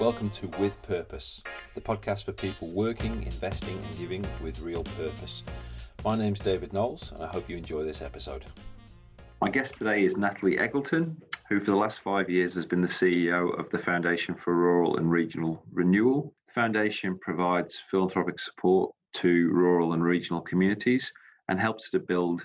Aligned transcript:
Welcome 0.00 0.30
to 0.30 0.48
With 0.58 0.80
Purpose, 0.82 1.42
the 1.74 1.80
podcast 1.80 2.24
for 2.24 2.32
people 2.32 2.68
working, 2.68 3.22
investing, 3.22 3.78
and 3.84 3.98
giving 3.98 4.26
with 4.42 4.60
real 4.60 4.82
purpose. 4.82 5.44
My 6.04 6.16
name's 6.16 6.40
David 6.40 6.72
Knowles, 6.72 7.12
and 7.12 7.22
I 7.22 7.26
hope 7.26 7.48
you 7.48 7.56
enjoy 7.56 7.84
this 7.84 8.02
episode. 8.02 8.44
My 9.40 9.50
guest 9.50 9.76
today 9.76 10.04
is 10.04 10.16
Natalie 10.16 10.56
Eggleton, 10.56 11.16
who 11.48 11.60
for 11.60 11.70
the 11.70 11.76
last 11.76 12.00
five 12.00 12.28
years 12.30 12.54
has 12.54 12.66
been 12.66 12.80
the 12.80 12.88
CEO 12.88 13.56
of 13.58 13.70
the 13.70 13.78
Foundation 13.78 14.34
for 14.34 14.56
Rural 14.56 14.96
and 14.96 15.10
Regional 15.10 15.62
Renewal. 15.70 16.34
The 16.48 16.52
foundation 16.54 17.18
provides 17.18 17.78
philanthropic 17.78 18.40
support 18.40 18.92
to 19.14 19.50
rural 19.52 19.92
and 19.92 20.02
regional 20.02 20.40
communities 20.40 21.12
and 21.48 21.60
helps 21.60 21.90
to 21.90 22.00
build 22.00 22.44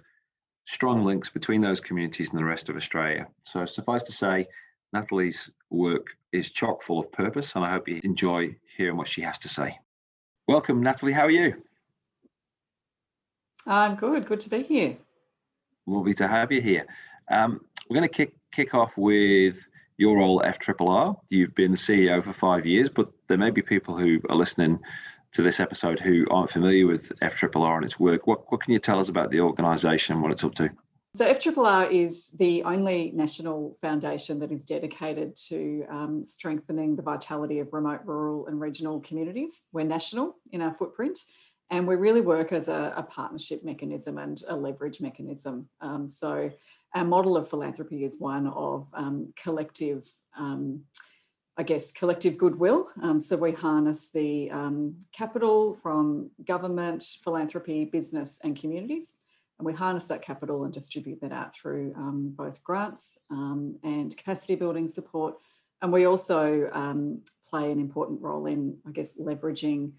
strong 0.68 1.06
links 1.06 1.30
between 1.30 1.62
those 1.62 1.80
communities 1.80 2.30
and 2.30 2.38
the 2.38 2.46
rest 2.46 2.70
of 2.70 2.76
Australia. 2.76 3.26
So, 3.46 3.66
suffice 3.66 4.04
to 4.04 4.12
say, 4.12 4.48
Natalie's 4.94 5.50
work 5.70 6.08
is 6.32 6.52
chock 6.52 6.84
full 6.84 7.00
of 7.00 7.12
purpose, 7.12 7.56
and 7.56 7.66
I 7.66 7.72
hope 7.72 7.88
you 7.88 8.00
enjoy 8.04 8.56
hearing 8.78 8.98
what 8.98 9.08
she 9.08 9.22
has 9.22 9.40
to 9.40 9.50
say. 9.50 9.78
Welcome, 10.48 10.82
Natalie. 10.82 11.14
How 11.14 11.26
are 11.26 11.32
you? 11.32 11.62
I'm 13.66 13.96
good. 13.96 14.26
Good 14.26 14.40
to 14.42 14.50
be 14.50 14.64
here. 14.64 14.96
Lovely 15.86 16.14
to 16.16 16.28
have 16.28 16.52
you 16.52 16.62
here. 16.62 16.86
Um, 17.30 17.62
we're 17.90 17.96
going 17.96 18.08
to 18.08 18.14
kick 18.14 18.34
kick 18.54 18.74
off 18.74 18.98
with 18.98 19.68
your 19.98 20.18
role 20.18 20.44
at 20.44 20.60
FRRR. 20.60 21.18
You've 21.30 21.56
been 21.56 21.72
the 21.72 21.78
CEO 21.78 22.24
for 22.24 22.34
five 22.34 22.66
years, 22.66 22.90
but 22.90 23.12
there 23.28 23.38
may 23.38 23.52
be 23.52 23.62
people 23.62 23.98
who 23.98 24.22
are 24.30 24.36
listening 24.36 24.80
to 25.34 25.42
this 25.42 25.60
episode 25.60 26.00
who 26.00 26.26
aren't 26.32 26.50
familiar 26.50 26.88
with 26.88 27.12
FRRR 27.20 27.76
and 27.76 27.86
its 27.86 28.00
work. 28.00 28.26
What, 28.26 28.50
what 28.52 28.62
can 28.62 28.74
you 28.74 28.80
tell 28.80 29.00
us 29.00 29.10
about 29.10 29.32
the 29.32 29.42
organisation 29.42 30.14
and 30.14 30.24
what 30.24 30.32
it's 30.32 30.44
up 30.44 30.56
to? 30.56 30.70
So 31.16 31.26
FRRR 31.26 31.92
is 31.92 32.28
the 32.38 32.64
only 32.64 33.12
national 33.16 33.76
foundation 33.82 34.40
that 34.40 34.52
is 34.52 34.64
dedicated 34.64 35.36
to 35.48 35.86
um, 35.90 36.24
strengthening 36.28 36.96
the 36.96 37.02
vitality 37.02 37.60
of 37.60 37.74
remote, 37.74 38.02
rural 38.06 38.46
and 38.48 38.60
regional 38.60 39.00
communities. 39.00 39.64
We're 39.72 39.86
national 39.86 40.36
in 40.52 40.62
our 40.62 40.74
footprint 40.74 41.20
and 41.72 41.88
we 41.88 41.96
really 41.96 42.22
work 42.22 42.52
as 42.52 42.68
a, 42.68 42.94
a 42.96 43.04
partnership 43.04 43.64
mechanism 43.64 44.18
and 44.18 44.42
a 44.48 44.56
leverage 44.56 45.02
mechanism. 45.02 45.68
Um, 45.82 46.08
so 46.08 46.52
our 46.94 47.04
model 47.04 47.36
of 47.36 47.50
philanthropy 47.50 48.04
is 48.06 48.18
one 48.20 48.48
of 48.48 48.88
um, 48.94 49.34
collective, 49.36 50.08
um, 50.38 50.84
I 51.58 51.64
guess, 51.64 51.92
collective 51.92 52.38
goodwill. 52.38 52.90
Um, 53.02 53.20
so 53.20 53.36
we 53.36 53.54
harness 53.54 54.12
the 54.12 54.52
um, 54.52 55.00
capital 55.12 55.74
from 55.82 56.30
government, 56.46 57.04
philanthropy, 57.24 57.86
business 57.86 58.40
and 58.44 58.56
communities 58.56 59.14
and 59.60 59.66
we 59.66 59.74
harness 59.74 60.06
that 60.06 60.22
capital 60.22 60.64
and 60.64 60.74
distribute 60.74 61.20
that 61.22 61.32
out 61.32 61.56
through 61.56 61.94
um, 61.96 62.34
both 62.38 62.64
grants 62.64 63.18
um, 63.32 63.78
and 63.84 64.16
capacity 64.16 64.56
building 64.56 64.88
support. 64.88 65.36
And 65.82 65.92
we 65.92 66.06
also 66.06 66.70
um, 66.74 67.22
play 67.50 67.72
an 67.72 67.80
important 67.80 68.22
role 68.22 68.46
in, 68.46 68.78
I 68.88 68.92
guess, 68.92 69.14
leveraging 69.18 69.94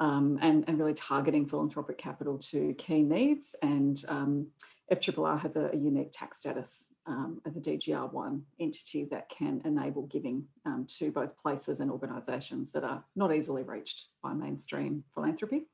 um, 0.00 0.38
and, 0.40 0.64
and 0.66 0.78
really 0.78 0.94
targeting 0.94 1.46
philanthropic 1.46 1.98
capital 1.98 2.38
to 2.38 2.74
key 2.74 3.02
needs. 3.02 3.54
And 3.62 4.02
um, 4.08 4.46
FRRR 4.90 5.40
has 5.40 5.56
a, 5.56 5.70
a, 5.72 5.76
unique 5.76 6.10
tax 6.12 6.38
status 6.38 6.88
um, 7.06 7.40
as 7.46 7.56
a 7.56 7.60
DGR1 7.60 8.40
entity 8.60 9.04
that 9.10 9.28
can 9.28 9.60
enable 9.64 10.06
giving 10.06 10.44
to 10.88 11.12
both 11.12 11.36
places 11.40 11.80
and 11.80 11.90
organisations 11.90 12.72
that 12.72 12.84
are 12.84 13.04
not 13.14 13.34
easily 13.34 13.62
reached 13.62 14.06
by 14.22 14.32
mainstream 14.32 15.04
philanthropy. 15.14 15.66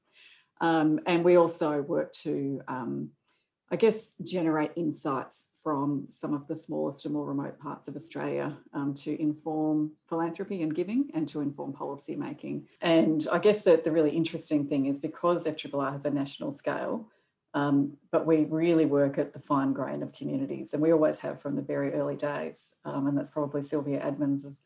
Um, 0.60 1.00
and 1.06 1.24
we 1.24 1.36
also 1.36 1.82
work 1.82 2.12
to 2.24 2.60
um, 2.68 3.10
I 3.70 3.76
guess, 3.76 4.14
generate 4.24 4.72
insights 4.76 5.48
from 5.62 6.06
some 6.08 6.32
of 6.32 6.48
the 6.48 6.56
smallest 6.56 7.04
and 7.04 7.12
more 7.12 7.26
remote 7.26 7.58
parts 7.60 7.86
of 7.86 7.96
Australia 7.96 8.56
um, 8.72 8.94
to 8.94 9.20
inform 9.20 9.92
philanthropy 10.08 10.62
and 10.62 10.74
giving 10.74 11.10
and 11.12 11.28
to 11.28 11.42
inform 11.42 11.74
policy 11.74 12.16
making. 12.16 12.66
And 12.80 13.26
I 13.30 13.38
guess 13.38 13.64
that 13.64 13.84
the 13.84 13.92
really 13.92 14.10
interesting 14.10 14.66
thing 14.66 14.86
is 14.86 14.98
because 14.98 15.44
FRRR 15.44 15.92
has 15.92 16.04
a 16.06 16.10
national 16.10 16.52
scale, 16.52 17.08
um, 17.52 17.98
but 18.10 18.26
we 18.26 18.44
really 18.44 18.86
work 18.86 19.18
at 19.18 19.34
the 19.34 19.40
fine 19.40 19.72
grain 19.74 20.02
of 20.02 20.12
communities, 20.12 20.72
and 20.72 20.80
we 20.80 20.92
always 20.92 21.18
have 21.20 21.40
from 21.40 21.56
the 21.56 21.62
very 21.62 21.92
early 21.92 22.16
days. 22.16 22.74
Um, 22.84 23.06
and 23.06 23.18
that's 23.18 23.30
probably 23.30 23.62
Sylvia 23.62 24.00
Admans' 24.00 24.56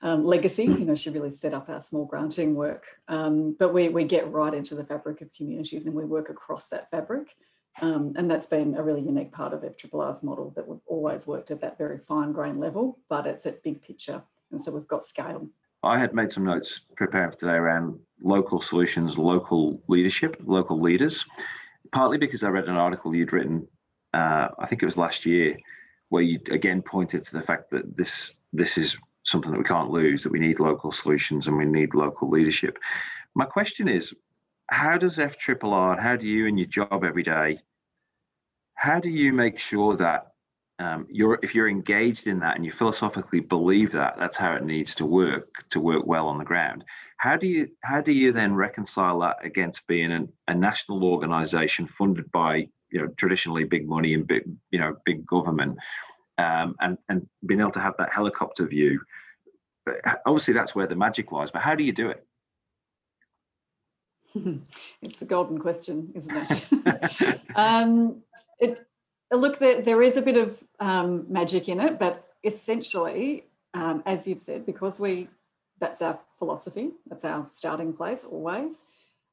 um, 0.00 0.24
legacy. 0.24 0.64
You 0.64 0.84
know, 0.84 0.94
she 0.94 1.10
really 1.10 1.30
set 1.30 1.54
up 1.54 1.68
our 1.68 1.82
small 1.82 2.04
granting 2.04 2.54
work. 2.54 2.84
Um, 3.08 3.56
but 3.58 3.74
we, 3.74 3.88
we 3.88 4.04
get 4.04 4.30
right 4.30 4.54
into 4.54 4.74
the 4.74 4.84
fabric 4.84 5.20
of 5.20 5.32
communities 5.34 5.86
and 5.86 5.94
we 5.94 6.04
work 6.04 6.28
across 6.28 6.68
that 6.68 6.90
fabric. 6.90 7.36
Um, 7.82 8.14
and 8.16 8.30
that's 8.30 8.46
been 8.46 8.74
a 8.74 8.82
really 8.82 9.02
unique 9.02 9.32
part 9.32 9.52
of 9.52 9.60
FRRR's 9.60 10.22
model 10.22 10.52
that 10.56 10.66
we've 10.66 10.80
always 10.86 11.26
worked 11.26 11.50
at 11.50 11.60
that 11.60 11.76
very 11.76 11.98
fine 11.98 12.32
grain 12.32 12.58
level, 12.58 12.98
but 13.08 13.26
it's 13.26 13.44
at 13.44 13.62
big 13.62 13.82
picture. 13.82 14.22
And 14.50 14.62
so 14.62 14.70
we've 14.70 14.88
got 14.88 15.04
scale. 15.04 15.48
I 15.82 15.98
had 15.98 16.14
made 16.14 16.32
some 16.32 16.44
notes 16.44 16.80
preparing 16.96 17.30
for 17.30 17.36
today 17.36 17.52
around 17.52 17.98
local 18.22 18.60
solutions, 18.60 19.18
local 19.18 19.82
leadership, 19.88 20.36
local 20.44 20.80
leaders, 20.80 21.24
partly 21.92 22.18
because 22.18 22.42
I 22.42 22.48
read 22.48 22.64
an 22.64 22.76
article 22.76 23.14
you'd 23.14 23.32
written, 23.32 23.66
uh, 24.14 24.48
I 24.58 24.66
think 24.66 24.82
it 24.82 24.86
was 24.86 24.96
last 24.96 25.26
year, 25.26 25.56
where 26.08 26.22
you 26.22 26.38
again 26.50 26.82
pointed 26.82 27.24
to 27.26 27.32
the 27.32 27.42
fact 27.42 27.70
that 27.70 27.96
this 27.96 28.34
this 28.52 28.78
is 28.78 28.96
something 29.24 29.50
that 29.50 29.58
we 29.58 29.64
can't 29.64 29.90
lose, 29.90 30.22
that 30.22 30.32
we 30.32 30.38
need 30.38 30.60
local 30.60 30.92
solutions 30.92 31.46
and 31.46 31.56
we 31.56 31.66
need 31.66 31.94
local 31.94 32.30
leadership. 32.30 32.78
My 33.34 33.44
question 33.44 33.88
is, 33.88 34.14
how 34.68 34.98
does 34.98 35.16
FRRR, 35.16 36.00
how 36.00 36.16
do 36.16 36.26
you 36.26 36.46
in 36.46 36.58
your 36.58 36.66
job 36.66 37.04
every 37.04 37.22
day, 37.22 37.60
how 38.74 39.00
do 39.00 39.10
you 39.10 39.32
make 39.32 39.58
sure 39.58 39.96
that 39.96 40.32
um, 40.78 41.06
you're 41.10 41.38
if 41.42 41.54
you're 41.54 41.68
engaged 41.68 42.26
in 42.26 42.40
that 42.40 42.56
and 42.56 42.64
you 42.64 42.70
philosophically 42.70 43.40
believe 43.40 43.92
that 43.92 44.16
that's 44.18 44.36
how 44.36 44.52
it 44.52 44.64
needs 44.64 44.94
to 44.96 45.06
work 45.06 45.64
to 45.70 45.80
work 45.80 46.04
well 46.06 46.28
on 46.28 46.38
the 46.38 46.44
ground? 46.44 46.84
How 47.16 47.36
do 47.36 47.46
you 47.46 47.68
how 47.82 48.00
do 48.02 48.12
you 48.12 48.32
then 48.32 48.54
reconcile 48.54 49.20
that 49.20 49.36
against 49.42 49.86
being 49.86 50.12
an, 50.12 50.28
a 50.48 50.54
national 50.54 51.04
organization 51.04 51.86
funded 51.86 52.30
by 52.30 52.68
you 52.90 53.00
know 53.00 53.08
traditionally 53.16 53.64
big 53.64 53.88
money 53.88 54.12
and 54.12 54.26
big 54.26 54.42
you 54.70 54.78
know 54.78 54.96
big 55.06 55.26
government 55.26 55.78
um, 56.36 56.76
and 56.80 56.98
and 57.08 57.26
being 57.46 57.60
able 57.60 57.70
to 57.70 57.80
have 57.80 57.94
that 57.98 58.12
helicopter 58.12 58.66
view? 58.66 59.00
Obviously 60.26 60.52
that's 60.52 60.74
where 60.74 60.86
the 60.86 60.96
magic 60.96 61.32
lies 61.32 61.50
but 61.50 61.62
how 61.62 61.74
do 61.74 61.84
you 61.84 61.92
do 61.92 62.10
it 62.10 62.25
it's 65.02 65.22
a 65.22 65.24
golden 65.24 65.58
question, 65.58 66.12
isn't 66.14 66.36
it? 66.36 67.40
um, 67.56 68.22
it 68.58 68.86
look, 69.32 69.58
there, 69.58 69.82
there 69.82 70.02
is 70.02 70.16
a 70.16 70.22
bit 70.22 70.36
of 70.36 70.62
um, 70.80 71.26
magic 71.28 71.68
in 71.68 71.80
it, 71.80 71.98
but 71.98 72.26
essentially, 72.44 73.44
um, 73.74 74.02
as 74.06 74.26
you've 74.26 74.40
said, 74.40 74.64
because 74.64 75.00
we 75.00 75.28
that's 75.78 76.00
our 76.00 76.18
philosophy, 76.38 76.90
that's 77.06 77.24
our 77.24 77.46
starting 77.50 77.92
place 77.92 78.24
always, 78.24 78.84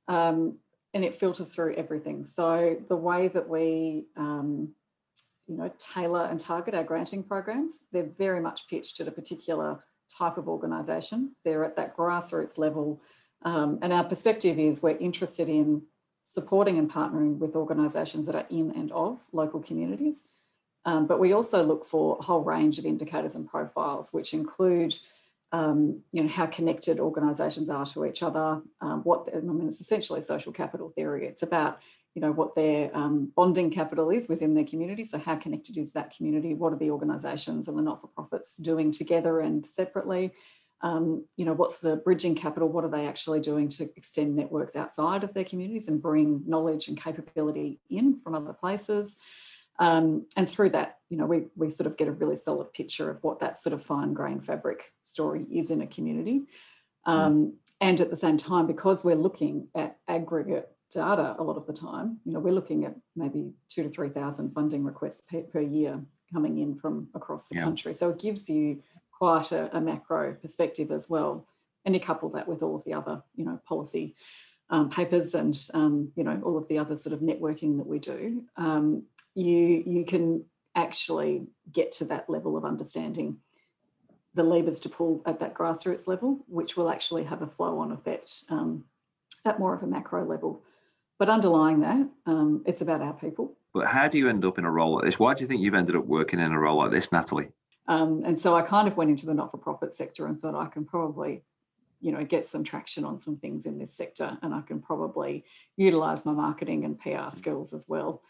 um, 0.07 0.57
and 0.93 1.05
it 1.05 1.15
filters 1.15 1.53
through 1.53 1.75
everything. 1.75 2.25
So 2.25 2.77
the 2.89 2.97
way 2.97 3.27
that 3.29 3.47
we 3.47 4.05
um, 4.17 4.73
you 5.47 5.57
know 5.57 5.71
tailor 5.77 6.25
and 6.25 6.39
target 6.39 6.73
our 6.73 6.83
granting 6.83 7.23
programs, 7.23 7.79
they're 7.91 8.03
very 8.03 8.41
much 8.41 8.67
pitched 8.67 8.99
at 8.99 9.07
a 9.07 9.11
particular 9.11 9.83
type 10.17 10.37
of 10.37 10.47
organisation. 10.47 11.35
They're 11.45 11.63
at 11.63 11.75
that 11.77 11.95
grassroots 11.95 12.57
level 12.57 13.01
um, 13.43 13.79
and 13.81 13.93
our 13.93 14.03
perspective 14.03 14.59
is 14.59 14.81
we're 14.81 14.97
interested 14.97 15.49
in 15.49 15.83
supporting 16.25 16.77
and 16.77 16.89
partnering 16.89 17.37
with 17.37 17.55
organisations 17.55 18.25
that 18.25 18.35
are 18.35 18.47
in 18.49 18.71
and 18.71 18.91
of 18.91 19.19
local 19.31 19.61
communities. 19.61 20.25
Um, 20.85 21.07
but 21.07 21.19
we 21.19 21.33
also 21.33 21.63
look 21.63 21.85
for 21.85 22.17
a 22.19 22.23
whole 22.23 22.43
range 22.43 22.79
of 22.79 22.85
indicators 22.85 23.35
and 23.35 23.47
profiles, 23.47 24.11
which 24.11 24.33
include 24.33 24.97
um, 25.53 26.01
you 26.11 26.23
know, 26.23 26.29
how 26.29 26.47
connected 26.47 26.99
organisations 26.99 27.69
are 27.69 27.85
to 27.85 28.05
each 28.05 28.23
other, 28.23 28.61
um, 28.81 29.01
what, 29.03 29.29
I 29.33 29.39
mean, 29.39 29.67
it's 29.67 29.79
essentially 29.79 30.21
social 30.23 30.51
capital 30.51 30.89
theory. 30.89 31.27
It's 31.27 31.43
about, 31.43 31.79
you 32.15 32.21
know, 32.23 32.31
what 32.31 32.55
their 32.55 32.89
um, 32.97 33.31
bonding 33.35 33.69
capital 33.69 34.09
is 34.09 34.27
within 34.27 34.55
their 34.55 34.65
community. 34.65 35.03
So 35.05 35.19
how 35.19 35.35
connected 35.35 35.77
is 35.77 35.93
that 35.93 36.15
community? 36.15 36.55
What 36.55 36.73
are 36.73 36.77
the 36.77 36.89
organisations 36.89 37.67
and 37.67 37.77
the 37.77 37.83
not-for-profits 37.83 38.55
doing 38.57 38.91
together 38.91 39.41
and 39.41 39.63
separately? 39.63 40.31
Um, 40.83 41.25
you 41.37 41.45
know, 41.45 41.53
what's 41.53 41.79
the 41.79 41.95
bridging 41.95 42.35
capital? 42.35 42.67
What 42.67 42.83
are 42.83 42.89
they 42.89 43.07
actually 43.07 43.39
doing 43.39 43.69
to 43.69 43.89
extend 43.95 44.35
networks 44.35 44.75
outside 44.75 45.23
of 45.23 45.33
their 45.33 45.45
communities 45.45 45.87
and 45.87 46.01
bring 46.01 46.43
knowledge 46.45 46.89
and 46.89 47.01
capability 47.01 47.79
in 47.89 48.19
from 48.19 48.35
other 48.35 48.51
places? 48.51 49.15
Um, 49.79 50.27
and 50.35 50.47
through 50.47 50.71
that, 50.71 50.99
you 51.09 51.17
know, 51.17 51.25
we, 51.25 51.45
we 51.55 51.69
sort 51.69 51.87
of 51.87 51.97
get 51.97 52.09
a 52.09 52.11
really 52.11 52.35
solid 52.35 52.73
picture 52.73 53.09
of 53.09 53.23
what 53.23 53.39
that 53.39 53.57
sort 53.57 53.73
of 53.73 53.81
fine 53.81 54.13
grain 54.13 54.41
fabric 54.41 54.91
story 55.05 55.45
is 55.49 55.71
in 55.71 55.81
a 55.81 55.87
community. 55.87 56.41
Mm. 57.07 57.11
Um, 57.11 57.53
and 57.79 58.01
at 58.01 58.09
the 58.09 58.17
same 58.17 58.37
time, 58.37 58.67
because 58.67 59.05
we're 59.05 59.15
looking 59.15 59.69
at 59.73 59.97
aggregate 60.09 60.69
data 60.91 61.35
a 61.39 61.43
lot 61.43 61.55
of 61.55 61.65
the 61.65 61.73
time, 61.73 62.19
you 62.25 62.33
know, 62.33 62.39
we're 62.39 62.53
looking 62.53 62.83
at 62.83 62.95
maybe 63.15 63.53
two 63.69 63.83
to 63.83 63.89
3,000 63.89 64.51
funding 64.51 64.83
requests 64.83 65.21
per, 65.21 65.41
per 65.41 65.61
year 65.61 66.01
coming 66.31 66.59
in 66.59 66.75
from 66.75 67.07
across 67.13 67.47
the 67.47 67.55
yeah. 67.55 67.63
country. 67.63 67.93
So 67.93 68.09
it 68.09 68.19
gives 68.19 68.49
you 68.49 68.81
quite 69.17 69.51
a, 69.51 69.75
a, 69.75 69.81
macro 69.81 70.33
perspective 70.33 70.91
as 70.91 71.09
well. 71.09 71.45
And 71.85 71.93
you 71.93 72.01
couple 72.01 72.29
that 72.29 72.47
with 72.47 72.63
all 72.63 72.75
of 72.75 72.83
the 72.83 72.93
other, 72.93 73.23
you 73.35 73.45
know, 73.45 73.59
policy 73.67 74.15
um, 74.69 74.89
papers 74.89 75.33
and 75.33 75.57
um, 75.73 76.11
you 76.15 76.23
know 76.23 76.41
all 76.43 76.57
of 76.57 76.67
the 76.67 76.79
other 76.79 76.97
sort 76.97 77.13
of 77.13 77.19
networking 77.19 77.77
that 77.77 77.87
we 77.87 77.99
do, 77.99 78.43
um, 78.57 79.03
you 79.35 79.83
you 79.85 80.05
can 80.05 80.45
actually 80.75 81.47
get 81.71 81.91
to 81.91 82.05
that 82.05 82.29
level 82.29 82.57
of 82.57 82.65
understanding 82.65 83.37
the 84.33 84.43
levers 84.43 84.79
to 84.79 84.89
pull 84.89 85.21
at 85.25 85.39
that 85.39 85.53
grassroots 85.53 86.07
level, 86.07 86.39
which 86.47 86.75
will 86.75 86.89
actually 86.89 87.23
have 87.23 87.41
a 87.41 87.47
flow 87.47 87.77
on 87.79 87.91
effect 87.91 88.43
um, 88.49 88.83
at 89.45 89.59
more 89.59 89.75
of 89.75 89.83
a 89.83 89.87
macro 89.87 90.25
level. 90.25 90.63
But 91.19 91.29
underlying 91.29 91.81
that, 91.81 92.09
um, 92.25 92.63
it's 92.65 92.81
about 92.81 93.01
our 93.01 93.13
people. 93.13 93.55
But 93.73 93.87
how 93.87 94.07
do 94.07 94.17
you 94.17 94.27
end 94.27 94.43
up 94.43 94.57
in 94.57 94.65
a 94.65 94.71
role 94.71 94.95
like 94.95 95.05
this? 95.05 95.19
Why 95.19 95.35
do 95.35 95.41
you 95.41 95.47
think 95.47 95.61
you've 95.61 95.75
ended 95.75 95.95
up 95.95 96.05
working 96.05 96.39
in 96.39 96.51
a 96.51 96.59
role 96.59 96.77
like 96.77 96.91
this, 96.91 97.11
Natalie? 97.11 97.49
Um, 97.87 98.23
and 98.25 98.39
so 98.39 98.55
I 98.55 98.61
kind 98.61 98.87
of 98.87 98.95
went 98.95 99.09
into 99.09 99.25
the 99.25 99.33
not-for-profit 99.33 99.93
sector 99.93 100.25
and 100.25 100.39
thought 100.39 100.55
I 100.55 100.67
can 100.67 100.85
probably, 100.85 101.43
you 102.01 102.11
know, 102.11 102.23
get 102.23 102.45
some 102.45 102.63
traction 102.63 103.03
on 103.03 103.19
some 103.19 103.37
things 103.37 103.65
in 103.65 103.77
this 103.77 103.93
sector, 103.93 104.37
and 104.41 104.53
I 104.53 104.61
can 104.61 104.81
probably 104.81 105.45
utilize 105.75 106.25
my 106.25 106.33
marketing 106.33 106.85
and 106.85 106.99
PR 106.99 107.35
skills 107.35 107.73
as 107.73 107.85
well. 107.87 108.21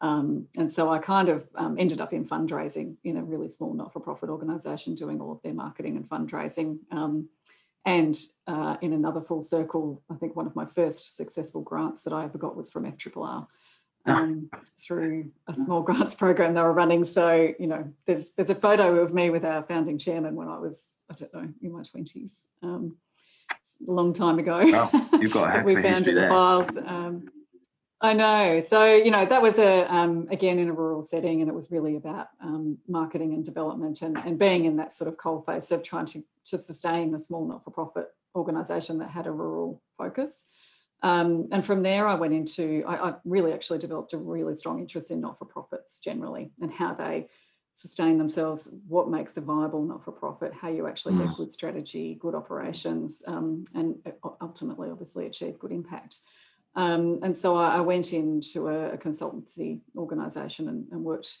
Um, 0.00 0.48
and 0.56 0.72
so 0.72 0.90
I 0.90 0.98
kind 0.98 1.28
of 1.28 1.48
um, 1.54 1.76
ended 1.78 2.00
up 2.00 2.12
in 2.12 2.26
fundraising 2.26 2.96
in 3.04 3.16
a 3.16 3.22
really 3.22 3.48
small 3.48 3.72
not-for-profit 3.72 4.28
organisation, 4.30 4.94
doing 4.94 5.20
all 5.20 5.32
of 5.32 5.42
their 5.42 5.54
marketing 5.54 5.96
and 5.96 6.08
fundraising. 6.08 6.78
Um, 6.90 7.28
and 7.84 8.18
uh, 8.46 8.76
in 8.80 8.92
another 8.92 9.20
full 9.20 9.42
circle, 9.42 10.02
I 10.10 10.14
think 10.14 10.36
one 10.36 10.46
of 10.46 10.56
my 10.56 10.66
first 10.66 11.16
successful 11.16 11.62
grants 11.62 12.02
that 12.02 12.12
I 12.12 12.24
ever 12.24 12.38
got 12.38 12.56
was 12.56 12.70
from 12.70 12.90
FRRR 12.90 13.46
um, 14.06 14.50
through 14.78 15.30
a 15.46 15.54
small 15.54 15.82
grants 15.88 16.14
program 16.14 16.54
they 16.54 16.62
were 16.62 16.72
running. 16.72 17.04
So, 17.04 17.54
you 17.58 17.66
know, 17.66 17.92
there's 18.06 18.30
there's 18.30 18.50
a 18.50 18.54
photo 18.54 18.96
of 18.96 19.14
me 19.14 19.30
with 19.30 19.44
our 19.44 19.62
founding 19.62 19.98
chairman 19.98 20.34
when 20.34 20.48
I 20.48 20.58
was, 20.58 20.90
I 21.10 21.14
don't 21.14 21.34
know, 21.34 21.48
in 21.62 21.72
my 21.72 21.82
20s. 21.82 22.32
Um, 22.62 22.96
a 23.86 23.90
long 23.90 24.12
time 24.12 24.38
ago. 24.38 24.60
you've 25.20 25.32
got 25.32 25.64
we 25.64 25.80
found 25.80 26.06
in 26.06 26.14
the 26.14 26.26
files. 26.26 26.76
Um, 26.84 27.28
I 28.00 28.14
know. 28.14 28.60
So, 28.66 28.92
you 28.92 29.12
know, 29.12 29.24
that 29.24 29.40
was 29.40 29.58
a 29.58 29.92
um, 29.92 30.26
again 30.30 30.58
in 30.58 30.68
a 30.68 30.72
rural 30.72 31.04
setting, 31.04 31.40
and 31.40 31.48
it 31.48 31.54
was 31.54 31.70
really 31.70 31.96
about 31.96 32.28
um, 32.40 32.78
marketing 32.88 33.32
and 33.32 33.44
development 33.44 34.02
and, 34.02 34.18
and 34.18 34.38
being 34.38 34.64
in 34.64 34.76
that 34.76 34.92
sort 34.92 35.06
of 35.06 35.16
coal 35.16 35.40
face 35.40 35.70
of 35.70 35.84
trying 35.84 36.06
to, 36.06 36.24
to 36.46 36.58
sustain 36.58 37.14
a 37.14 37.20
small 37.20 37.46
not-for-profit 37.46 38.08
organisation 38.34 38.98
that 38.98 39.10
had 39.10 39.26
a 39.26 39.30
rural 39.30 39.80
focus. 39.96 40.46
Um, 41.02 41.48
and 41.50 41.64
from 41.64 41.82
there, 41.82 42.06
I 42.06 42.14
went 42.14 42.32
into, 42.32 42.84
I, 42.86 43.10
I, 43.10 43.14
really 43.24 43.52
actually 43.52 43.80
developed 43.80 44.12
a 44.12 44.18
really 44.18 44.54
strong 44.54 44.78
interest 44.78 45.10
in 45.10 45.20
not 45.20 45.36
for 45.36 45.46
profits 45.46 45.98
generally 45.98 46.52
and 46.60 46.72
how 46.72 46.94
they 46.94 47.28
sustain 47.74 48.18
themselves, 48.18 48.68
what 48.86 49.10
makes 49.10 49.36
a 49.36 49.40
viable 49.40 49.82
not 49.84 50.04
for 50.04 50.12
profit, 50.12 50.52
how 50.52 50.68
you 50.68 50.86
actually 50.86 51.14
mm. 51.14 51.26
get 51.26 51.36
good 51.36 51.50
strategy, 51.50 52.16
good 52.20 52.34
operations, 52.34 53.22
um, 53.26 53.64
and 53.74 53.96
ultimately, 54.40 54.90
obviously, 54.90 55.26
achieve 55.26 55.58
good 55.58 55.72
impact. 55.72 56.18
Um, 56.74 57.18
and 57.22 57.36
so 57.36 57.56
I, 57.56 57.76
I, 57.76 57.80
went 57.80 58.12
into 58.12 58.68
a, 58.68 58.92
a 58.92 58.96
consultancy 58.96 59.80
organisation 59.96 60.68
and, 60.68 60.86
and, 60.90 61.04
worked 61.04 61.38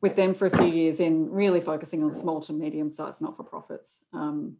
with 0.00 0.16
them 0.16 0.34
for 0.34 0.46
a 0.46 0.50
few 0.50 0.66
years 0.66 0.98
in 0.98 1.30
really 1.30 1.60
focusing 1.60 2.02
on 2.02 2.12
small 2.12 2.40
to 2.40 2.52
medium 2.52 2.90
sized 2.90 3.20
not 3.20 3.36
for 3.36 3.44
profits. 3.44 4.02
Um, 4.12 4.56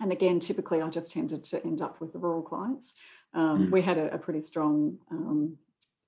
and 0.00 0.10
again, 0.10 0.40
typically, 0.40 0.80
I 0.80 0.88
just 0.88 1.12
tended 1.12 1.44
to 1.44 1.62
end 1.64 1.82
up 1.82 2.00
with 2.00 2.12
the 2.12 2.18
rural 2.18 2.40
clients. 2.40 2.94
Um, 3.34 3.68
mm. 3.68 3.70
We 3.70 3.82
had 3.82 3.98
a, 3.98 4.14
a 4.14 4.18
pretty 4.18 4.42
strong, 4.42 4.98
um, 5.10 5.58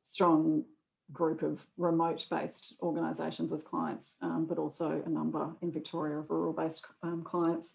strong 0.02 0.64
group 1.12 1.42
of 1.42 1.66
remote-based 1.76 2.74
organisations 2.82 3.52
as 3.52 3.62
clients, 3.62 4.16
um, 4.22 4.46
but 4.46 4.58
also 4.58 5.02
a 5.04 5.08
number 5.08 5.50
in 5.60 5.72
Victoria 5.72 6.18
of 6.18 6.30
rural-based 6.30 6.84
um, 7.02 7.22
clients. 7.22 7.72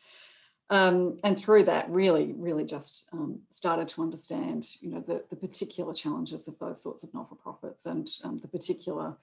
Um, 0.70 1.20
and 1.24 1.38
through 1.38 1.64
that, 1.66 1.90
really, 1.90 2.34
really 2.38 2.66
just 2.66 3.08
um, 3.14 3.42
started 3.52 3.88
to 3.90 4.02
understand, 4.02 4.68
you 4.80 4.90
know, 4.90 5.00
the, 5.00 5.24
the 5.30 5.36
particular 5.36 5.94
challenges 5.94 6.48
of 6.48 6.58
those 6.60 6.82
sorts 6.82 7.04
of 7.04 7.14
not-for-profits 7.14 7.86
and 7.86 8.10
the 8.42 8.48
particular 8.48 9.16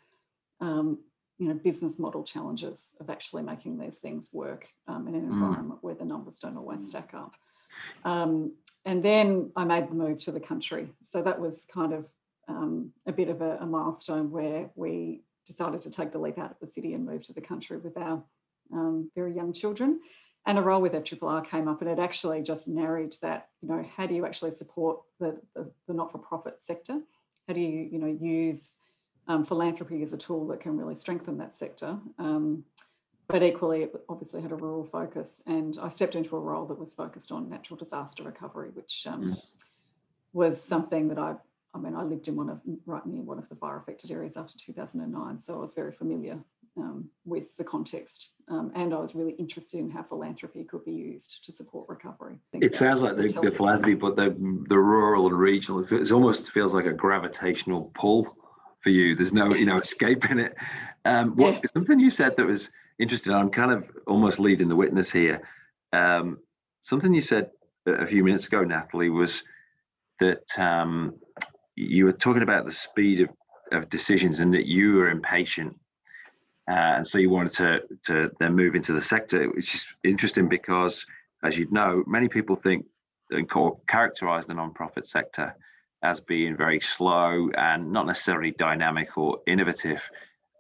you 1.39 1.49
know 1.49 1.55
business 1.55 1.99
model 1.99 2.23
challenges 2.23 2.95
of 3.01 3.11
actually 3.11 3.43
making 3.43 3.77
these 3.77 3.97
things 3.97 4.31
work 4.33 4.69
um, 4.87 5.09
in 5.09 5.15
an 5.15 5.23
mm. 5.23 5.33
environment 5.33 5.79
where 5.83 5.95
the 5.95 6.05
numbers 6.05 6.39
don't 6.39 6.57
always 6.57 6.87
stack 6.87 7.13
up 7.15 7.33
um, 8.05 8.53
and 8.84 9.02
then 9.02 9.50
I 9.56 9.64
made 9.64 9.88
the 9.88 9.94
move 9.94 10.19
to 10.20 10.32
the 10.32 10.40
country. 10.40 10.88
So 11.05 11.23
that 11.23 11.40
was 11.40 11.67
kind 11.73 11.93
of 11.93 12.08
um, 12.49 12.93
a 13.06 13.12
bit 13.12 13.29
of 13.29 13.40
a, 13.40 13.58
a, 13.61 13.67
milestone 13.67 14.31
where 14.31 14.70
we 14.75 15.23
decided 15.46 15.81
to 15.82 15.90
take 15.90 16.12
the 16.12 16.19
leap 16.19 16.38
out 16.38 16.50
of 16.50 16.56
the 16.61 16.67
city 16.67 16.93
and 16.93 17.06
move 17.06 17.23
to 17.23 17.32
the 17.32 17.40
country 17.40 17.76
with 17.76 17.96
our 17.96 18.23
um, 18.73 19.11
very 19.14 19.34
young 19.34 19.52
children. 19.52 20.00
And 20.44 20.58
a 20.58 20.62
role 20.62 20.81
with 20.81 20.93
FRRR 20.93 21.46
came 21.46 21.69
up, 21.69 21.81
and 21.82 21.90
it 21.90 22.00
actually 22.00 22.43
just 22.43 22.67
married 22.67 23.14
that. 23.23 23.49
You 23.62 23.69
know, 23.69 23.87
how 23.96 24.06
do 24.06 24.14
you 24.14 24.26
actually 24.26 24.50
support 24.50 25.00
the, 25.20 25.40
the, 25.55 25.70
the 25.87 25.94
not-for-profit 25.94 26.61
sector? 26.61 27.00
How 27.46 27.55
do 27.55 27.61
you, 27.61 27.88
you 27.93 27.99
know, 27.99 28.19
use 28.20 28.79
um, 29.29 29.44
philanthropy 29.44 30.02
as 30.02 30.12
a 30.12 30.17
tool 30.17 30.49
that 30.49 30.61
can 30.61 30.76
really 30.76 30.96
strengthen 30.96 31.38
that 31.38 31.55
sector? 31.55 31.99
But 33.32 33.43
equally, 33.43 33.84
it 33.84 33.94
obviously 34.11 34.43
had 34.43 34.52
a 34.52 34.56
rural 34.56 34.84
focus. 34.84 35.43
And 35.46 35.79
I 35.81 35.88
stepped 35.88 36.14
into 36.14 36.37
a 36.37 36.40
role 36.40 36.67
that 36.67 36.79
was 36.79 36.93
focused 36.93 37.32
on 37.32 37.49
natural 37.49 37.79
disaster 37.79 38.23
recovery, 38.23 38.69
which 38.75 39.06
um, 39.06 39.23
mm. 39.25 39.40
was 40.34 40.62
something 40.62 41.08
that 41.08 41.19
I, 41.19 41.37
I 41.73 41.79
mean, 41.79 41.96
I 41.96 42.02
lived 42.02 42.29
in 42.29 42.37
one 42.37 42.50
of 42.50 42.61
right 42.84 43.05
near 43.06 43.23
one 43.23 43.38
of 43.38 43.49
the 43.49 43.56
fire 43.56 43.79
affected 43.79 44.11
areas 44.11 44.37
after 44.37 44.58
2009, 44.58 45.40
so 45.40 45.55
I 45.55 45.58
was 45.58 45.73
very 45.73 45.93
familiar 45.93 46.40
um, 46.76 47.08
with 47.25 47.56
the 47.56 47.64
context, 47.64 48.32
um, 48.49 48.70
and 48.75 48.93
I 48.93 48.99
was 48.99 49.14
really 49.14 49.32
interested 49.32 49.81
in 49.81 49.90
how 49.90 50.02
philanthropy 50.02 50.64
could 50.64 50.84
be 50.84 50.93
used 50.93 51.44
to 51.44 51.52
support 51.52 51.88
recovery. 51.88 52.37
It 52.52 52.75
sounds 52.75 53.00
like 53.02 53.17
the, 53.17 53.29
the, 53.29 53.50
philanthropy, 53.50 53.94
but 53.94 54.17
the 54.17 54.31
the 54.69 54.79
rural 54.79 55.26
and 55.26 55.38
regional, 55.38 55.84
it 55.90 56.12
almost 56.12 56.50
feels 56.50 56.75
like 56.75 56.87
a 56.87 56.93
gravitational 56.93 57.90
pull 57.94 58.37
for 58.81 58.90
you. 58.90 59.14
There's 59.14 59.32
no, 59.32 59.55
you 59.55 59.67
know, 59.67 59.79
escaping 59.82 60.38
it. 60.38 60.55
Um, 61.05 61.37
what 61.37 61.55
yeah. 61.55 61.61
something 61.75 61.99
you 61.99 62.11
said 62.11 62.37
that 62.37 62.46
was 62.46 62.70
interesting. 63.03 63.35
I'm 63.35 63.51
kind 63.51 63.73
of 63.73 63.91
almost 64.07 64.39
leading 64.39 64.69
the 64.69 64.77
witness 64.77 65.11
here. 65.11 65.43
Um, 65.93 66.39
something 66.83 67.13
you 67.13 67.21
said 67.21 67.51
a 67.87 68.07
few 68.07 68.23
minutes 68.23 68.47
ago, 68.47 68.63
Natalie, 68.63 69.11
was 69.11 69.43
that 70.21 70.47
um, 70.57 71.15
you 71.75 72.05
were 72.05 72.13
talking 72.13 72.43
about 72.43 72.65
the 72.65 72.73
speed 72.73 73.21
of, 73.21 73.31
of 73.73 73.91
decisions 73.91 74.39
and 74.39 74.55
that 74.55 74.67
you 74.67 74.95
were 74.95 75.11
impatient. 75.11 75.77
Uh, 76.71 76.95
and 76.97 77.07
so 77.07 77.19
you 77.19 77.29
wanted 77.29 77.53
to 77.53 77.81
to 78.07 78.31
then 78.39 78.55
move 78.55 78.77
into 78.77 78.93
the 78.93 79.01
sector, 79.01 79.51
which 79.51 79.75
is 79.75 79.87
interesting 80.05 80.49
because, 80.49 81.05
as 81.43 81.59
you'd 81.59 81.73
know, 81.73 82.05
many 82.07 82.29
people 82.29 82.55
think 82.55 82.87
and 83.31 83.51
characterize 83.89 84.47
the 84.47 84.55
non-profit 84.55 85.07
sector 85.07 85.57
as 86.03 86.21
being 86.21 86.57
very 86.57 86.81
slow 86.81 87.51
and 87.57 87.91
not 87.91 88.07
necessarily 88.07 88.53
dynamic 88.53 89.17
or 89.17 89.41
innovative. 89.47 90.09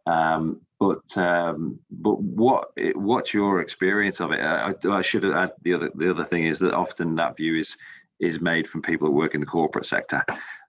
Um, 0.06 0.60
but 0.82 1.16
um, 1.16 1.78
but 1.92 2.20
what 2.20 2.72
what's 2.96 3.32
your 3.32 3.60
experience 3.60 4.20
of 4.20 4.32
it? 4.32 4.40
I, 4.40 4.74
I, 4.90 5.00
should 5.00 5.24
add 5.24 5.52
the 5.62 5.74
other 5.74 5.90
the 5.94 6.10
other 6.10 6.24
thing 6.24 6.46
is 6.46 6.58
that 6.58 6.74
often 6.74 7.14
that 7.14 7.36
view 7.36 7.60
is 7.60 7.76
is 8.18 8.40
made 8.40 8.66
from 8.68 8.82
people 8.82 9.06
who 9.06 9.14
work 9.14 9.34
in 9.34 9.40
the 9.40 9.46
corporate 9.46 9.86
sector. 9.86 10.24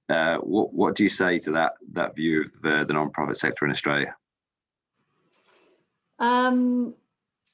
Uh, 0.09 0.37
what 0.37 0.71
what 0.71 0.93
do 0.95 1.01
you 1.01 1.09
say 1.09 1.39
to 1.39 1.51
that 1.53 1.73
that 1.93 2.15
view 2.15 2.43
of 2.43 2.61
the, 2.61 2.85
the 2.85 2.93
non-profit 2.93 3.39
sector 3.39 3.65
in 3.65 3.71
Australia? 3.71 4.15
Um, 6.19 6.93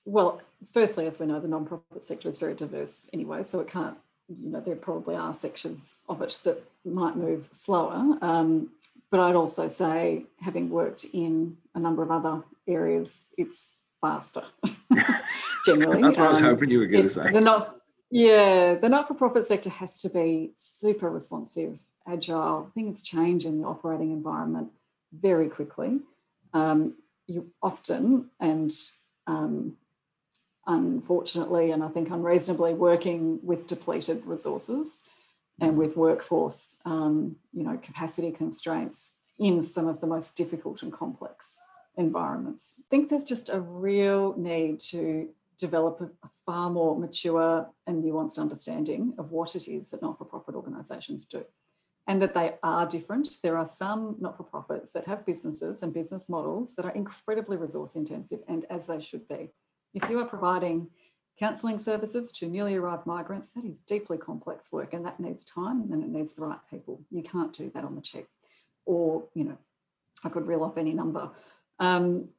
well, 0.03 0.41
firstly, 0.73 1.07
as 1.07 1.17
we 1.17 1.27
know, 1.27 1.39
the 1.39 1.47
non-profit 1.47 2.03
sector 2.03 2.27
is 2.27 2.37
very 2.37 2.55
diverse 2.55 3.07
anyway, 3.13 3.43
so 3.43 3.61
it 3.61 3.69
can't. 3.69 3.97
You 4.27 4.49
know, 4.51 4.59
there 4.59 4.75
probably 4.75 5.15
are 5.15 5.33
sections 5.33 5.97
of 6.09 6.21
it 6.21 6.37
that 6.43 6.61
might 6.83 7.15
move 7.15 7.47
slower. 7.51 8.17
Um, 8.21 8.71
but 9.11 9.19
I'd 9.19 9.35
also 9.35 9.67
say, 9.67 10.25
having 10.39 10.69
worked 10.69 11.05
in 11.13 11.57
a 11.79 11.81
number 11.81 12.03
of 12.03 12.11
other 12.11 12.43
areas, 12.67 13.25
it's 13.37 13.71
faster 14.01 14.43
generally. 15.65 16.01
That's 16.01 16.17
what 16.17 16.19
um, 16.19 16.27
I 16.27 16.29
was 16.29 16.39
um, 16.39 16.43
hoping 16.45 16.69
you 16.69 16.79
were 16.79 16.87
going 16.87 17.03
to 17.03 17.09
say. 17.09 17.31
The 17.31 17.41
not, 17.41 17.77
yeah, 18.11 18.75
the 18.75 18.89
not 18.89 19.07
for 19.07 19.13
profit 19.13 19.47
sector 19.47 19.69
has 19.69 19.97
to 19.99 20.09
be 20.09 20.51
super 20.55 21.09
responsive, 21.09 21.79
agile. 22.07 22.65
Things 22.73 23.01
change 23.01 23.45
in 23.45 23.61
the 23.61 23.67
operating 23.67 24.11
environment 24.11 24.69
very 25.11 25.49
quickly. 25.49 25.99
Um, 26.53 26.95
you 27.27 27.51
often, 27.61 28.29
and 28.39 28.71
um, 29.27 29.77
unfortunately, 30.67 31.71
and 31.71 31.83
I 31.83 31.87
think 31.87 32.09
unreasonably, 32.09 32.73
working 32.73 33.39
with 33.43 33.67
depleted 33.67 34.25
resources 34.25 35.01
and 35.61 35.77
with 35.77 35.97
workforce, 35.97 36.77
um, 36.85 37.35
you 37.53 37.63
know, 37.63 37.77
capacity 37.77 38.31
constraints 38.31 39.11
in 39.37 39.61
some 39.61 39.87
of 39.87 40.01
the 40.01 40.07
most 40.07 40.35
difficult 40.35 40.81
and 40.81 40.91
complex 40.91 41.57
environments. 41.99 42.75
I 42.79 42.83
think 42.89 43.09
there's 43.09 43.23
just 43.23 43.49
a 43.49 43.59
real 43.59 44.33
need 44.37 44.79
to 44.91 45.29
develop 45.57 46.01
a, 46.01 46.29
far 46.45 46.71
more 46.71 46.97
mature 46.97 47.69
and 47.85 48.03
nuanced 48.03 48.39
understanding 48.39 49.13
of 49.19 49.29
what 49.31 49.55
it 49.55 49.67
is 49.67 49.91
that 49.91 50.01
not-for-profit 50.01 50.55
organisations 50.55 51.25
do 51.25 51.45
and 52.07 52.19
that 52.23 52.33
they 52.33 52.55
are 52.63 52.87
different. 52.87 53.37
There 53.43 53.55
are 53.55 53.67
some 53.67 54.15
not-for-profits 54.19 54.89
that 54.91 55.05
have 55.05 55.27
businesses 55.27 55.83
and 55.83 55.93
business 55.93 56.27
models 56.27 56.75
that 56.75 56.85
are 56.85 56.91
incredibly 56.91 57.55
resource 57.57 57.95
intensive 57.95 58.39
and 58.47 58.65
as 58.71 58.87
they 58.87 58.99
should 58.99 59.27
be. 59.27 59.49
If 59.93 60.09
you 60.09 60.17
are 60.19 60.25
providing 60.25 60.87
Counselling 61.39 61.79
services 61.79 62.33
to 62.33 62.47
newly 62.47 62.75
arrived 62.75 63.05
migrants, 63.05 63.49
that 63.51 63.63
is 63.63 63.79
deeply 63.87 64.17
complex 64.17 64.73
work 64.73 64.93
and 64.93 65.05
that 65.05 65.21
needs 65.21 65.41
time 65.45 65.89
and 65.89 66.03
it 66.03 66.09
needs 66.09 66.33
the 66.33 66.41
right 66.41 66.59
people. 66.69 66.99
You 67.09 67.23
can't 67.23 67.53
do 67.53 67.71
that 67.73 67.85
on 67.85 67.95
the 67.95 68.01
cheap. 68.01 68.27
Or, 68.85 69.23
you 69.33 69.45
know, 69.45 69.57
I 70.25 70.27
could 70.27 70.45
reel 70.45 70.63
off 70.63 70.77
any 70.77 70.91
number. 70.91 71.29
Um, 71.79 72.29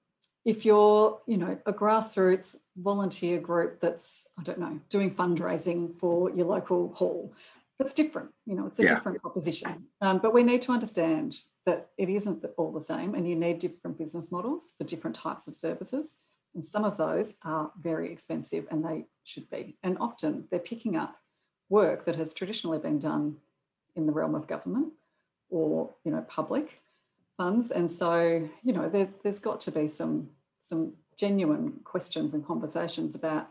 if 0.44 0.64
you're, 0.64 1.20
you 1.26 1.36
know, 1.36 1.58
a 1.66 1.72
grassroots 1.72 2.56
volunteer 2.76 3.38
group 3.38 3.80
that's, 3.80 4.26
I 4.38 4.42
don't 4.42 4.58
know, 4.58 4.80
doing 4.88 5.14
fundraising 5.14 5.94
for 5.94 6.30
your 6.30 6.46
local 6.46 6.94
hall, 6.94 7.34
that's 7.78 7.92
different. 7.92 8.30
You 8.46 8.56
know, 8.56 8.66
it's 8.66 8.78
a 8.78 8.84
yeah. 8.84 8.94
different 8.94 9.20
proposition. 9.20 9.86
Um, 10.00 10.18
but 10.18 10.34
we 10.34 10.42
need 10.42 10.62
to 10.62 10.72
understand 10.72 11.36
that 11.66 11.88
it 11.98 12.08
isn't 12.08 12.44
all 12.56 12.72
the 12.72 12.82
same, 12.82 13.14
and 13.14 13.28
you 13.28 13.34
need 13.34 13.58
different 13.58 13.98
business 13.98 14.30
models 14.30 14.74
for 14.76 14.84
different 14.84 15.16
types 15.16 15.48
of 15.48 15.56
services. 15.56 16.14
And 16.54 16.64
some 16.64 16.84
of 16.84 16.96
those 16.96 17.34
are 17.42 17.70
very 17.80 18.12
expensive, 18.12 18.66
and 18.70 18.84
they 18.84 19.06
should 19.24 19.48
be. 19.50 19.76
And 19.82 19.96
often 19.98 20.44
they're 20.50 20.58
picking 20.60 20.96
up 20.96 21.16
work 21.68 22.04
that 22.04 22.16
has 22.16 22.34
traditionally 22.34 22.78
been 22.78 22.98
done 22.98 23.36
in 23.96 24.06
the 24.06 24.12
realm 24.12 24.34
of 24.34 24.46
government 24.46 24.92
or 25.48 25.90
you 26.04 26.10
know 26.10 26.24
public 26.28 26.80
funds. 27.40 27.70
And 27.70 27.90
so 27.90 28.48
you 28.62 28.72
know 28.72 28.90
there, 28.90 29.08
there's 29.22 29.38
got 29.38 29.60
to 29.60 29.72
be 29.72 29.88
some 29.88 30.28
some 30.60 30.92
genuine 31.18 31.80
questions 31.84 32.34
and 32.34 32.46
conversations 32.46 33.14
about 33.14 33.48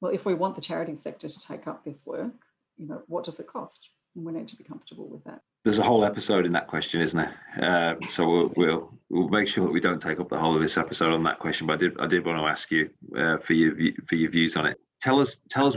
well, 0.00 0.12
if 0.12 0.26
we 0.26 0.34
want 0.34 0.56
the 0.56 0.62
charity 0.62 0.96
sector 0.96 1.28
to 1.28 1.38
take 1.38 1.66
up 1.66 1.84
this 1.84 2.06
work, 2.06 2.32
you 2.76 2.86
know, 2.86 3.02
what 3.06 3.24
does 3.24 3.38
it 3.38 3.46
cost? 3.46 3.90
And 4.16 4.24
we 4.24 4.32
need 4.32 4.48
to 4.48 4.56
be 4.56 4.64
comfortable 4.64 5.08
with 5.08 5.24
that. 5.24 5.40
There's 5.64 5.78
a 5.78 5.82
whole 5.82 6.06
episode 6.06 6.46
in 6.46 6.52
that 6.52 6.68
question, 6.68 7.02
isn't 7.02 7.18
there? 7.18 7.34
Uh, 7.62 8.06
so 8.08 8.26
we'll, 8.26 8.52
we'll, 8.56 8.98
we'll 9.10 9.28
make 9.28 9.46
sure 9.46 9.64
that 9.64 9.72
we 9.72 9.80
don't 9.80 10.00
take 10.00 10.18
up 10.18 10.30
the 10.30 10.38
whole 10.38 10.54
of 10.54 10.62
this 10.62 10.78
episode 10.78 11.12
on 11.12 11.22
that 11.24 11.38
question. 11.38 11.66
But 11.66 11.74
I 11.74 11.76
did 11.76 12.00
I 12.00 12.06
did 12.06 12.24
want 12.24 12.38
to 12.38 12.46
ask 12.46 12.70
you 12.70 12.88
uh, 13.16 13.38
for 13.38 13.52
your 13.52 13.74
for 14.06 14.16
your 14.16 14.30
views 14.30 14.56
on 14.56 14.66
it. 14.66 14.78
Tell 15.00 15.20
us 15.20 15.36
tell 15.50 15.66
us 15.66 15.76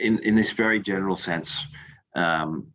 in 0.00 0.18
in 0.20 0.34
this 0.34 0.50
very 0.50 0.80
general 0.80 1.16
sense. 1.16 1.66
Um, 2.16 2.72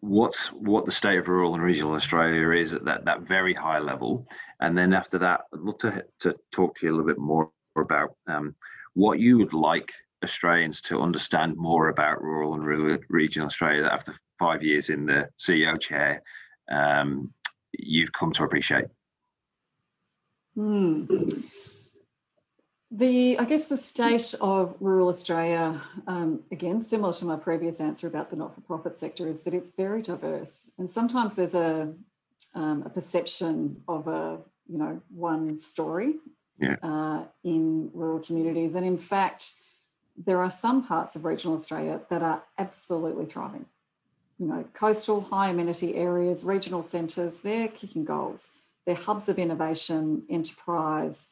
what's 0.00 0.48
what 0.48 0.86
the 0.86 0.92
state 0.92 1.18
of 1.18 1.28
rural 1.28 1.54
and 1.54 1.62
regional 1.62 1.94
Australia 1.94 2.50
is 2.52 2.72
at 2.72 2.84
that, 2.84 3.04
that 3.04 3.22
very 3.22 3.54
high 3.54 3.78
level. 3.78 4.26
And 4.60 4.76
then 4.76 4.92
after 4.92 5.18
that, 5.18 5.42
I'd 5.52 5.60
love 5.60 5.78
to, 5.78 6.04
to 6.20 6.34
talk 6.50 6.76
to 6.76 6.86
you 6.86 6.92
a 6.92 6.94
little 6.94 7.06
bit 7.06 7.18
more 7.18 7.50
about 7.76 8.16
um, 8.26 8.54
what 8.94 9.20
you 9.20 9.38
would 9.38 9.52
like 9.52 9.92
Australians 10.22 10.80
to 10.82 11.00
understand 11.00 11.56
more 11.56 11.88
about 11.88 12.22
rural 12.22 12.54
and 12.54 12.64
rural, 12.64 12.98
regional 13.08 13.46
Australia 13.46 13.82
that 13.82 13.92
after 13.92 14.14
five 14.38 14.62
years 14.62 14.90
in 14.90 15.06
the 15.06 15.28
CEO 15.38 15.80
chair, 15.80 16.22
um, 16.70 17.32
you've 17.72 18.12
come 18.12 18.32
to 18.32 18.44
appreciate? 18.44 18.86
Hmm. 20.54 21.04
The, 22.92 23.38
I 23.38 23.44
guess 23.44 23.68
the 23.68 23.76
state 23.76 24.34
of 24.40 24.74
rural 24.80 25.08
Australia, 25.08 25.80
um, 26.08 26.40
again, 26.50 26.80
similar 26.80 27.12
to 27.14 27.24
my 27.24 27.36
previous 27.36 27.78
answer 27.78 28.08
about 28.08 28.30
the 28.30 28.36
not-for-profit 28.36 28.96
sector, 28.96 29.28
is 29.28 29.42
that 29.42 29.54
it's 29.54 29.68
very 29.76 30.02
diverse, 30.02 30.70
and 30.76 30.90
sometimes 30.90 31.36
there's 31.36 31.54
a 31.54 31.92
um, 32.54 32.82
a 32.84 32.88
perception 32.88 33.82
of 33.86 34.08
a 34.08 34.38
you 34.68 34.78
know 34.78 35.00
one 35.14 35.56
story 35.56 36.16
yeah. 36.58 36.76
uh, 36.82 37.24
in 37.44 37.90
rural 37.94 38.18
communities, 38.18 38.74
and 38.74 38.84
in 38.84 38.98
fact, 38.98 39.54
there 40.16 40.42
are 40.42 40.50
some 40.50 40.84
parts 40.84 41.14
of 41.14 41.24
regional 41.24 41.54
Australia 41.54 42.00
that 42.10 42.22
are 42.22 42.42
absolutely 42.58 43.24
thriving. 43.24 43.66
You 44.40 44.46
know, 44.46 44.64
coastal, 44.74 45.20
high 45.20 45.50
amenity 45.50 45.94
areas, 45.94 46.42
regional 46.42 46.82
centres, 46.82 47.40
they're 47.40 47.68
kicking 47.68 48.04
goals. 48.04 48.48
They're 48.84 48.96
hubs 48.96 49.28
of 49.28 49.38
innovation, 49.38 50.24
enterprise. 50.28 51.28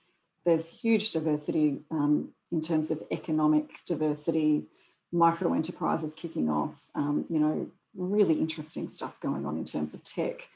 There's 0.48 0.80
huge 0.80 1.10
diversity 1.10 1.80
um, 1.90 2.30
in 2.50 2.62
terms 2.62 2.90
of 2.90 3.02
economic 3.10 3.84
diversity, 3.84 4.64
micro 5.12 5.52
enterprises 5.52 6.14
kicking 6.14 6.48
off, 6.48 6.86
um, 6.94 7.26
you 7.28 7.38
know, 7.38 7.70
really 7.94 8.40
interesting 8.40 8.88
stuff 8.88 9.20
going 9.20 9.44
on 9.44 9.58
in 9.58 9.66
terms 9.66 9.92
of 9.92 10.02
tech, 10.04 10.48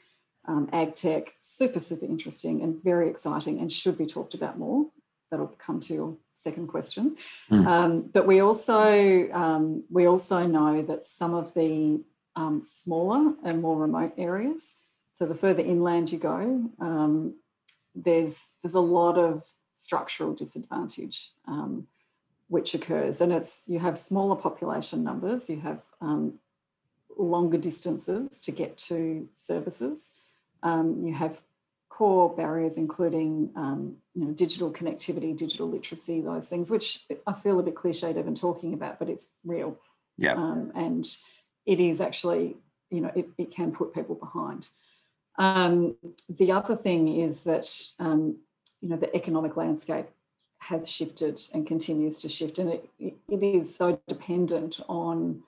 um, 0.47 0.67
ag 0.73 0.95
tech, 0.95 1.35
super, 1.37 1.79
super 1.79 2.07
interesting 2.07 2.63
and 2.63 2.81
very 2.81 3.07
exciting 3.07 3.59
and 3.59 3.71
should 3.71 3.95
be 3.95 4.07
talked 4.07 4.33
about 4.33 4.57
more. 4.57 4.87
That'll 5.29 5.53
come 5.59 5.79
to 5.81 5.93
your 5.93 6.17
second 6.37 6.69
question. 6.69 7.15
Mm. 7.51 7.67
Um, 7.67 8.01
but 8.11 8.25
we 8.25 8.39
also 8.39 9.31
um, 9.31 9.83
we 9.91 10.07
also 10.07 10.47
know 10.47 10.81
that 10.81 11.05
some 11.05 11.35
of 11.35 11.53
the 11.53 12.01
um, 12.35 12.63
smaller 12.65 13.35
and 13.45 13.61
more 13.61 13.77
remote 13.77 14.13
areas, 14.17 14.73
so 15.13 15.27
the 15.27 15.35
further 15.35 15.61
inland 15.61 16.11
you 16.11 16.17
go, 16.17 16.71
um, 16.79 17.35
there's 17.93 18.53
there's 18.63 18.73
a 18.73 18.79
lot 18.79 19.19
of 19.19 19.53
structural 19.83 20.33
disadvantage 20.33 21.31
um, 21.47 21.87
which 22.47 22.73
occurs, 22.73 23.19
and 23.21 23.31
it's 23.33 23.63
you 23.67 23.79
have 23.79 23.97
smaller 23.97 24.35
population 24.35 25.03
numbers, 25.03 25.49
you 25.49 25.59
have 25.61 25.81
um, 26.01 26.33
longer 27.17 27.57
distances 27.57 28.39
to 28.41 28.51
get 28.51 28.77
to 28.77 29.27
services, 29.33 30.11
you 30.63 31.13
have 31.17 31.41
core 31.89 32.35
barriers, 32.35 32.77
including 32.77 33.51
um, 33.55 33.97
you 34.15 34.25
know 34.25 34.31
digital 34.31 34.71
connectivity, 34.71 35.35
digital 35.35 35.67
literacy, 35.67 36.21
those 36.21 36.47
things, 36.47 36.69
which 36.69 37.05
I 37.27 37.33
feel 37.33 37.59
a 37.59 37.63
bit 37.63 37.75
cliched 37.75 38.17
even 38.17 38.35
talking 38.35 38.73
about, 38.73 38.99
but 38.99 39.09
it's 39.09 39.27
real. 39.43 39.77
Yeah. 40.17 40.33
Um, 40.33 40.71
and 40.75 41.05
it 41.65 41.79
is 41.79 42.01
actually, 42.01 42.57
you 42.89 43.01
know, 43.01 43.11
it, 43.15 43.29
it 43.37 43.51
can 43.51 43.71
put 43.71 43.93
people 43.93 44.15
behind. 44.15 44.69
Um, 45.37 45.95
the 46.29 46.51
other 46.51 46.75
thing 46.75 47.07
is 47.19 47.43
that 47.43 47.67
um, 47.99 48.37
you 48.83 48.89
know 48.89 48.97
the 48.97 49.15
economic 49.15 49.55
landscape 49.55 50.07
has 50.59 50.89
shifted 50.89 51.39
and 51.53 51.65
continues 51.65 52.21
to 52.21 52.29
shift, 52.29 52.59
and 52.59 52.69
it, 52.69 53.15
it 53.29 53.41
is 53.41 53.73
so 53.73 53.99
dependent 54.07 54.81
on 54.89 55.41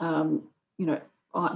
um, 0.00 0.42
you 0.76 0.86
know 0.86 1.00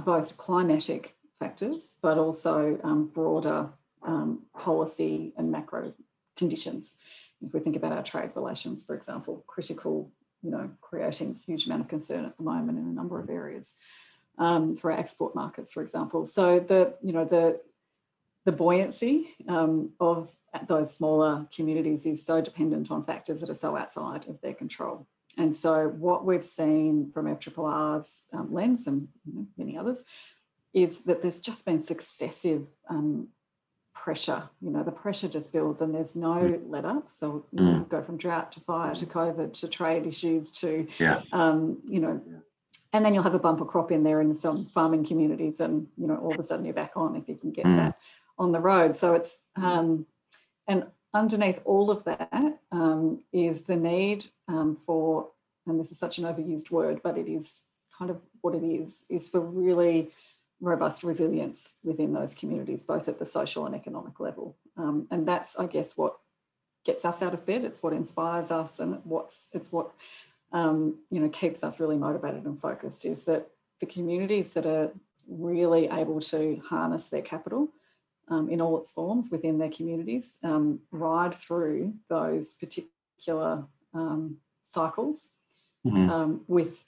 both 0.05 0.37
climatic 0.37 1.13
factors, 1.37 1.93
but 2.01 2.17
also 2.17 2.79
um, 2.83 3.07
broader 3.07 3.69
um, 4.01 4.43
policy 4.57 5.33
and 5.37 5.51
macro 5.51 5.93
conditions. 6.37 6.95
If 7.45 7.53
we 7.53 7.59
think 7.59 7.75
about 7.75 7.91
our 7.91 8.03
trade 8.03 8.31
relations, 8.35 8.83
for 8.83 8.95
example, 8.95 9.43
critical, 9.45 10.09
you 10.41 10.51
know, 10.51 10.69
creating 10.79 11.41
huge 11.45 11.65
amount 11.65 11.81
of 11.81 11.87
concern 11.89 12.23
at 12.23 12.37
the 12.37 12.43
moment 12.43 12.77
in 12.77 12.85
a 12.85 12.93
number 12.93 13.19
of 13.19 13.29
areas 13.29 13.73
um, 14.37 14.77
for 14.77 14.89
our 14.91 14.97
export 14.97 15.35
markets, 15.35 15.73
for 15.73 15.83
example. 15.83 16.25
So 16.25 16.59
the, 16.59 16.93
you 17.03 17.11
know, 17.11 17.25
the 17.25 17.59
the 18.45 18.51
buoyancy 18.51 19.35
um, 19.49 19.91
of 19.99 20.35
those 20.67 20.93
smaller 20.93 21.47
communities 21.53 22.05
is 22.05 22.23
so 22.23 22.41
dependent 22.41 22.91
on 22.91 23.03
factors 23.03 23.41
that 23.41 23.49
are 23.49 23.55
so 23.55 23.75
outside 23.75 24.27
of 24.27 24.39
their 24.41 24.53
control. 24.53 25.07
And 25.37 25.55
so, 25.55 25.87
what 25.89 26.25
we've 26.25 26.45
seen 26.45 27.09
from 27.09 27.25
FRRR's 27.25 28.23
um, 28.31 28.53
lens 28.53 28.87
and 28.87 29.09
you 29.25 29.33
know, 29.33 29.47
many 29.57 29.77
others 29.77 30.03
is 30.73 31.01
that 31.01 31.21
there's 31.21 31.39
just 31.39 31.65
been 31.65 31.79
successive 31.79 32.67
um, 32.89 33.29
pressure. 33.93 34.43
You 34.61 34.69
know, 34.69 34.83
the 34.83 34.91
pressure 34.91 35.27
just 35.27 35.51
builds 35.51 35.81
and 35.81 35.93
there's 35.93 36.15
no 36.15 36.35
mm. 36.35 36.61
let 36.69 36.85
up. 36.85 37.09
So 37.09 37.45
you 37.51 37.61
mm. 37.61 37.89
go 37.89 38.01
from 38.03 38.17
drought 38.17 38.51
to 38.53 38.59
fire 38.59 38.93
to 38.95 39.05
COVID 39.05 39.53
to 39.53 39.67
trade 39.67 40.05
issues 40.05 40.51
to, 40.51 40.87
yeah. 40.99 41.21
um, 41.31 41.79
you 41.87 41.99
know, 41.99 42.21
and 42.93 43.03
then 43.03 43.13
you'll 43.13 43.23
have 43.23 43.33
a 43.33 43.39
bumper 43.39 43.65
crop 43.65 43.91
in 43.91 44.03
there 44.03 44.21
in 44.21 44.35
some 44.35 44.67
farming 44.67 45.05
communities 45.05 45.59
and, 45.59 45.87
you 45.97 46.07
know, 46.07 46.17
all 46.17 46.33
of 46.33 46.39
a 46.39 46.43
sudden 46.43 46.65
you're 46.65 46.73
back 46.73 46.91
on 46.95 47.15
if 47.15 47.27
you 47.27 47.35
can 47.35 47.51
get 47.51 47.65
mm. 47.65 47.77
that 47.77 47.97
on 48.37 48.51
the 48.51 48.59
road. 48.59 48.95
So 48.95 49.13
it's, 49.13 49.39
um, 49.55 50.05
and 50.67 50.85
underneath 51.13 51.59
all 51.65 51.89
of 51.89 52.03
that 52.03 52.59
um, 52.71 53.19
is 53.31 53.63
the 53.63 53.75
need 53.75 54.25
um, 54.47 54.75
for, 54.75 55.29
and 55.65 55.79
this 55.79 55.91
is 55.91 55.97
such 55.97 56.17
an 56.17 56.25
overused 56.25 56.71
word, 56.71 57.01
but 57.03 57.17
it 57.17 57.27
is 57.27 57.61
kind 57.97 58.11
of 58.11 58.17
what 58.41 58.55
it 58.55 58.63
is, 58.63 59.05
is 59.09 59.29
for 59.29 59.39
really 59.39 60.11
robust 60.61 61.03
resilience 61.03 61.73
within 61.83 62.13
those 62.13 62.33
communities, 62.33 62.83
both 62.83 63.07
at 63.07 63.19
the 63.19 63.25
social 63.25 63.65
and 63.65 63.75
economic 63.75 64.19
level. 64.19 64.55
Um, 64.77 65.07
and 65.09 65.27
that's, 65.27 65.57
I 65.57 65.67
guess, 65.67 65.97
what 65.97 66.17
gets 66.85 67.03
us 67.03 67.21
out 67.21 67.33
of 67.33 67.45
bed. 67.45 67.65
It's 67.65 67.83
what 67.83 67.93
inspires 67.93 68.51
us, 68.51 68.79
and 68.79 69.01
what's 69.03 69.49
it's 69.51 69.71
what 69.71 69.91
um, 70.53 70.99
you 71.09 71.19
know 71.19 71.29
keeps 71.29 71.63
us 71.63 71.79
really 71.79 71.97
motivated 71.97 72.45
and 72.45 72.57
focused. 72.57 73.05
Is 73.05 73.25
that 73.25 73.47
the 73.79 73.85
communities 73.85 74.53
that 74.53 74.65
are 74.65 74.91
really 75.27 75.87
able 75.87 76.21
to 76.21 76.61
harness 76.65 77.09
their 77.09 77.21
capital 77.21 77.69
um, 78.27 78.49
in 78.49 78.61
all 78.61 78.79
its 78.79 78.91
forms 78.91 79.29
within 79.31 79.57
their 79.57 79.69
communities 79.69 80.37
um, 80.43 80.79
ride 80.91 81.33
through 81.33 81.93
those 82.09 82.53
particular 82.53 83.65
um, 83.93 84.37
cycles 84.63 85.29
mm-hmm. 85.85 86.09
Um, 86.09 86.41
with 86.47 86.83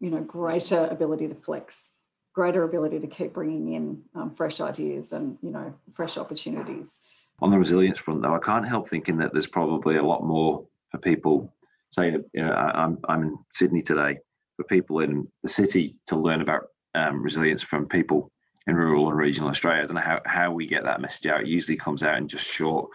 you 0.00 0.10
know 0.10 0.20
greater 0.20 0.86
ability 0.86 1.28
to 1.28 1.34
flex 1.34 1.90
greater 2.32 2.62
ability 2.64 3.00
to 3.00 3.06
keep 3.06 3.32
bringing 3.32 3.74
in 3.74 4.02
um, 4.14 4.30
fresh 4.30 4.60
ideas 4.60 5.12
and 5.12 5.36
you 5.42 5.50
know 5.50 5.74
fresh 5.92 6.16
opportunities. 6.16 7.00
On 7.42 7.50
the 7.50 7.58
resilience 7.58 7.98
front, 7.98 8.22
though, 8.22 8.34
I 8.34 8.38
can't 8.38 8.68
help 8.68 8.88
thinking 8.88 9.16
that 9.18 9.32
there's 9.32 9.46
probably 9.46 9.96
a 9.96 10.02
lot 10.02 10.24
more 10.24 10.66
for 10.90 10.98
people. 10.98 11.54
Say, 11.90 12.10
you 12.10 12.42
know, 12.42 12.52
I'm 12.52 12.98
I'm 13.08 13.22
in 13.22 13.38
Sydney 13.50 13.82
today. 13.82 14.18
For 14.56 14.64
people 14.64 15.00
in 15.00 15.26
the 15.42 15.48
city 15.48 15.96
to 16.08 16.16
learn 16.16 16.42
about 16.42 16.64
um, 16.94 17.22
resilience 17.22 17.62
from 17.62 17.88
people 17.88 18.30
in 18.66 18.74
rural 18.76 19.08
and 19.08 19.16
regional 19.16 19.48
Australia. 19.48 19.82
I 19.82 19.86
don't 19.86 19.94
know 19.94 20.00
how, 20.02 20.20
how 20.26 20.52
we 20.52 20.66
get 20.66 20.84
that 20.84 21.00
message 21.00 21.26
out. 21.26 21.42
It 21.42 21.46
usually 21.48 21.76
comes 21.76 22.02
out 22.02 22.18
in 22.18 22.28
just 22.28 22.46
short 22.46 22.90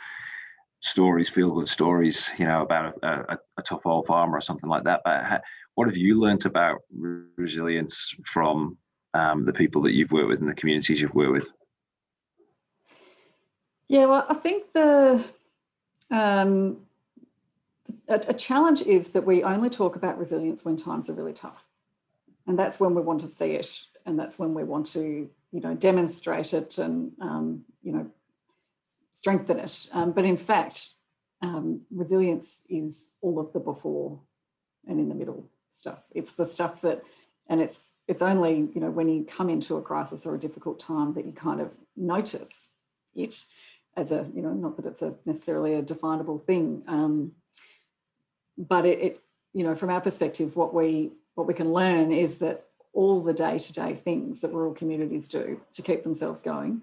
stories, 0.80 1.30
feel 1.30 1.52
good 1.52 1.70
stories, 1.70 2.30
you 2.38 2.46
know, 2.46 2.62
about 2.62 2.96
a, 3.04 3.34
a, 3.34 3.38
a 3.58 3.62
tough 3.64 3.86
old 3.86 4.06
farmer 4.06 4.38
or 4.38 4.42
something 4.42 4.70
like 4.70 4.84
that. 4.84 5.02
But 5.04 5.24
how, 5.24 5.40
what 5.76 5.88
have 5.88 5.98
you 5.98 6.20
learned 6.20 6.46
about 6.46 6.82
resilience 7.38 8.16
from 8.26 8.78
um, 9.14 9.46
the 9.46 9.54
people 9.54 9.82
that 9.84 9.94
you've 9.94 10.12
worked 10.12 10.30
with 10.30 10.40
and 10.40 10.50
the 10.50 10.56
communities 10.56 11.02
you've 11.02 11.16
worked 11.16 11.34
with? 11.34 11.50
Yeah, 13.88 14.06
well, 14.06 14.26
I 14.30 14.34
think 14.34 14.72
the 14.74 15.26
Um, 16.12 16.86
a, 18.08 18.22
a 18.28 18.34
challenge 18.34 18.84
is 18.84 19.10
that 19.10 19.26
we 19.26 19.44
only 19.44 19.70
talk 19.70 19.96
about 19.96 20.20
resilience 20.20 20.64
when 20.64 20.78
times 20.78 21.10
are 21.10 21.14
really 21.14 21.34
tough. 21.34 21.66
And 22.46 22.60
that's 22.60 22.80
when 22.80 22.94
we 22.94 23.02
want 23.02 23.22
to 23.22 23.28
see 23.28 23.54
it. 23.54 23.86
And 24.06 24.20
that's 24.20 24.38
when 24.38 24.54
we 24.54 24.64
want 24.64 24.86
to, 24.94 25.32
you 25.56 25.62
know, 25.62 25.74
demonstrate 25.74 26.54
it 26.54 26.78
and, 26.78 27.14
um, 27.22 27.64
you 27.82 27.94
know, 27.94 28.06
strengthen 29.14 29.58
it. 29.58 29.88
Um, 29.94 30.12
but 30.12 30.26
in 30.26 30.36
fact, 30.36 30.90
um, 31.42 31.84
resilience 31.90 32.62
is 32.68 33.12
all 33.22 33.40
of 33.40 33.54
the 33.54 33.62
before 33.62 34.20
and 34.86 35.00
in 35.00 35.08
the 35.08 35.16
middle 35.16 35.50
stuff. 35.72 36.04
It's 36.14 36.34
the 36.34 36.46
stuff 36.46 36.82
that, 36.82 37.04
and 37.48 37.62
it's 37.62 37.92
it's 38.06 38.22
only 38.22 38.68
you 38.76 38.82
know 38.82 38.92
when 38.92 39.08
you 39.08 39.24
come 39.24 39.50
into 39.50 39.78
a 39.78 39.82
crisis 39.82 40.26
or 40.26 40.36
a 40.36 40.40
difficult 40.40 40.78
time 40.78 41.14
that 41.14 41.26
you 41.26 41.32
kind 41.32 41.62
of 41.62 41.78
notice 41.96 42.68
it 43.16 43.46
as 43.96 44.12
a 44.12 44.28
you 44.36 44.42
know 44.42 44.52
not 44.52 44.76
that 44.76 44.86
it's 44.86 45.02
a 45.02 45.14
necessarily 45.26 45.74
a 45.74 45.82
definable 45.82 46.38
thing, 46.38 46.84
um, 46.88 47.32
but 48.58 48.86
it, 48.86 49.00
it 49.00 49.20
you 49.54 49.64
know 49.64 49.74
from 49.74 49.90
our 49.90 50.02
perspective, 50.02 50.58
what 50.58 50.74
we 50.74 51.14
what 51.36 51.48
we 51.48 51.54
can 51.54 51.72
learn 51.72 52.12
is 52.12 52.40
that 52.40 52.66
all 52.96 53.22
the 53.22 53.34
day 53.34 53.60
to 53.60 53.74
day 53.74 53.94
things 53.94 54.42
that 54.42 54.54
rural 54.54 54.74
communities 54.74 55.28
do 55.28 55.62
to 55.74 55.82
keep 55.82 56.04
themselves 56.04 56.42
going 56.42 56.82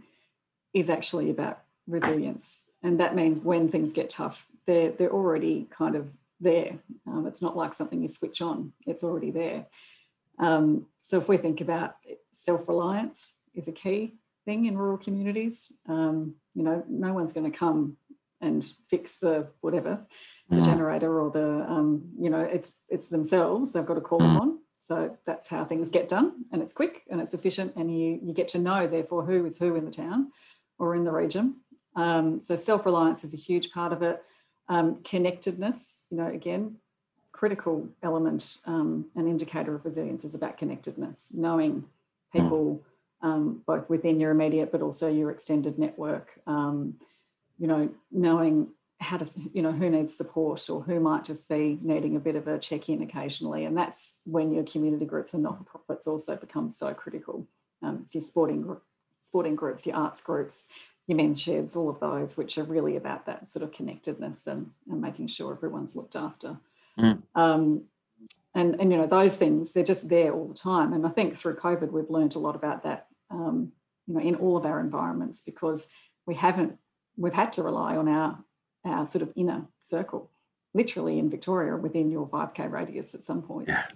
is 0.73 0.89
actually 0.89 1.31
about 1.31 1.63
resilience. 1.89 2.63
And 2.83 3.01
that 3.01 3.17
means 3.17 3.41
when 3.41 3.69
things 3.69 3.93
get 3.93 4.11
tough 4.11 4.47
they're 4.67 4.93
they're 4.93 5.13
already 5.13 5.67
kind 5.71 5.97
of 5.97 6.13
there. 6.41 6.79
Um, 7.07 7.27
it's 7.27 7.43
not 7.43 7.57
like 7.57 7.75
something 7.75 8.03
you 8.03 8.09
switch 8.09 8.41
on. 8.43 8.73
It's 8.87 9.05
already 9.05 9.31
there. 9.31 9.67
Um, 10.39 10.87
so 11.01 11.19
if 11.19 11.29
we 11.29 11.37
think 11.37 11.61
about 11.61 11.97
self-reliance 12.33 13.35
is 13.55 13.69
a 13.69 13.73
key 13.73 14.15
thing 14.45 14.67
in 14.67 14.79
rural 14.79 14.99
communities. 14.99 15.73
Um, 15.89 16.37
you 16.55 16.63
know 16.63 16.85
no 16.89 17.13
one's 17.13 17.33
going 17.33 17.51
to 17.51 17.57
come 17.57 17.97
and 18.41 18.65
fix 18.89 19.19
the 19.19 19.49
whatever 19.61 20.01
the 20.51 20.57
mm. 20.57 20.65
generator 20.65 21.21
or 21.21 21.31
the 21.31 21.65
um, 21.69 22.11
you 22.19 22.31
know 22.31 22.41
it's 22.41 22.73
it's 22.89 23.09
themselves. 23.09 23.73
They've 23.73 23.87
got 23.87 23.95
to 23.95 24.01
call 24.01 24.21
mm. 24.21 24.41
on 24.41 24.59
so 24.83 25.17
that's 25.25 25.49
how 25.49 25.65
things 25.65 25.89
get 25.89 26.09
done 26.09 26.45
and 26.53 26.61
it's 26.61 26.73
quick 26.73 27.03
and 27.09 27.21
it's 27.21 27.33
efficient 27.33 27.73
and 27.77 27.97
you 27.97 28.19
you 28.23 28.35
get 28.35 28.49
to 28.49 28.59
know 28.59 28.87
therefore 28.87 29.25
who 29.25 29.47
is 29.47 29.59
who 29.59 29.75
in 29.77 29.85
the 29.85 29.91
town 29.91 30.31
or 30.79 30.95
in 30.95 31.05
the 31.05 31.13
region 31.13 31.57
um, 31.97 32.41
so 32.43 32.57
self-reliance 32.57 33.25
is 33.25 33.35
a 33.35 33.39
huge 33.39 33.73
part 33.73 33.93
of 33.93 34.03
it. 34.03 34.23
Um, 34.69 35.03
connectedness, 35.03 36.03
you 36.11 36.17
know, 36.17 36.27
again, 36.27 36.77
critical 37.33 37.89
element, 38.03 38.59
um, 38.65 39.07
an 39.17 39.27
indicator 39.27 39.75
of 39.75 39.85
resilience 39.85 40.25
is 40.25 40.35
about 40.35 40.59
connectedness, 40.59 41.29
knowing 41.33 41.85
people 42.33 42.83
um, 43.21 43.63
both 43.67 43.89
within 43.89 44.21
your 44.21 44.31
immediate 44.31 44.73
but 44.73 44.83
also 44.83 45.09
your 45.09 45.31
extended 45.31 45.79
network. 45.79 46.31
Um, 46.47 46.95
you 47.59 47.67
know, 47.67 47.91
knowing 48.11 48.69
how 49.03 49.19
to, 49.19 49.27
you 49.53 49.63
know, 49.63 49.73
who 49.73 49.91
needs 49.91 50.17
support 50.17 50.71
or 50.71 50.83
who 50.83 51.01
might 51.01 51.25
just 51.25 51.49
be 51.49 51.79
needing 51.83 52.17
a 52.17 52.21
bit 52.21 52.37
of 52.37 52.47
a 52.49 52.59
check-in 52.59 53.03
occasionally, 53.03 53.65
and 53.65 53.77
that's 53.77 54.17
when 54.25 54.53
your 54.53 54.65
community 54.65 55.05
groups 55.05 55.35
and 55.35 55.43
not-for-profits 55.43 56.07
also 56.07 56.37
become 56.37 56.71
so 56.71 56.95
critical. 56.95 57.47
Um, 57.83 58.03
it's 58.05 58.15
your 58.15 58.23
sporting 58.23 58.77
sporting 59.25 59.57
groups, 59.57 59.87
your 59.87 59.97
arts 59.97 60.21
groups, 60.21 60.69
your 61.07 61.17
men's 61.17 61.41
sheds, 61.41 61.75
all 61.75 61.89
of 61.91 62.01
those, 62.01 62.37
which 62.37 62.59
are 62.59 62.65
really 62.65 62.97
about 62.97 63.27
that 63.27 63.51
sort 63.51 63.63
of 63.63 63.73
connectedness 63.73 64.47
and, 64.47 64.71
and 64.91 65.01
making 65.01 65.27
sure 65.27 65.53
everyone's 65.53 65.97
looked 65.97 66.15
after. 66.15 66.59
Mm. 66.99 67.23
Um, 67.35 67.85
and, 68.55 68.79
and, 68.79 68.93
you 68.93 68.99
know, 68.99 69.07
those 69.07 69.37
things, 69.37 69.73
they're 69.73 69.83
just 69.83 70.09
there 70.09 70.33
all 70.33 70.47
the 70.47 70.55
time. 70.55 70.93
And 70.93 71.07
I 71.07 71.09
think 71.09 71.37
through 71.37 71.57
COVID, 71.57 71.91
we've 71.91 72.11
learned 72.11 72.35
a 72.35 72.39
lot 72.39 72.55
about 72.55 72.83
that, 72.85 73.07
um, 73.31 73.73
you 74.07 74.15
know, 74.15 74.21
in 74.21 74.35
all 74.37 74.57
of 74.57 74.67
our 74.67 74.79
environments 74.79 75.41
because 75.41 75.89
we 76.27 76.35
haven't, 76.35 76.79
we've 77.17 77.33
had 77.33 77.53
to 77.55 77.63
rely 77.63 77.97
on 77.97 78.09
our, 78.09 78.39
our 78.85 79.07
sort 79.07 79.23
of 79.23 79.33
inner 79.37 79.67
circle, 79.83 80.31
literally 80.75 81.19
in 81.19 81.31
Victoria 81.31 81.77
within 81.77 82.11
your 82.11 82.27
5K 82.27 82.71
radius 82.71 83.15
at 83.15 83.23
some 83.23 83.43
points. 83.43 83.71
Yeah. 83.71 83.87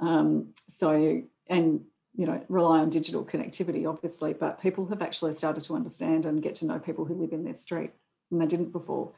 Um, 0.00 0.54
so, 0.68 1.22
and 1.48 1.84
you 2.14 2.26
know 2.26 2.42
rely 2.48 2.80
on 2.80 2.90
digital 2.90 3.24
connectivity 3.24 3.88
obviously 3.88 4.32
but 4.32 4.60
people 4.60 4.86
have 4.86 5.02
actually 5.02 5.32
started 5.34 5.64
to 5.64 5.74
understand 5.74 6.26
and 6.26 6.42
get 6.42 6.54
to 6.56 6.66
know 6.66 6.78
people 6.78 7.04
who 7.04 7.14
live 7.14 7.32
in 7.32 7.44
their 7.44 7.54
street 7.54 7.90
and 8.30 8.40
they 8.40 8.46
didn't 8.46 8.72
before 8.72 9.12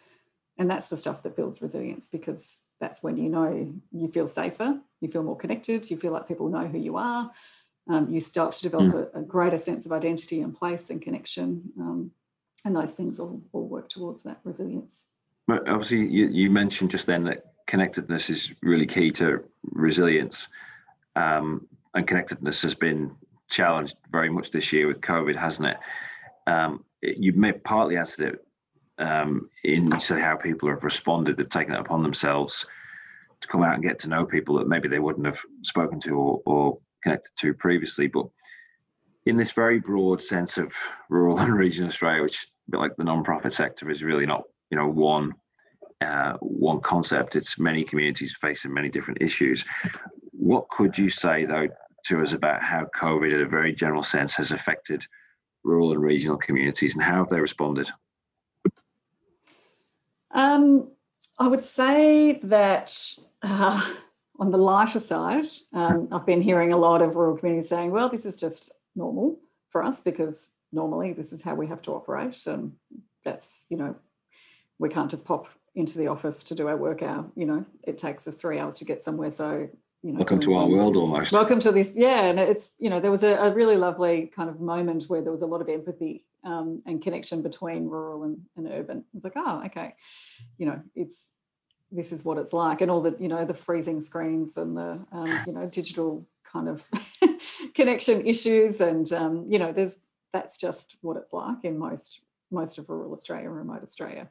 and 0.59 0.71
that's 0.71 0.89
the 0.89 0.97
stuff 0.97 1.23
that 1.23 1.37
builds 1.37 1.61
resilience 1.61 2.07
because 2.07 2.61
that's 2.81 3.03
when 3.03 3.17
you 3.17 3.29
know 3.29 3.73
you 3.93 4.09
feel 4.09 4.29
safer 4.29 4.79
you 5.01 5.09
feel 5.09 5.23
more 5.23 5.37
connected 5.37 5.91
you 5.91 5.97
feel 5.97 6.13
like 6.13 6.29
people 6.29 6.49
know 6.49 6.67
who 6.67 6.79
you 6.79 6.97
are 6.97 7.31
um, 7.87 8.11
you 8.11 8.21
start 8.21 8.53
to 8.53 8.63
develop 8.63 8.95
mm. 8.95 9.15
a, 9.15 9.19
a, 9.19 9.23
greater 9.23 9.59
sense 9.59 9.85
of 9.85 9.93
identity 9.93 10.41
and 10.41 10.57
place 10.57 10.89
and 10.89 11.03
connection 11.03 11.71
um, 11.79 12.13
and 12.65 12.75
those 12.75 12.95
things 12.95 13.19
all, 13.19 13.43
all 13.53 13.67
work 13.67 13.89
towards 13.89 14.23
that 14.23 14.41
resilience 14.45 15.05
but 15.47 15.69
obviously 15.69 16.07
you, 16.07 16.29
you 16.29 16.51
mentioned 16.51 16.91
just 16.91 17.07
then 17.07 17.25
that 17.25 17.45
connectedness 17.67 18.31
is 18.31 18.53
really 18.63 18.87
key 18.87 19.11
to 19.11 19.43
resilience 19.73 20.49
um, 21.17 21.67
and 21.95 22.07
connectedness 22.07 22.63
has 22.63 22.75
been 22.75 23.15
challenged 23.49 23.97
very 24.11 24.31
much 24.31 24.51
this 24.51 24.73
year 24.73 24.87
with 24.87 25.01
COVID, 25.01 25.37
hasn't 25.37 25.69
it? 25.69 25.77
Um, 26.47 26.85
you 27.03 27.33
may 27.33 27.53
partly 27.53 27.97
answered 27.97 28.35
it 28.35 29.03
um, 29.03 29.49
in 29.63 29.99
so 30.01 30.19
how 30.19 30.37
people 30.37 30.69
have 30.69 30.85
responded. 30.85 31.37
They've 31.37 31.49
taken 31.49 31.75
it 31.75 31.81
upon 31.81 32.03
themselves 32.03 32.67
to 33.41 33.49
come 33.49 33.63
out 33.63 33.75
and 33.75 33.83
get 33.83 33.99
to 34.01 34.09
know 34.09 34.25
people 34.25 34.57
that 34.57 34.69
maybe 34.69 34.89
they 34.89 34.99
wouldn't 34.99 35.27
have 35.27 35.41
spoken 35.63 36.01
to 36.01 36.11
or, 36.11 36.43
or 36.47 36.79
connected 37.03 37.31
to 37.41 37.55
previously. 37.55 38.09
But 38.09 38.27
in 39.27 39.37
this 39.37 39.53
very 39.53 39.79
broad 39.79 40.23
sense 40.23 40.59
of 40.59 40.73
rural 41.09 41.39
and 41.41 41.55
regional 41.55 41.89
Australia, 41.89 42.23
which 42.23 42.47
a 42.69 42.71
bit 42.71 42.81
like 42.81 42.97
the 42.97 43.05
non-profit 43.05 43.53
sector 43.53 43.91
is 43.91 44.03
really 44.03 44.27
not, 44.27 44.43
you 44.71 44.79
know, 44.79 44.89
one 44.89 45.35
uh, 46.01 46.35
one 46.41 46.81
concept. 46.81 47.37
It's 47.37 47.59
many 47.59 47.85
communities 47.85 48.37
facing 48.41 48.75
many 48.75 48.89
different 48.89 49.23
issues. 49.23 49.65
What 50.33 50.69
could 50.69 50.99
you 50.99 51.09
say 51.09 51.45
though 51.45 51.69
to 52.07 52.23
us 52.23 52.33
about 52.33 52.63
how 52.63 52.87
COVID, 52.97 53.33
in 53.33 53.41
a 53.41 53.49
very 53.49 53.75
general 53.75 54.03
sense, 54.03 54.35
has 54.35 54.53
affected 54.53 55.07
rural 55.63 55.93
and 55.93 56.03
regional 56.03 56.37
communities 56.37 56.95
and 56.95 57.03
how 57.03 57.17
have 57.17 57.31
they 57.31 57.41
responded? 57.41 57.89
Um, 60.33 60.91
I 61.39 61.49
would 61.49 61.65
say 61.65 62.41
that 62.43 62.95
uh, 63.43 63.93
on 64.39 64.51
the 64.51 64.59
lighter 64.59 65.01
side, 65.01 65.47
um, 65.73 66.09
I've 66.13 66.27
been 66.27 66.43
hearing 66.43 66.73
a 66.73 66.77
lot 66.77 67.01
of 67.01 67.17
rural 67.17 67.37
communities 67.37 67.69
saying, 67.69 67.93
well, 67.93 68.09
this 68.09 68.27
is 68.27 68.37
just 68.37 68.73
normal 68.95 69.39
for 69.71 69.83
us 69.83 70.01
because 70.01 70.51
normally 70.75 71.13
this 71.13 71.33
is 71.33 71.43
how 71.43 71.55
we 71.55 71.67
have 71.69 71.83
to 71.83 71.93
operate. 71.93 72.47
And 72.47 72.73
that's, 73.25 73.65
you 73.69 73.77
know, 73.77 73.97
we 74.79 74.89
can't 74.89 75.11
just 75.11 75.25
pop 75.25 75.49
into 75.75 75.99
the 75.99 76.09
office 76.09 76.43
to 76.45 76.55
do 76.55 76.69
our 76.69 76.77
work 76.77 77.03
out. 77.03 77.31
You 77.37 77.47
know, 77.47 77.65
it 77.83 77.99
takes 77.99 78.27
us 78.29 78.37
three 78.37 78.59
hours 78.59 78.79
to 78.79 78.85
get 78.85 79.03
somewhere. 79.03 79.31
So 79.31 79.69
you 80.03 80.13
know, 80.13 80.19
welcome 80.19 80.41
to 80.41 80.55
our 80.55 80.69
world 80.69 80.97
almost. 80.97 81.33
Welcome 81.33 81.61
to 81.61 81.73
this, 81.73 81.93
yeah. 81.95 82.25
And 82.25 82.39
it's 82.39 82.73
you 82.79 82.91
know 82.91 83.01
there 83.01 83.11
was 83.11 83.23
a, 83.23 83.37
a 83.37 83.51
really 83.51 83.79
lovely 83.79 84.31
kind 84.37 84.51
of 84.51 84.61
moment 84.61 85.05
where 85.05 85.23
there 85.23 85.33
was 85.33 85.41
a 85.41 85.47
lot 85.47 85.63
of 85.63 85.69
empathy 85.71 86.27
um, 86.45 86.83
and 86.85 87.03
connection 87.03 87.43
between 87.43 87.89
rural 87.89 88.25
and, 88.25 88.43
and 88.55 88.69
urban. 88.71 89.05
It's 89.15 89.25
like, 89.25 89.33
oh, 89.37 89.63
okay, 89.65 89.95
you 90.59 90.67
know, 90.67 90.83
it's 90.95 91.31
this 91.91 92.13
is 92.13 92.23
what 92.23 92.37
it's 92.37 92.53
like, 92.53 92.83
and 92.83 92.91
all 92.91 93.01
the 93.01 93.17
you 93.19 93.29
know 93.29 93.47
the 93.47 93.55
freezing 93.55 94.03
screens 94.03 94.59
and 94.59 94.77
the 94.77 94.99
um, 95.11 95.39
you 95.47 95.55
know 95.55 95.67
digital 95.67 96.27
kind 96.53 96.69
of 96.69 96.87
connection 97.75 98.27
issues, 98.27 98.83
and 98.83 99.11
um, 99.11 99.47
you 99.49 99.59
know, 99.59 99.73
there's 99.73 99.97
that's 100.35 100.59
just 100.59 100.97
what 101.01 101.17
it's 101.17 101.33
like 101.33 101.65
in 101.65 101.79
most 101.79 102.21
most 102.51 102.77
of 102.77 102.91
rural 102.91 103.15
Australia 103.15 103.47
and 103.47 103.57
remote 103.57 103.83
Australia. 103.83 104.29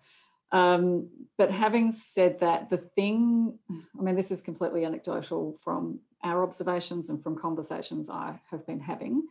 Um, 0.51 1.09
but 1.37 1.49
having 1.49 1.91
said 1.91 2.39
that, 2.41 2.69
the 2.69 2.77
thing, 2.77 3.57
I 3.99 4.03
mean, 4.03 4.15
this 4.15 4.29
is 4.29 4.39
completely 4.39 4.85
anecdotal 4.85 5.57
from 5.63 6.01
our 6.23 6.43
observations 6.43 7.09
and 7.09 7.21
from 7.21 7.35
conversations 7.35 8.09
I 8.09 8.39
have 8.51 8.65
been 8.67 8.81
having. 8.81 9.23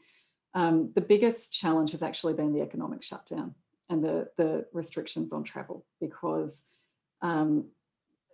Um, 0.54 0.90
the 0.94 1.00
biggest 1.00 1.52
challenge 1.52 1.92
has 1.92 2.02
actually 2.02 2.34
been 2.34 2.52
the 2.52 2.60
economic 2.60 3.02
shutdown 3.02 3.54
and 3.88 4.02
the, 4.04 4.28
the 4.36 4.66
restrictions 4.72 5.32
on 5.32 5.44
travel 5.44 5.86
because 6.00 6.64
um, 7.22 7.66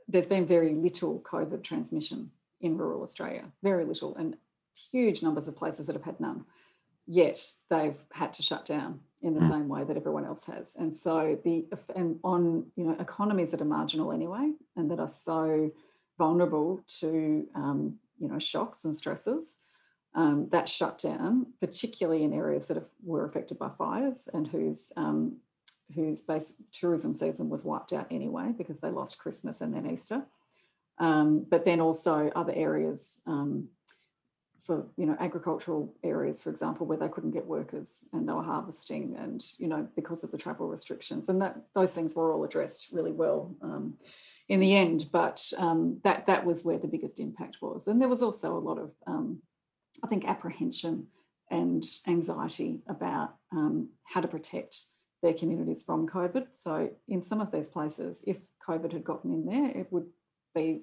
there's 0.08 0.26
been 0.26 0.46
very 0.46 0.74
little 0.74 1.20
COVID 1.20 1.62
transmission 1.62 2.30
in 2.60 2.78
rural 2.78 3.02
Australia, 3.02 3.44
very 3.62 3.84
little, 3.84 4.16
and 4.16 4.36
huge 4.90 5.22
numbers 5.22 5.46
of 5.46 5.56
places 5.56 5.86
that 5.86 5.94
have 5.94 6.04
had 6.04 6.18
none. 6.18 6.46
Yet 7.10 7.54
they've 7.70 7.96
had 8.12 8.34
to 8.34 8.42
shut 8.42 8.66
down 8.66 9.00
in 9.22 9.34
the 9.34 9.40
mm. 9.40 9.48
same 9.48 9.68
way 9.68 9.82
that 9.82 9.96
everyone 9.96 10.26
else 10.26 10.44
has. 10.44 10.76
And 10.78 10.94
so 10.94 11.38
the 11.42 11.66
and 11.96 12.20
on 12.22 12.66
you 12.76 12.84
know 12.84 12.96
economies 13.00 13.50
that 13.50 13.62
are 13.62 13.66
marginal 13.66 14.12
anyway 14.12 14.52
and 14.76 14.90
that 14.90 15.00
are 15.00 15.08
so 15.08 15.72
vulnerable 16.18 16.84
to 17.00 17.46
um, 17.54 17.96
you 18.18 18.28
know 18.28 18.38
shocks 18.38 18.84
and 18.84 18.94
stresses. 18.94 19.56
Um, 20.14 20.48
that 20.50 20.68
shutdown, 20.68 21.46
particularly 21.60 22.24
in 22.24 22.32
areas 22.32 22.66
that 22.66 22.76
have, 22.76 22.88
were 23.04 23.26
affected 23.26 23.58
by 23.58 23.68
fires 23.76 24.28
and 24.32 24.48
whose 24.48 24.92
um, 24.96 25.36
whose 25.94 26.20
base 26.20 26.54
tourism 26.72 27.14
season 27.14 27.48
was 27.48 27.64
wiped 27.64 27.92
out 27.92 28.06
anyway 28.10 28.52
because 28.56 28.80
they 28.80 28.90
lost 28.90 29.18
Christmas 29.18 29.60
and 29.60 29.74
then 29.74 29.90
Easter. 29.90 30.24
Um, 30.98 31.46
but 31.48 31.64
then 31.64 31.80
also 31.80 32.30
other 32.34 32.52
areas 32.54 33.20
um, 33.26 33.68
for 34.68 34.86
you 34.98 35.06
know 35.06 35.16
agricultural 35.18 35.94
areas, 36.04 36.42
for 36.42 36.50
example, 36.50 36.86
where 36.86 36.98
they 36.98 37.08
couldn't 37.08 37.30
get 37.30 37.46
workers 37.46 38.04
and 38.12 38.28
they 38.28 38.32
were 38.34 38.42
harvesting, 38.42 39.16
and 39.18 39.42
you 39.56 39.66
know 39.66 39.88
because 39.96 40.22
of 40.22 40.30
the 40.30 40.36
travel 40.36 40.68
restrictions, 40.68 41.30
and 41.30 41.40
that 41.40 41.56
those 41.74 41.90
things 41.90 42.14
were 42.14 42.30
all 42.30 42.44
addressed 42.44 42.92
really 42.92 43.10
well 43.10 43.56
um, 43.62 43.94
in 44.46 44.60
the 44.60 44.76
end. 44.76 45.06
But 45.10 45.50
um, 45.56 46.00
that 46.04 46.26
that 46.26 46.44
was 46.44 46.64
where 46.64 46.78
the 46.78 46.86
biggest 46.86 47.18
impact 47.18 47.56
was, 47.62 47.88
and 47.88 47.98
there 47.98 48.10
was 48.10 48.22
also 48.22 48.56
a 48.56 48.60
lot 48.60 48.78
of 48.78 48.90
um, 49.06 49.38
I 50.04 50.06
think 50.06 50.28
apprehension 50.28 51.06
and 51.50 51.82
anxiety 52.06 52.82
about 52.86 53.36
um, 53.50 53.88
how 54.04 54.20
to 54.20 54.28
protect 54.28 54.84
their 55.22 55.32
communities 55.32 55.82
from 55.82 56.06
COVID. 56.06 56.48
So 56.52 56.90
in 57.08 57.22
some 57.22 57.40
of 57.40 57.50
these 57.50 57.68
places, 57.68 58.22
if 58.26 58.36
COVID 58.68 58.92
had 58.92 59.02
gotten 59.02 59.32
in 59.32 59.46
there, 59.46 59.70
it 59.70 59.90
would 59.90 60.08
be 60.54 60.82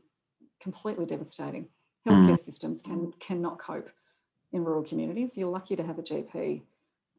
completely 0.59 1.05
devastating 1.05 1.67
healthcare 2.07 2.31
mm. 2.31 2.39
systems 2.39 2.81
can 2.81 3.13
cannot 3.19 3.59
cope 3.59 3.89
in 4.51 4.63
rural 4.63 4.83
communities. 4.83 5.37
You're 5.37 5.49
lucky 5.49 5.75
to 5.75 5.83
have 5.83 5.99
a 5.99 6.03
GP. 6.03 6.61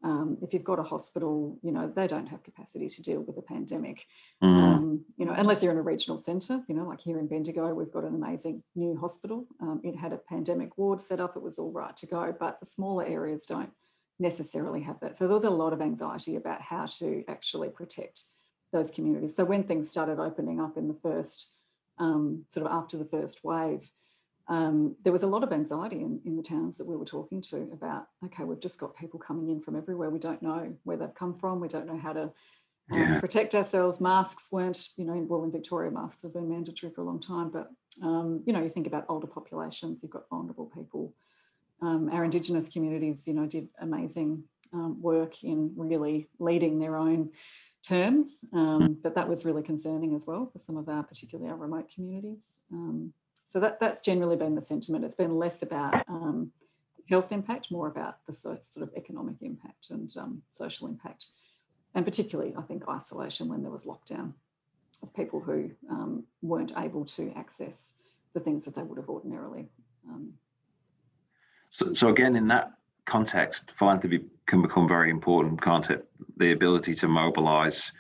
Um, 0.03 0.39
if 0.43 0.53
you've 0.53 0.65
got 0.65 0.79
a 0.79 0.83
hospital, 0.83 1.59
you 1.63 1.73
know 1.73 1.93
they 1.95 2.07
don't 2.07 2.27
have 2.27 2.43
capacity 2.43 2.89
to 2.89 3.03
deal 3.03 3.21
with 3.21 3.37
a 3.39 3.43
pandemic. 3.43 4.07
Mm. 4.43 4.47
Um, 4.47 5.05
you 5.17 5.25
know, 5.25 5.35
unless 5.37 5.63
you're 5.63 5.73
in 5.73 5.79
a 5.79 5.83
regional 5.83 6.19
centre. 6.19 6.63
You 6.69 6.75
know, 6.75 6.85
like 6.85 7.01
here 7.01 7.19
in 7.19 7.27
Bendigo, 7.27 7.75
we've 7.75 7.93
got 7.93 8.05
an 8.05 8.15
amazing 8.15 8.63
new 8.75 8.97
hospital. 8.97 9.47
Um, 9.61 9.81
it 9.83 9.97
had 9.97 10.13
a 10.13 10.19
pandemic 10.19 10.79
ward 10.79 11.01
set 11.01 11.21
up. 11.21 11.37
It 11.37 11.43
was 11.43 11.59
all 11.59 11.73
right 11.73 11.97
to 11.97 12.07
go, 12.07 12.35
but 12.39 12.61
the 12.61 12.67
smaller 12.67 13.05
areas 13.05 13.45
don't 13.45 13.71
necessarily 14.19 14.83
have 14.83 15.01
that. 15.01 15.17
So 15.17 15.27
there 15.27 15.35
was 15.35 15.45
a 15.45 15.51
lot 15.51 15.73
of 15.73 15.81
anxiety 15.81 16.37
about 16.37 16.63
how 16.63 16.87
to 16.87 17.25
actually 17.29 17.69
protect 17.69 18.25
those 18.73 18.91
communities. 18.91 19.35
So 19.37 19.45
when 19.45 19.65
things 19.65 19.91
started 19.91 20.19
opening 20.19 20.61
up 20.61 20.77
in 20.77 20.89
the 20.89 20.97
first, 21.03 21.51
um, 21.99 22.45
sort 22.49 22.67
of 22.67 22.73
after 22.73 22.97
the 22.97 23.05
first 23.05 23.45
wave, 23.45 23.91
um, 24.49 24.95
there 25.03 25.13
was 25.13 25.25
a 25.25 25.27
lot 25.27 25.43
of 25.43 25.53
anxiety 25.53 25.97
in, 25.97 26.21
in 26.25 26.37
the 26.37 26.43
towns 26.43 26.79
that 26.79 26.87
we 26.87 26.97
were 26.97 27.05
talking 27.05 27.43
to 27.43 27.69
about, 27.73 28.07
okay, 28.25 28.45
we've 28.45 28.61
just 28.61 28.79
got 28.79 28.97
people 28.97 29.19
coming 29.19 29.49
in 29.49 29.61
from 29.61 29.75
everywhere. 29.75 30.11
We 30.11 30.21
don't 30.21 30.43
know 30.43 30.73
where 30.85 30.97
they've 30.97 31.15
come 31.15 31.37
from. 31.39 31.61
We 31.61 31.69
don't 31.69 31.87
know 31.87 31.99
how 31.99 32.13
to 32.13 32.23
um, 32.23 32.33
yeah. 32.99 33.19
protect 33.19 33.57
ourselves. 33.57 34.01
Masks 34.01 34.53
weren't, 34.53 34.89
you 34.97 35.05
know, 35.05 35.27
well, 35.29 35.43
in 35.43 35.51
Victoria, 35.51 35.91
masks 35.91 36.23
have 36.23 36.33
been 36.33 36.49
mandatory 36.49 36.93
for 36.93 37.01
a 37.01 37.05
long 37.05 37.21
time. 37.21 37.51
But, 37.51 37.71
um, 38.03 38.45
you 38.47 38.53
know, 38.53 38.63
you 38.63 38.71
think 38.71 38.87
about 38.87 39.07
older 39.09 39.27
populations, 39.27 40.03
you've 40.03 40.13
got 40.13 40.29
vulnerable 40.31 40.71
people. 40.73 41.13
Um, 41.83 42.09
our 42.13 42.25
Indigenous 42.25 42.69
communities, 42.69 43.27
you 43.27 43.35
know, 43.35 43.47
did 43.47 43.69
amazing 43.81 44.45
um, 44.73 45.03
work 45.03 45.43
in 45.43 45.73
really 45.77 46.29
leading 46.39 46.79
their 46.79 46.97
own 46.97 47.31
terms. 47.85 48.45
Um, 48.53 48.97
but 49.03 49.17
that 49.17 49.29
was 49.29 49.45
really 49.45 49.63
concerning 49.63 50.15
as 50.15 50.25
well 50.25 50.49
for 50.53 50.61
some 50.61 50.77
of 50.77 50.89
our, 50.89 51.03
particularly 51.03 51.51
our 51.51 51.57
remote 51.57 51.91
communities. 51.93 52.59
So 53.47 53.61
that, 53.61 53.79
that's 53.79 54.01
generally 54.01 54.37
been 54.37 54.55
the 54.55 54.61
sentiment. 54.61 55.05
It's 55.05 55.15
been 55.15 55.37
less 55.37 55.63
about 55.63 55.95
um, 56.09 56.51
health 57.09 57.31
impact, 57.31 57.71
more 57.71 57.87
about 57.87 58.19
the 58.27 58.33
sort 58.33 58.61
of 58.77 58.91
economic 58.97 59.37
impact 59.41 59.91
and 59.91 60.13
um, 60.17 60.43
social 60.51 60.89
impact. 60.89 61.27
And 61.95 62.05
particularly, 62.05 62.55
I 62.59 62.63
think, 62.63 62.89
isolation 62.89 63.49
when 63.49 63.63
there 63.63 63.71
was 63.71 63.85
lockdown 63.85 64.33
of 65.03 65.15
people 65.15 65.41
who 65.41 65.71
um, 65.89 66.25
weren't 66.43 66.73
able 66.77 67.05
to 67.05 67.33
access 67.37 67.95
the 68.35 68.41
things 68.41 68.65
that 68.65 68.75
they 68.75 68.83
would 68.83 68.99
have 68.99 69.09
ordinarily. 69.09 69.69
Um, 70.09 70.33
so, 71.71 71.95
so 71.95 72.09
again, 72.09 72.35
in 72.35 72.49
that 72.49 72.73
context, 73.05 73.71
philanthropy 73.79 74.25
can 74.47 74.61
become 74.61 74.89
very 74.89 75.11
important, 75.11 75.63
can't 75.63 75.89
it? 75.91 76.07
The 76.37 76.53
ability 76.53 76.95
to 76.95 77.09
mobilize 77.09 77.93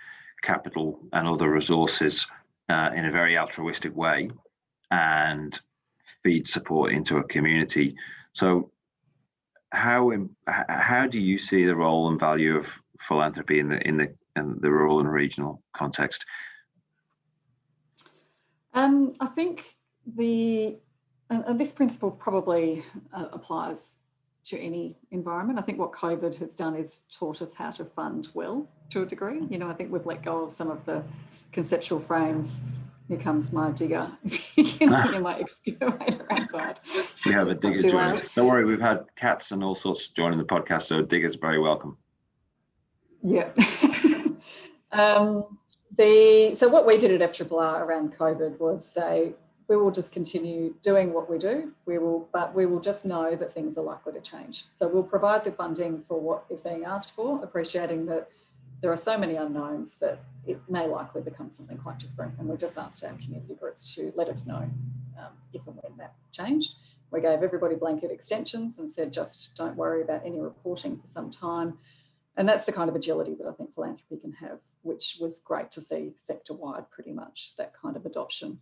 capital 0.42 0.98
and 1.12 1.28
other 1.28 1.50
resources 1.50 2.26
uh, 2.68 2.90
in 2.94 3.04
a 3.04 3.12
very 3.12 3.38
altruistic 3.38 3.94
way 3.94 4.30
and 4.90 5.58
feed 6.22 6.46
support 6.46 6.92
into 6.92 7.18
a 7.18 7.24
community. 7.24 7.94
So, 8.32 8.70
how 9.72 10.12
how 10.46 11.06
do 11.06 11.20
you 11.20 11.38
see 11.38 11.64
the 11.64 11.74
role 11.74 12.08
and 12.08 12.18
value 12.18 12.56
of 12.56 12.68
philanthropy 13.00 13.60
in 13.60 13.68
the 13.68 13.86
in 13.86 13.96
the 13.96 14.14
in 14.36 14.58
the 14.60 14.70
rural 14.70 15.00
and 15.00 15.10
regional 15.10 15.62
context? 15.74 16.24
Um, 18.74 19.12
I 19.20 19.26
think 19.26 19.76
the 20.06 20.78
and 21.28 21.58
this 21.58 21.72
principle 21.72 22.10
probably 22.10 22.84
uh, 23.12 23.26
applies 23.32 23.96
to 24.44 24.58
any 24.58 24.96
environment. 25.10 25.58
I 25.58 25.62
think 25.62 25.78
what 25.78 25.90
COVID 25.90 26.36
has 26.36 26.54
done 26.54 26.76
is 26.76 27.00
taught 27.10 27.42
us 27.42 27.54
how 27.54 27.72
to 27.72 27.84
fund 27.84 28.28
well 28.32 28.68
to 28.90 29.02
a 29.02 29.06
degree. 29.06 29.40
You 29.50 29.58
know, 29.58 29.68
I 29.68 29.74
think 29.74 29.90
we've 29.90 30.06
let 30.06 30.22
go 30.22 30.44
of 30.44 30.52
some 30.52 30.70
of 30.70 30.84
the 30.84 31.02
conceptual 31.50 31.98
frames 31.98 32.60
here 33.08 33.18
comes 33.18 33.52
my 33.52 33.70
digger. 33.70 34.10
you 34.56 34.64
can 34.64 35.08
hear 35.08 35.20
my 35.20 35.38
excavator 35.40 36.26
outside. 36.30 36.80
We 37.24 37.32
have 37.32 37.48
a 37.48 37.50
it's 37.50 37.60
digger 37.60 37.90
joining. 37.90 38.22
Don't 38.34 38.46
worry, 38.46 38.64
we've 38.64 38.80
had 38.80 39.04
cats 39.16 39.52
and 39.52 39.62
all 39.62 39.74
sorts 39.74 40.08
joining 40.08 40.38
the 40.38 40.44
podcast, 40.44 40.82
so 40.82 41.02
digger's 41.02 41.36
very 41.36 41.58
welcome. 41.58 41.96
Yeah. 43.22 43.50
um, 44.92 45.58
the 45.96 46.54
so 46.54 46.68
what 46.68 46.86
we 46.86 46.98
did 46.98 47.20
at 47.20 47.32
FRRR 47.32 47.80
around 47.80 48.16
COVID 48.16 48.58
was 48.58 48.86
say 48.86 49.34
we 49.68 49.76
will 49.76 49.90
just 49.90 50.12
continue 50.12 50.74
doing 50.82 51.12
what 51.12 51.28
we 51.30 51.38
do. 51.38 51.72
We 51.86 51.98
will, 51.98 52.28
but 52.32 52.54
we 52.54 52.66
will 52.66 52.80
just 52.80 53.04
know 53.04 53.34
that 53.34 53.52
things 53.52 53.76
are 53.76 53.82
likely 53.82 54.12
to 54.12 54.20
change. 54.20 54.66
So 54.74 54.86
we'll 54.86 55.02
provide 55.02 55.44
the 55.44 55.52
funding 55.52 56.02
for 56.06 56.20
what 56.20 56.44
is 56.50 56.60
being 56.60 56.84
asked 56.84 57.14
for, 57.16 57.42
appreciating 57.42 58.06
that 58.06 58.28
there 58.80 58.92
are 58.92 58.96
so 58.96 59.16
many 59.16 59.36
unknowns 59.36 59.98
that 59.98 60.20
it 60.46 60.60
may 60.68 60.86
likely 60.86 61.22
become 61.22 61.50
something 61.50 61.78
quite 61.78 61.98
different. 61.98 62.38
And 62.38 62.48
we 62.48 62.56
just 62.56 62.78
asked 62.78 63.02
our 63.04 63.14
community 63.14 63.54
groups 63.54 63.94
to 63.94 64.12
let 64.14 64.28
us 64.28 64.46
know 64.46 64.70
um, 65.18 65.32
if 65.52 65.66
and 65.66 65.76
when 65.82 65.96
that 65.98 66.14
changed. 66.32 66.74
We 67.10 67.20
gave 67.20 67.42
everybody 67.42 67.74
blanket 67.76 68.10
extensions 68.10 68.78
and 68.78 68.90
said, 68.90 69.12
just 69.12 69.54
don't 69.54 69.76
worry 69.76 70.02
about 70.02 70.22
any 70.24 70.40
reporting 70.40 70.98
for 70.98 71.06
some 71.06 71.30
time. 71.30 71.78
And 72.36 72.48
that's 72.48 72.66
the 72.66 72.72
kind 72.72 72.90
of 72.90 72.96
agility 72.96 73.34
that 73.34 73.46
I 73.46 73.52
think 73.52 73.74
philanthropy 73.74 74.18
can 74.18 74.32
have, 74.32 74.58
which 74.82 75.16
was 75.20 75.38
great 75.38 75.70
to 75.72 75.80
see 75.80 76.12
sector 76.16 76.52
wide, 76.52 76.90
pretty 76.90 77.12
much 77.12 77.54
that 77.56 77.72
kind 77.80 77.96
of 77.96 78.04
adoption. 78.04 78.58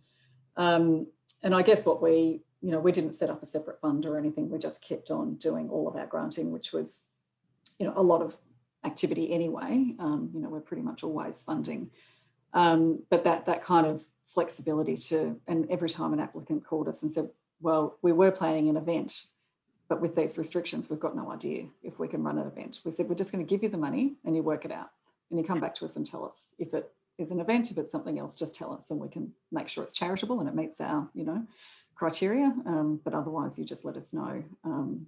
Um, 0.55 1.07
and 1.43 1.53
I 1.53 1.61
guess 1.61 1.85
what 1.85 2.01
we, 2.01 2.41
you 2.61 2.71
know, 2.71 2.79
we 2.79 2.93
didn't 2.93 3.13
set 3.13 3.29
up 3.29 3.43
a 3.43 3.45
separate 3.45 3.81
fund 3.81 4.05
or 4.05 4.17
anything. 4.17 4.49
We 4.49 4.57
just 4.59 4.81
kept 4.81 5.11
on 5.11 5.35
doing 5.35 5.69
all 5.69 5.87
of 5.87 5.95
our 5.95 6.07
granting, 6.07 6.51
which 6.51 6.71
was, 6.71 7.03
you 7.77 7.85
know, 7.85 7.93
a 7.97 8.01
lot 8.01 8.21
of 8.21 8.37
activity 8.85 9.31
anyway. 9.31 9.95
Um, 9.99 10.29
you 10.33 10.39
know, 10.39 10.49
we're 10.49 10.59
pretty 10.59 10.83
much 10.83 11.03
always 11.03 11.41
funding. 11.41 11.89
Um, 12.53 13.03
but 13.09 13.23
that 13.23 13.45
that 13.45 13.63
kind 13.63 13.85
of 13.85 14.03
flexibility 14.25 14.97
to, 14.97 15.39
and 15.47 15.69
every 15.69 15.89
time 15.89 16.13
an 16.13 16.19
applicant 16.19 16.65
called 16.65 16.87
us 16.87 17.03
and 17.03 17.11
said, 17.11 17.29
well, 17.61 17.97
we 18.01 18.11
were 18.11 18.31
planning 18.31 18.69
an 18.69 18.77
event, 18.77 19.25
but 19.87 20.01
with 20.01 20.15
these 20.15 20.37
restrictions, 20.37 20.89
we've 20.89 20.99
got 20.99 21.15
no 21.15 21.31
idea 21.31 21.67
if 21.83 21.99
we 21.99 22.07
can 22.07 22.23
run 22.23 22.37
an 22.37 22.47
event. 22.47 22.79
We 22.83 22.91
said, 22.91 23.07
we're 23.07 23.15
just 23.15 23.31
going 23.31 23.45
to 23.45 23.49
give 23.49 23.63
you 23.63 23.69
the 23.69 23.77
money 23.77 24.13
and 24.23 24.35
you 24.35 24.41
work 24.41 24.65
it 24.65 24.71
out. 24.71 24.89
And 25.29 25.39
you 25.39 25.45
come 25.45 25.59
back 25.59 25.75
to 25.75 25.85
us 25.85 25.95
and 25.95 26.05
tell 26.05 26.25
us 26.25 26.53
if 26.57 26.73
it 26.73 26.91
is 27.17 27.31
an 27.31 27.39
event, 27.39 27.71
if 27.71 27.77
it's 27.77 27.91
something 27.91 28.19
else, 28.19 28.35
just 28.35 28.55
tell 28.55 28.73
us 28.73 28.89
and 28.89 28.99
we 28.99 29.09
can 29.09 29.33
make 29.51 29.67
sure 29.69 29.83
it's 29.83 29.93
charitable 29.93 30.39
and 30.39 30.49
it 30.49 30.55
meets 30.55 30.81
our, 30.81 31.07
you 31.13 31.23
know, 31.23 31.45
criteria. 31.95 32.53
Um, 32.65 32.99
but 33.03 33.13
otherwise, 33.13 33.57
you 33.57 33.65
just 33.65 33.85
let 33.85 33.97
us 33.97 34.11
know. 34.11 34.43
Um, 34.63 35.07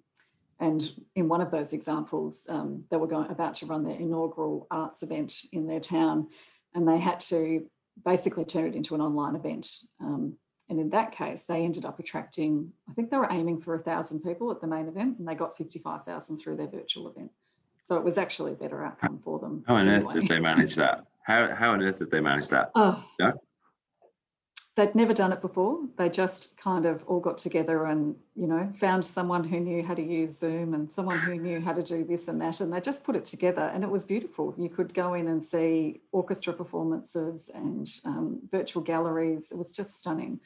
and 0.60 0.92
in 1.16 1.28
one 1.30 1.42
of 1.42 1.52
those 1.52 1.74
examples, 1.74 2.46
um, 2.50 2.86
they 2.90 2.98
were 2.98 3.08
going 3.08 3.30
about 3.30 3.56
to 3.56 3.66
run 3.66 3.84
their 3.84 3.96
inaugural 3.96 4.68
arts 4.72 5.04
event 5.04 5.44
in 5.52 5.68
their 5.68 5.80
town, 5.80 6.28
and 6.74 6.88
they 6.88 6.98
had 6.98 7.20
to 7.22 7.68
basically 8.04 8.46
turn 8.46 8.68
it 8.68 8.76
into 8.76 8.96
an 8.96 9.02
online 9.02 9.36
event. 9.36 9.70
Um, 10.00 10.38
and 10.70 10.80
in 10.80 10.90
that 10.90 11.12
case, 11.12 11.46
they 11.46 11.64
ended 11.64 11.86
up 11.86 12.00
attracting, 12.00 12.74
I 12.90 12.94
think 12.94 13.10
they 13.10 13.18
were 13.18 13.32
aiming 13.32 13.62
for 13.62 13.76
a 13.76 13.80
thousand 13.80 14.20
people 14.22 14.52
at 14.52 14.60
the 14.60 14.68
main 14.68 14.88
event, 14.88 15.18
and 15.20 15.28
they 15.28 15.36
got 15.36 15.58
55,000 15.58 16.38
through 16.38 16.58
their 16.58 16.68
virtual 16.68 17.08
event. 17.08 17.32
So 17.84 17.96
it 17.96 18.04
was 18.04 18.18
actually 18.18 18.52
a 18.52 18.56
better 18.56 18.84
outcome 18.84 19.22
for 19.24 19.40
them. 19.40 19.64
How 19.66 19.76
on 19.76 19.88
anyway. 19.88 20.14
earth 20.14 20.22
did 20.22 20.28
they 20.28 20.40
manage 20.40 20.76
that? 20.76 21.06
How, 21.24 21.56
how 21.56 21.72
on 21.72 21.82
earth 21.82 22.00
did 22.00 22.12
they 22.12 22.20
manage 22.20 22.50
that? 22.50 22.72
Oh, 22.76 23.04
yeah? 23.20 23.32
They'd 24.78 24.94
never 24.94 25.14
done 25.14 25.34
it 25.34 25.42
before. 25.42 25.80
They 25.98 26.08
just 26.08 26.56
kind 26.56 26.86
of 26.86 27.04
all 27.08 27.20
got 27.20 27.40
together 27.40 27.86
and, 27.86 28.16
you 28.36 28.46
know, 28.46 28.70
found 28.76 29.04
someone 29.04 29.44
who 29.44 29.60
knew 29.60 29.84
how 29.84 29.96
to 29.96 30.04
use 30.04 30.38
Zoom 30.38 30.76
and 30.76 30.90
someone 30.90 31.18
who 31.18 31.36
knew 31.36 31.60
how 31.60 31.74
to 31.74 31.82
do 31.82 32.06
this 32.06 32.28
and 32.28 32.40
that. 32.42 32.62
And 32.62 32.72
they 32.72 32.80
just 32.80 33.04
put 33.04 33.16
it 33.16 33.26
together 33.26 33.64
and 33.74 33.84
it 33.84 33.90
was 33.90 34.04
beautiful. 34.04 34.54
You 34.56 34.70
could 34.70 34.94
go 34.94 35.16
in 35.16 35.28
and 35.28 35.44
see 35.44 36.02
orchestra 36.12 36.54
performances 36.54 37.50
and 37.56 37.90
um, 38.06 38.40
virtual 38.52 38.84
galleries. 38.84 39.52
It 39.52 39.58
was 39.58 39.72
just 39.72 39.98
stunning. 39.98 40.42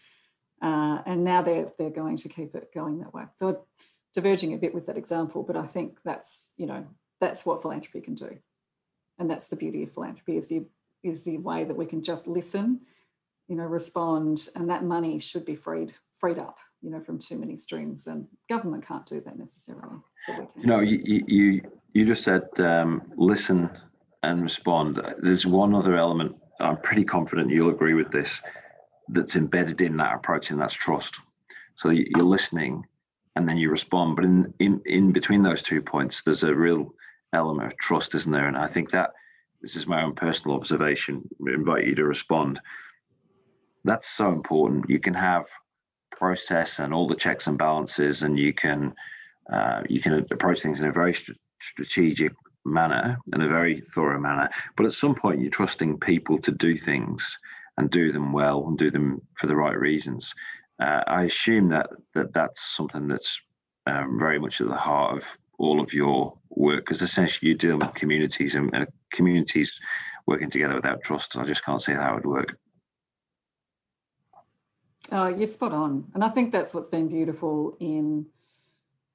Uh, 0.62 1.02
and 1.06 1.26
now 1.26 1.42
they're, 1.42 1.74
they're 1.78 1.90
going 1.90 2.16
to 2.16 2.30
keep 2.30 2.56
it 2.56 2.74
going 2.74 3.00
that 3.00 3.14
way. 3.14 3.24
So 3.38 3.66
diverging 4.14 4.54
a 4.54 4.58
bit 4.58 4.74
with 4.74 4.86
that 4.88 4.98
example, 4.98 5.44
but 5.44 5.58
I 5.58 5.68
think 5.68 5.98
that's, 6.06 6.52
you 6.56 6.68
know, 6.68 6.88
that's 7.20 7.46
what 7.46 7.62
philanthropy 7.62 8.00
can 8.00 8.16
do. 8.16 8.38
And 9.20 9.30
that's 9.30 9.50
the 9.50 9.58
beauty 9.58 9.84
of 9.84 9.92
philanthropy 9.92 10.38
is 10.38 10.48
the, 10.48 10.64
is 11.04 11.24
the 11.24 11.38
way 11.38 11.66
that 11.66 11.76
we 11.76 11.86
can 11.86 12.02
just 12.02 12.28
listen 12.28 12.82
you 13.52 13.58
know, 13.58 13.66
respond, 13.66 14.48
and 14.56 14.70
that 14.70 14.86
money 14.86 15.20
should 15.20 15.44
be 15.44 15.58
freed 15.58 15.94
freed 16.18 16.40
up, 16.40 16.58
you 16.82 16.90
know, 16.90 17.02
from 17.02 17.20
too 17.20 17.38
many 17.38 17.58
streams. 17.58 18.08
And 18.08 18.26
government 18.48 18.88
can't 18.88 19.06
do 19.06 19.20
that 19.20 19.38
necessarily. 19.38 19.98
You 20.56 20.68
know, 20.68 20.80
you 20.80 21.26
you 21.28 21.62
you 21.92 22.06
just 22.06 22.24
said 22.24 22.44
um, 22.60 23.02
listen 23.18 23.70
and 24.24 24.42
respond. 24.42 25.02
There's 25.22 25.46
one 25.46 25.76
other 25.76 25.98
element. 25.98 26.34
I'm 26.62 26.78
pretty 26.78 27.04
confident 27.04 27.52
you'll 27.52 27.72
agree 27.72 27.94
with 27.94 28.10
this. 28.10 28.42
That's 29.10 29.36
embedded 29.36 29.82
in 29.82 29.98
that 29.98 30.16
approach, 30.16 30.52
and 30.52 30.62
that's 30.62 30.74
trust. 30.74 31.20
So 31.76 31.90
you're 31.90 32.24
listening, 32.24 32.86
and 33.36 33.50
then 33.50 33.58
you 33.58 33.70
respond. 33.70 34.16
But 34.16 34.24
in 34.24 34.54
in 34.60 34.82
in 34.86 35.12
between 35.12 35.44
those 35.44 35.62
two 35.62 35.82
points, 35.82 36.22
there's 36.22 36.44
a 36.44 36.56
real 36.56 36.96
element 37.34 37.68
of 37.68 37.78
trust, 37.80 38.16
isn't 38.16 38.32
there? 38.32 38.48
And 38.48 38.56
I 38.58 38.68
think 38.68 38.92
that 38.92 39.12
this 39.62 39.76
is 39.76 39.88
my 39.88 40.04
own 40.04 40.16
personal 40.16 40.56
observation. 40.56 41.28
I 41.46 41.54
invite 41.54 41.86
you 41.86 41.96
to 41.96 42.06
respond. 42.06 42.58
That's 43.84 44.10
so 44.10 44.32
important. 44.32 44.90
You 44.90 45.00
can 45.00 45.14
have 45.14 45.46
process 46.12 46.80
and 46.80 46.94
all 46.94 47.08
the 47.08 47.16
checks 47.16 47.48
and 47.48 47.58
balances, 47.58 48.24
and 48.24 48.38
you 48.38 48.54
can 48.54 48.94
uh, 49.52 49.82
you 49.90 50.00
can 50.02 50.14
approach 50.32 50.62
things 50.62 50.80
in 50.80 50.88
a 50.88 50.92
very 50.92 51.14
st- 51.14 51.38
strategic 51.62 52.32
manner 52.66 53.18
in 53.34 53.42
a 53.42 53.48
very 53.48 53.82
thorough 53.94 54.20
manner. 54.20 54.50
But 54.78 54.86
at 54.86 54.94
some 54.94 55.16
point, 55.16 55.42
you're 55.42 55.50
trusting 55.50 56.00
people 56.00 56.38
to 56.40 56.52
do 56.52 56.78
things 56.78 57.38
and 57.78 57.90
do 57.90 58.12
them 58.12 58.32
well 58.32 58.66
and 58.68 58.78
do 58.78 58.92
them 58.92 59.22
for 59.36 59.48
the 59.48 59.56
right 59.56 59.78
reasons. 59.78 60.34
Uh, 60.80 61.02
I 61.08 61.24
assume 61.24 61.70
that, 61.70 61.90
that 62.14 62.34
that's 62.34 62.76
something 62.76 63.08
that's 63.08 63.42
um, 63.88 64.18
very 64.20 64.40
much 64.40 64.62
at 64.62 64.68
the 64.68 64.76
heart 64.76 65.18
of 65.18 65.38
all 65.58 65.80
of 65.80 65.94
your 65.94 66.38
work 66.50 66.86
because 66.86 67.02
essentially 67.02 67.50
you're 67.50 67.58
dealing 67.58 67.80
with 67.80 67.94
communities 67.94 68.56
and, 68.56 68.70
and 68.74 68.88
communities 69.14 69.80
working 70.28 70.50
together 70.50 70.76
without 70.76 71.04
trust. 71.04 71.38
I 71.38 71.46
just 71.46 71.64
can't 71.64 71.82
see 71.82 71.94
how 71.94 72.12
it 72.12 72.26
would 72.26 72.26
work. 72.26 72.58
Oh, 75.12 75.28
you're 75.28 75.48
spot 75.48 75.74
on. 75.74 76.06
And 76.14 76.24
I 76.24 76.30
think 76.30 76.52
that's 76.52 76.74
what's 76.74 76.88
been 76.88 77.08
beautiful 77.08 77.76
in 77.80 78.28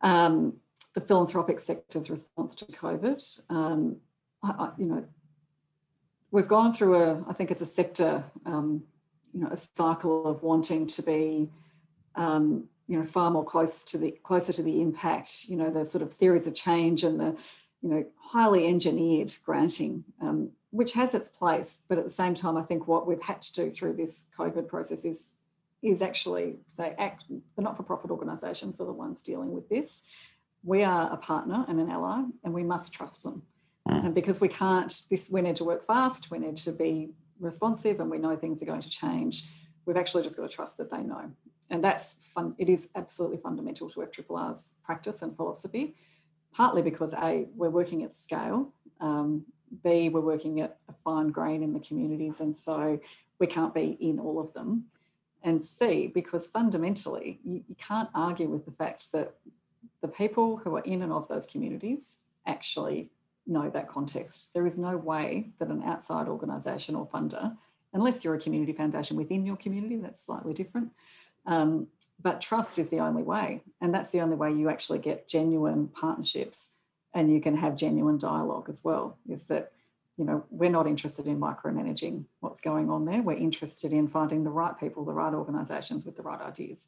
um, 0.01 0.55
the 0.95 1.01
philanthropic 1.01 1.61
sector's 1.61 2.11
response 2.11 2.55
to 2.57 2.65
COVID. 2.65 3.43
Um, 3.51 3.97
I, 4.43 4.51
I, 4.51 4.71
you 4.79 4.87
know, 4.87 5.05
we've 6.31 6.49
gone 6.49 6.73
through 6.73 6.97
a, 6.97 7.25
I 7.29 7.33
think 7.33 7.51
as 7.51 7.61
a 7.61 7.67
sector, 7.67 8.25
um, 8.45 8.83
you 9.33 9.41
know, 9.41 9.49
a 9.51 9.57
cycle 9.57 10.27
of 10.27 10.43
wanting 10.43 10.87
to 10.87 11.03
be, 11.03 11.51
um, 12.15 12.65
you 12.89 12.99
know, 12.99 13.05
far 13.05 13.31
more 13.31 13.45
close 13.45 13.83
to 13.85 13.99
the 13.99 14.13
closer 14.23 14.53
to 14.53 14.63
the 14.63 14.81
impact. 14.81 15.45
You 15.47 15.57
know, 15.57 15.71
the 15.71 15.85
sort 15.85 16.03
of 16.03 16.13
theories 16.13 16.47
of 16.47 16.55
change 16.55 17.05
and 17.05 17.19
the, 17.19 17.37
you 17.83 17.89
know, 17.89 18.05
highly 18.17 18.67
engineered 18.67 19.35
granting, 19.45 20.05
um, 20.21 20.51
which 20.71 20.93
has 20.93 21.15
its 21.15 21.29
place. 21.29 21.83
But 21.89 21.99
at 21.99 22.05
the 22.05 22.11
same 22.11 22.35
time, 22.35 22.57
I 22.57 22.63
think 22.63 22.87
what 22.87 23.07
we've 23.07 23.23
had 23.23 23.43
to 23.43 23.53
do 23.53 23.71
through 23.71 23.95
this 23.95 24.27
COVID 24.39 24.69
process 24.69 25.05
is 25.05 25.33
is 25.83 26.03
actually 26.03 26.57
say 26.77 26.95
act, 26.99 27.25
the 27.29 27.63
not-for-profit 27.63 28.11
organisations 28.11 28.81
are 28.81 28.87
the 28.87 28.93
ones 28.93 29.21
dealing 29.21 29.53
with 29.53 29.69
this. 29.69 30.03
We 30.63 30.83
are 30.83 31.13
a 31.13 31.17
partner 31.17 31.65
and 31.69 31.79
an 31.79 31.91
ally, 31.91 32.25
and 32.43 32.55
we 32.55 32.65
must 32.65 32.93
trust 32.93 33.23
them. 33.23 33.43
Mm. 33.89 34.07
And 34.07 34.15
because 34.15 34.41
we 34.41 34.49
can't, 34.49 35.03
this 35.11 35.31
we 35.31 35.43
need 35.43 35.57
to 35.57 35.65
work 35.65 35.87
fast, 35.87 36.31
we 36.31 36.39
need 36.39 36.57
to 36.59 36.73
be 36.73 37.11
responsive, 37.41 38.01
and 38.01 38.11
we 38.11 38.19
know 38.19 38.37
things 38.37 38.63
are 38.63 38.67
going 38.67 38.81
to 38.81 38.91
change. 38.91 39.49
We've 39.85 39.97
actually 39.97 40.25
just 40.25 40.37
got 40.37 40.51
to 40.51 40.55
trust 40.55 40.79
that 40.79 40.91
they 40.91 41.03
know, 41.03 41.31
and 41.71 41.85
that's 41.85 42.15
fun. 42.35 42.55
It 42.59 42.69
is 42.69 42.91
absolutely 42.97 43.39
fundamental 43.39 43.89
to 43.91 44.01
FRRR's 44.01 44.73
practice 44.85 45.23
and 45.23 45.37
philosophy. 45.37 45.95
Partly 46.53 46.83
because 46.83 47.13
a 47.13 47.47
we're 47.55 47.71
working 47.71 48.03
at 48.03 48.15
scale, 48.15 48.73
um, 49.01 49.45
b 49.85 50.09
we're 50.09 50.21
working 50.21 50.61
at 50.63 50.79
a 50.89 50.93
fine 50.93 51.29
grain 51.29 51.63
in 51.63 51.75
the 51.75 51.81
communities, 51.81 52.41
and 52.41 52.57
so 52.57 52.99
we 53.39 53.47
can't 53.47 53.75
be 53.75 53.97
in 54.01 54.19
all 54.19 54.41
of 54.41 54.53
them 54.55 54.87
and 55.43 55.65
C, 55.65 56.09
because 56.09 56.47
fundamentally, 56.47 57.39
you, 57.45 57.63
you, 57.69 57.77
can't 57.77 58.09
argue 58.15 58.49
with 58.49 58.65
the 58.65 58.73
fact 58.73 59.13
that 59.13 59.35
the 60.03 60.09
people 60.09 60.57
who 60.57 60.77
are 60.77 60.83
in 60.83 61.03
and 61.03 61.13
of 61.13 61.29
those 61.29 61.47
communities 61.47 62.19
actually 62.47 63.11
know 63.47 63.71
that 63.71 63.89
context. 63.89 64.53
There 64.55 64.67
is 64.67 64.77
no 64.77 64.97
way 64.97 65.51
that 65.59 65.69
an 65.69 65.83
outside 65.83 66.27
organisation 66.29 66.95
or 66.97 67.07
funder, 67.07 67.57
unless 67.93 68.25
you're 68.25 68.35
a 68.35 68.41
community 68.41 68.73
foundation 68.73 69.17
within 69.17 69.47
your 69.47 69.57
community, 69.57 69.97
that's 69.97 70.25
slightly 70.25 70.53
different. 70.53 70.91
Um, 71.47 71.89
but 72.21 72.41
trust 72.41 72.79
is 72.79 72.89
the 72.89 73.01
only 73.01 73.23
way. 73.23 73.63
And 73.81 73.95
that's 73.95 74.11
the 74.11 74.21
only 74.21 74.37
way 74.37 74.53
you 74.53 74.69
actually 74.69 74.99
get 74.99 75.29
genuine 75.29 75.89
partnerships 75.89 76.71
and 77.15 77.33
you 77.33 77.41
can 77.41 77.57
have 77.57 77.77
genuine 77.77 78.19
dialogue 78.19 78.69
as 78.69 78.85
well, 78.85 79.17
is 79.29 79.45
that 79.45 79.73
you 80.17 80.25
know, 80.25 80.45
we're 80.51 80.71
not 80.71 80.87
interested 80.87 81.27
in 81.27 81.39
micromanaging 81.39 82.25
what's 82.41 82.61
going 82.61 82.89
on 82.91 83.05
there. 83.05 83.21
We're 83.21 83.37
interested 83.37 83.93
in 83.93 84.09
finding 84.09 84.45
the 84.45 84.51
right 84.51 84.79
people, 84.79 85.05
the 85.05 85.13
right 85.13 85.35
organisations 85.35 86.07
with 86.07 86.17
the 86.17 86.23
right 86.23 86.41
ideas. 86.41 86.87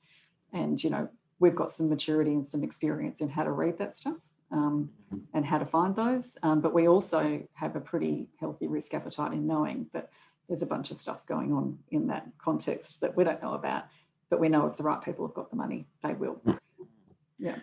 And, 0.53 0.83
you 0.83 0.89
know, 0.89 1.09
we've 1.39 1.55
got 1.55 1.71
some 1.71 1.89
maturity 1.91 2.33
and 2.33 2.47
some 2.47 2.65
experience 2.65 3.21
in 3.21 3.29
how 3.29 3.45
to 3.45 3.53
read 3.53 3.79
that 3.79 3.95
stuff 3.95 4.17
um, 4.51 4.91
and 5.35 5.45
how 5.45 5.59
to 5.59 5.67
find 5.67 5.95
those. 5.95 6.39
Um, 6.43 6.61
but 6.61 6.73
we 6.73 6.89
also 6.89 7.43
have 7.55 7.77
a 7.77 7.81
pretty 7.81 8.29
healthy 8.41 8.67
risk 8.67 8.95
appetite 8.95 9.33
in 9.33 9.47
knowing 9.47 9.89
that 9.93 10.11
there's 10.49 10.63
a 10.63 10.67
bunch 10.67 10.91
of 10.91 10.97
stuff 10.97 11.27
going 11.27 11.53
on 11.53 11.79
in 11.91 12.07
that 12.07 12.27
context 12.39 13.03
that 13.03 13.15
we 13.15 13.25
don't 13.25 13.43
know 13.43 13.53
about. 13.53 13.85
But 14.31 14.41
we 14.41 14.49
know 14.49 14.67
if 14.67 14.79
the 14.79 14.85
right 14.85 15.03
people 15.03 15.27
have 15.27 15.35
got 15.35 15.51
the 15.51 15.57
money, 15.57 15.87
they 16.03 16.15
will. 16.15 16.41
Yeah. 17.39 17.57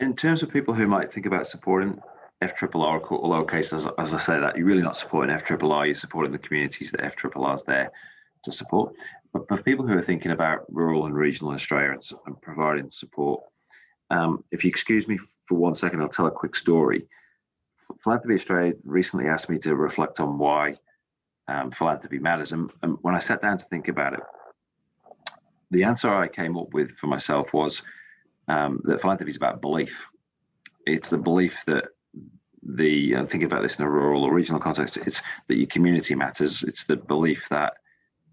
In 0.00 0.14
terms 0.14 0.42
of 0.42 0.50
people 0.50 0.74
who 0.74 0.86
might 0.86 1.12
think 1.12 1.26
about 1.26 1.46
supporting 1.46 2.00
FRRR 2.42 3.10
or 3.10 3.28
lowercase, 3.28 3.72
as, 3.72 3.86
as 3.98 4.14
I 4.14 4.18
say 4.18 4.38
that, 4.38 4.56
you're 4.56 4.66
really 4.66 4.82
not 4.82 4.96
supporting 4.96 5.34
FRRR, 5.36 5.86
you're 5.86 5.94
supporting 5.94 6.32
the 6.32 6.38
communities 6.38 6.90
that 6.90 7.00
FRRR 7.00 7.54
is 7.54 7.62
there 7.62 7.92
to 8.42 8.52
support. 8.52 8.94
But 9.32 9.48
for 9.48 9.62
people 9.62 9.86
who 9.86 9.96
are 9.96 10.02
thinking 10.02 10.30
about 10.30 10.64
rural 10.72 11.06
and 11.06 11.14
regional 11.14 11.52
Australia 11.52 11.92
and, 11.92 12.02
and 12.26 12.40
providing 12.40 12.90
support, 12.90 13.42
um, 14.10 14.44
if 14.50 14.64
you 14.64 14.68
excuse 14.68 15.08
me 15.08 15.18
for 15.46 15.56
one 15.56 15.74
second, 15.74 16.00
I'll 16.00 16.08
tell 16.08 16.26
a 16.26 16.30
quick 16.30 16.54
story. 16.54 17.06
Philanthropy 18.02 18.34
Australia 18.34 18.72
recently 18.84 19.26
asked 19.26 19.48
me 19.48 19.58
to 19.58 19.74
reflect 19.74 20.20
on 20.20 20.38
why 20.38 20.76
um, 21.48 21.70
philanthropy 21.70 22.18
matters. 22.18 22.52
And, 22.52 22.70
and, 22.82 22.96
when 23.02 23.14
I 23.14 23.18
sat 23.18 23.42
down 23.42 23.58
to 23.58 23.64
think 23.64 23.88
about 23.88 24.14
it, 24.14 24.20
the 25.70 25.84
answer 25.84 26.14
I 26.14 26.28
came 26.28 26.56
up 26.56 26.72
with 26.72 26.92
for 26.92 27.08
myself 27.08 27.52
was 27.52 27.82
um, 28.48 28.80
that 28.84 29.00
philanthropy 29.00 29.30
is 29.30 29.36
about 29.36 29.60
belief. 29.60 30.06
It's 30.86 31.10
the 31.10 31.18
belief 31.18 31.62
that 31.66 31.84
the 32.66 33.16
uh, 33.16 33.26
thinking 33.26 33.44
about 33.44 33.62
this 33.62 33.78
in 33.78 33.84
a 33.84 33.90
rural 33.90 34.24
or 34.24 34.32
regional 34.32 34.60
context, 34.60 34.96
it's 34.96 35.20
that 35.48 35.56
your 35.56 35.66
community 35.66 36.14
matters. 36.14 36.62
It's 36.62 36.84
the 36.84 36.96
belief 36.96 37.48
that 37.50 37.74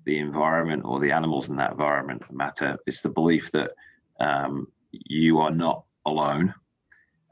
the 0.06 0.18
environment 0.20 0.84
or 0.86 1.00
the 1.00 1.12
animals 1.12 1.50
in 1.50 1.56
that 1.58 1.72
environment 1.72 2.24
matter. 2.32 2.78
It's 2.88 3.02
the 3.02 3.10
belief 3.10 3.52
that 3.52 3.72
um, 4.20 4.68
you 4.92 5.40
are 5.40 5.52
not 5.52 5.84
alone, 6.06 6.54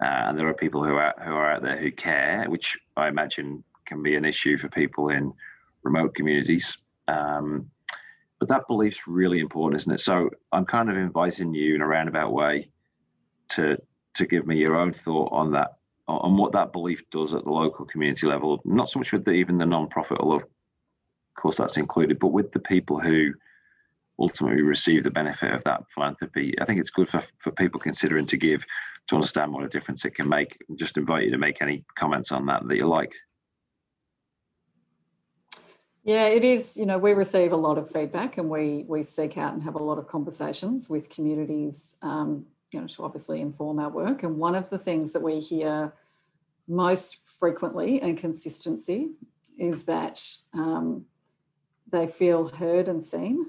uh, 0.02 0.06
and 0.06 0.38
there 0.38 0.48
are 0.48 0.54
people 0.54 0.84
who 0.84 0.96
are 0.96 1.14
who 1.24 1.32
are 1.32 1.54
out 1.54 1.64
there 1.64 1.80
who 1.80 1.92
care, 1.92 2.46
which 2.48 2.78
I 2.98 3.08
imagine 3.08 3.64
can 3.86 4.04
be 4.04 4.16
an 4.16 4.26
issue 4.26 4.58
for 4.58 4.70
people 4.70 5.10
in 5.10 5.34
remote 5.84 6.14
communities. 6.16 6.78
Um, 7.08 7.70
but 8.40 8.48
that 8.50 8.68
belief's 8.68 9.08
really 9.08 9.40
important, 9.40 9.82
isn't 9.82 9.94
it? 9.94 10.00
So 10.00 10.30
I'm 10.52 10.66
kind 10.66 10.90
of 10.90 10.96
inviting 10.96 11.54
you 11.54 11.76
in 11.76 11.82
a 11.82 11.88
roundabout 11.88 12.32
way 12.32 12.70
to 13.52 13.78
to 14.16 14.26
give 14.26 14.46
me 14.46 14.58
your 14.58 14.76
own 14.76 14.94
thought 14.94 15.32
on 15.32 15.52
that 15.52 15.79
on 16.18 16.38
what 16.38 16.52
that 16.54 16.74
belief 16.74 17.04
does 17.12 17.34
at 17.34 17.44
the 17.44 17.52
local 17.52 17.86
community 17.86 18.28
level, 18.28 18.62
not 18.66 18.90
so 18.90 19.00
much 19.00 19.12
with 19.12 19.26
the, 19.26 19.32
even 19.32 19.58
the 19.58 19.66
non-profit, 19.66 20.18
although 20.20 20.38
of 20.38 20.46
course 21.38 21.58
that's 21.58 21.78
included, 21.78 22.20
but 22.20 22.34
with 22.34 22.52
the 22.52 22.60
people 22.60 23.00
who 23.00 23.32
ultimately 24.20 24.62
receive 24.62 25.04
the 25.04 25.12
benefit 25.12 25.54
of 25.54 25.64
that 25.64 25.84
philanthropy. 25.94 26.54
I 26.60 26.66
think 26.66 26.80
it's 26.80 26.90
good 26.90 27.08
for, 27.08 27.22
for 27.38 27.52
people 27.52 27.80
considering 27.80 28.26
to 28.28 28.38
give 28.38 28.66
to 29.08 29.16
understand 29.16 29.54
what 29.54 29.64
a 29.64 29.70
difference 29.70 30.04
it 30.04 30.16
can 30.16 30.28
make. 30.28 30.58
Just 30.76 30.98
invite 30.98 31.26
you 31.26 31.32
to 31.32 31.38
make 31.38 31.62
any 31.62 31.86
comments 31.98 32.32
on 32.32 32.46
that 32.48 32.68
that 32.68 32.76
you 32.76 32.88
like. 32.88 33.14
Yeah, 36.04 36.26
it 36.26 36.44
is. 36.44 36.76
You 36.76 36.86
know, 36.86 36.98
we 36.98 37.14
receive 37.14 37.52
a 37.54 37.58
lot 37.58 37.78
of 37.78 37.90
feedback, 37.90 38.38
and 38.38 38.50
we 38.50 38.84
we 38.88 39.04
seek 39.04 39.38
out 39.38 39.54
and 39.54 39.64
have 39.64 39.76
a 39.76 39.84
lot 39.84 39.98
of 39.98 40.08
conversations 40.08 40.90
with 40.90 41.10
communities 41.10 41.96
um, 42.02 42.46
you 42.72 42.82
know, 42.82 42.88
to 42.88 43.04
obviously 43.04 43.42
inform 43.42 43.80
our 43.80 43.90
work. 43.90 44.24
And 44.24 44.38
one 44.38 44.56
of 44.56 44.70
the 44.70 44.78
things 44.78 45.12
that 45.14 45.22
we 45.22 45.40
hear 45.40 45.94
most 46.70 47.18
frequently 47.26 48.02
and 48.02 48.18
consistency 48.18 49.10
is 49.58 49.86
that 49.86 50.24
um, 50.54 51.06
they 51.92 52.08
feel 52.08 52.48
heard 52.48 52.88
and 52.88 53.04
seen. 53.04 53.48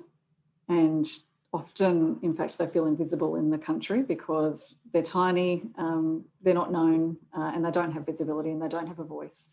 And 0.69 1.07
often, 1.53 2.19
in 2.23 2.35
fact, 2.35 2.59
they 2.59 2.67
feel 2.67 2.87
invisible 2.87 3.37
in 3.37 3.51
the 3.51 3.59
country 3.59 4.03
because 4.03 4.77
they're 4.93 5.03
tiny, 5.03 5.63
um, 5.77 6.25
they're 6.43 6.55
not 6.55 6.73
known, 6.73 7.19
uh, 7.37 7.53
and 7.55 7.65
they 7.65 7.71
don't 7.71 7.93
have 7.93 8.07
visibility 8.07 8.51
and 8.51 8.63
they 8.63 8.69
don't 8.69 8.87
have 8.87 8.99
a 8.99 9.05
voice. 9.05 9.49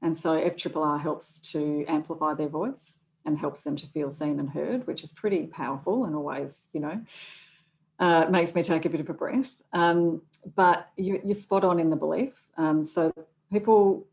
And 0.00 0.16
so 0.18 0.30
FRRR 0.40 1.00
helps 1.00 1.40
to 1.52 1.84
amplify 1.86 2.34
their 2.34 2.48
voice 2.48 2.98
and 3.24 3.38
helps 3.38 3.62
them 3.62 3.76
to 3.76 3.86
feel 3.86 4.10
seen 4.10 4.40
and 4.40 4.50
heard, 4.50 4.86
which 4.86 5.04
is 5.04 5.12
pretty 5.12 5.46
powerful 5.46 6.04
and 6.04 6.16
always, 6.16 6.66
you 6.72 6.80
know, 6.80 7.00
uh, 8.00 8.26
makes 8.28 8.54
me 8.54 8.62
take 8.64 8.84
a 8.84 8.88
bit 8.88 9.00
of 9.00 9.08
a 9.08 9.14
breath. 9.14 9.62
Um, 9.72 10.22
but 10.54 10.88
you, 10.96 11.20
are 11.28 11.34
spot 11.34 11.64
on 11.64 11.78
in 11.78 11.90
the 11.90 11.96
belief. 11.96 12.34
Um, 12.56 12.84
so 12.84 13.12
people, 13.52 14.06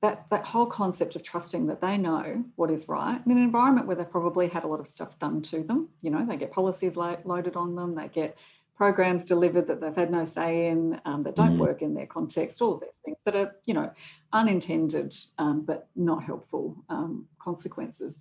that 0.00 0.26
that 0.30 0.44
whole 0.44 0.66
concept 0.66 1.16
of 1.16 1.22
trusting 1.22 1.66
that 1.66 1.80
they 1.80 1.96
know 1.96 2.44
what 2.56 2.70
is 2.70 2.88
right 2.88 3.20
in 3.24 3.32
an 3.32 3.38
environment 3.38 3.86
where 3.86 3.96
they've 3.96 4.10
probably 4.10 4.48
had 4.48 4.64
a 4.64 4.66
lot 4.66 4.80
of 4.80 4.86
stuff 4.86 5.18
done 5.18 5.40
to 5.42 5.62
them. 5.62 5.88
You 6.02 6.10
know, 6.10 6.26
they 6.26 6.36
get 6.36 6.50
policies 6.50 6.96
lo- 6.96 7.18
loaded 7.24 7.56
on 7.56 7.74
them, 7.74 7.94
they 7.94 8.08
get 8.08 8.36
programs 8.76 9.24
delivered 9.24 9.66
that 9.68 9.80
they've 9.80 9.94
had 9.94 10.10
no 10.10 10.24
say 10.24 10.66
in, 10.66 11.00
um, 11.04 11.22
that 11.22 11.36
don't 11.36 11.50
mm-hmm. 11.50 11.60
work 11.60 11.80
in 11.80 11.94
their 11.94 12.06
context. 12.06 12.60
All 12.60 12.74
of 12.74 12.80
these 12.80 12.98
things 13.04 13.16
that 13.24 13.36
are, 13.36 13.54
you 13.66 13.74
know, 13.74 13.92
unintended 14.32 15.14
um, 15.38 15.62
but 15.62 15.88
not 15.94 16.24
helpful 16.24 16.76
um, 16.88 17.26
consequences. 17.38 18.18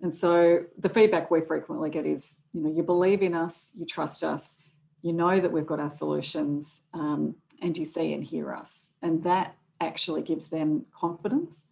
And 0.00 0.14
so 0.14 0.64
the 0.78 0.88
feedback 0.88 1.30
we 1.30 1.42
frequently 1.42 1.90
get 1.90 2.06
is, 2.06 2.38
you 2.52 2.62
know, 2.62 2.70
you 2.70 2.82
believe 2.82 3.22
in 3.22 3.34
us, 3.34 3.72
you 3.74 3.84
trust 3.84 4.22
us, 4.24 4.56
you 5.02 5.12
know 5.12 5.40
that 5.40 5.52
we've 5.52 5.66
got 5.66 5.80
our 5.80 5.90
solutions 5.90 6.82
um, 6.92 7.34
and 7.62 7.76
you 7.76 7.84
see 7.84 8.12
and 8.12 8.24
hear 8.24 8.52
us. 8.52 8.92
And 9.02 9.22
that 9.24 9.54
actually 9.80 10.22
gives 10.22 10.48
them 10.48 10.86
confidence. 10.92 11.66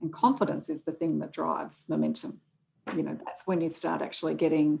And 0.00 0.12
confidence 0.12 0.68
is 0.68 0.82
the 0.82 0.92
thing 0.92 1.18
that 1.20 1.32
drives 1.32 1.84
momentum. 1.88 2.40
You 2.94 3.02
know, 3.02 3.18
that's 3.24 3.46
when 3.46 3.60
you 3.60 3.68
start 3.68 4.02
actually 4.02 4.34
getting, 4.34 4.80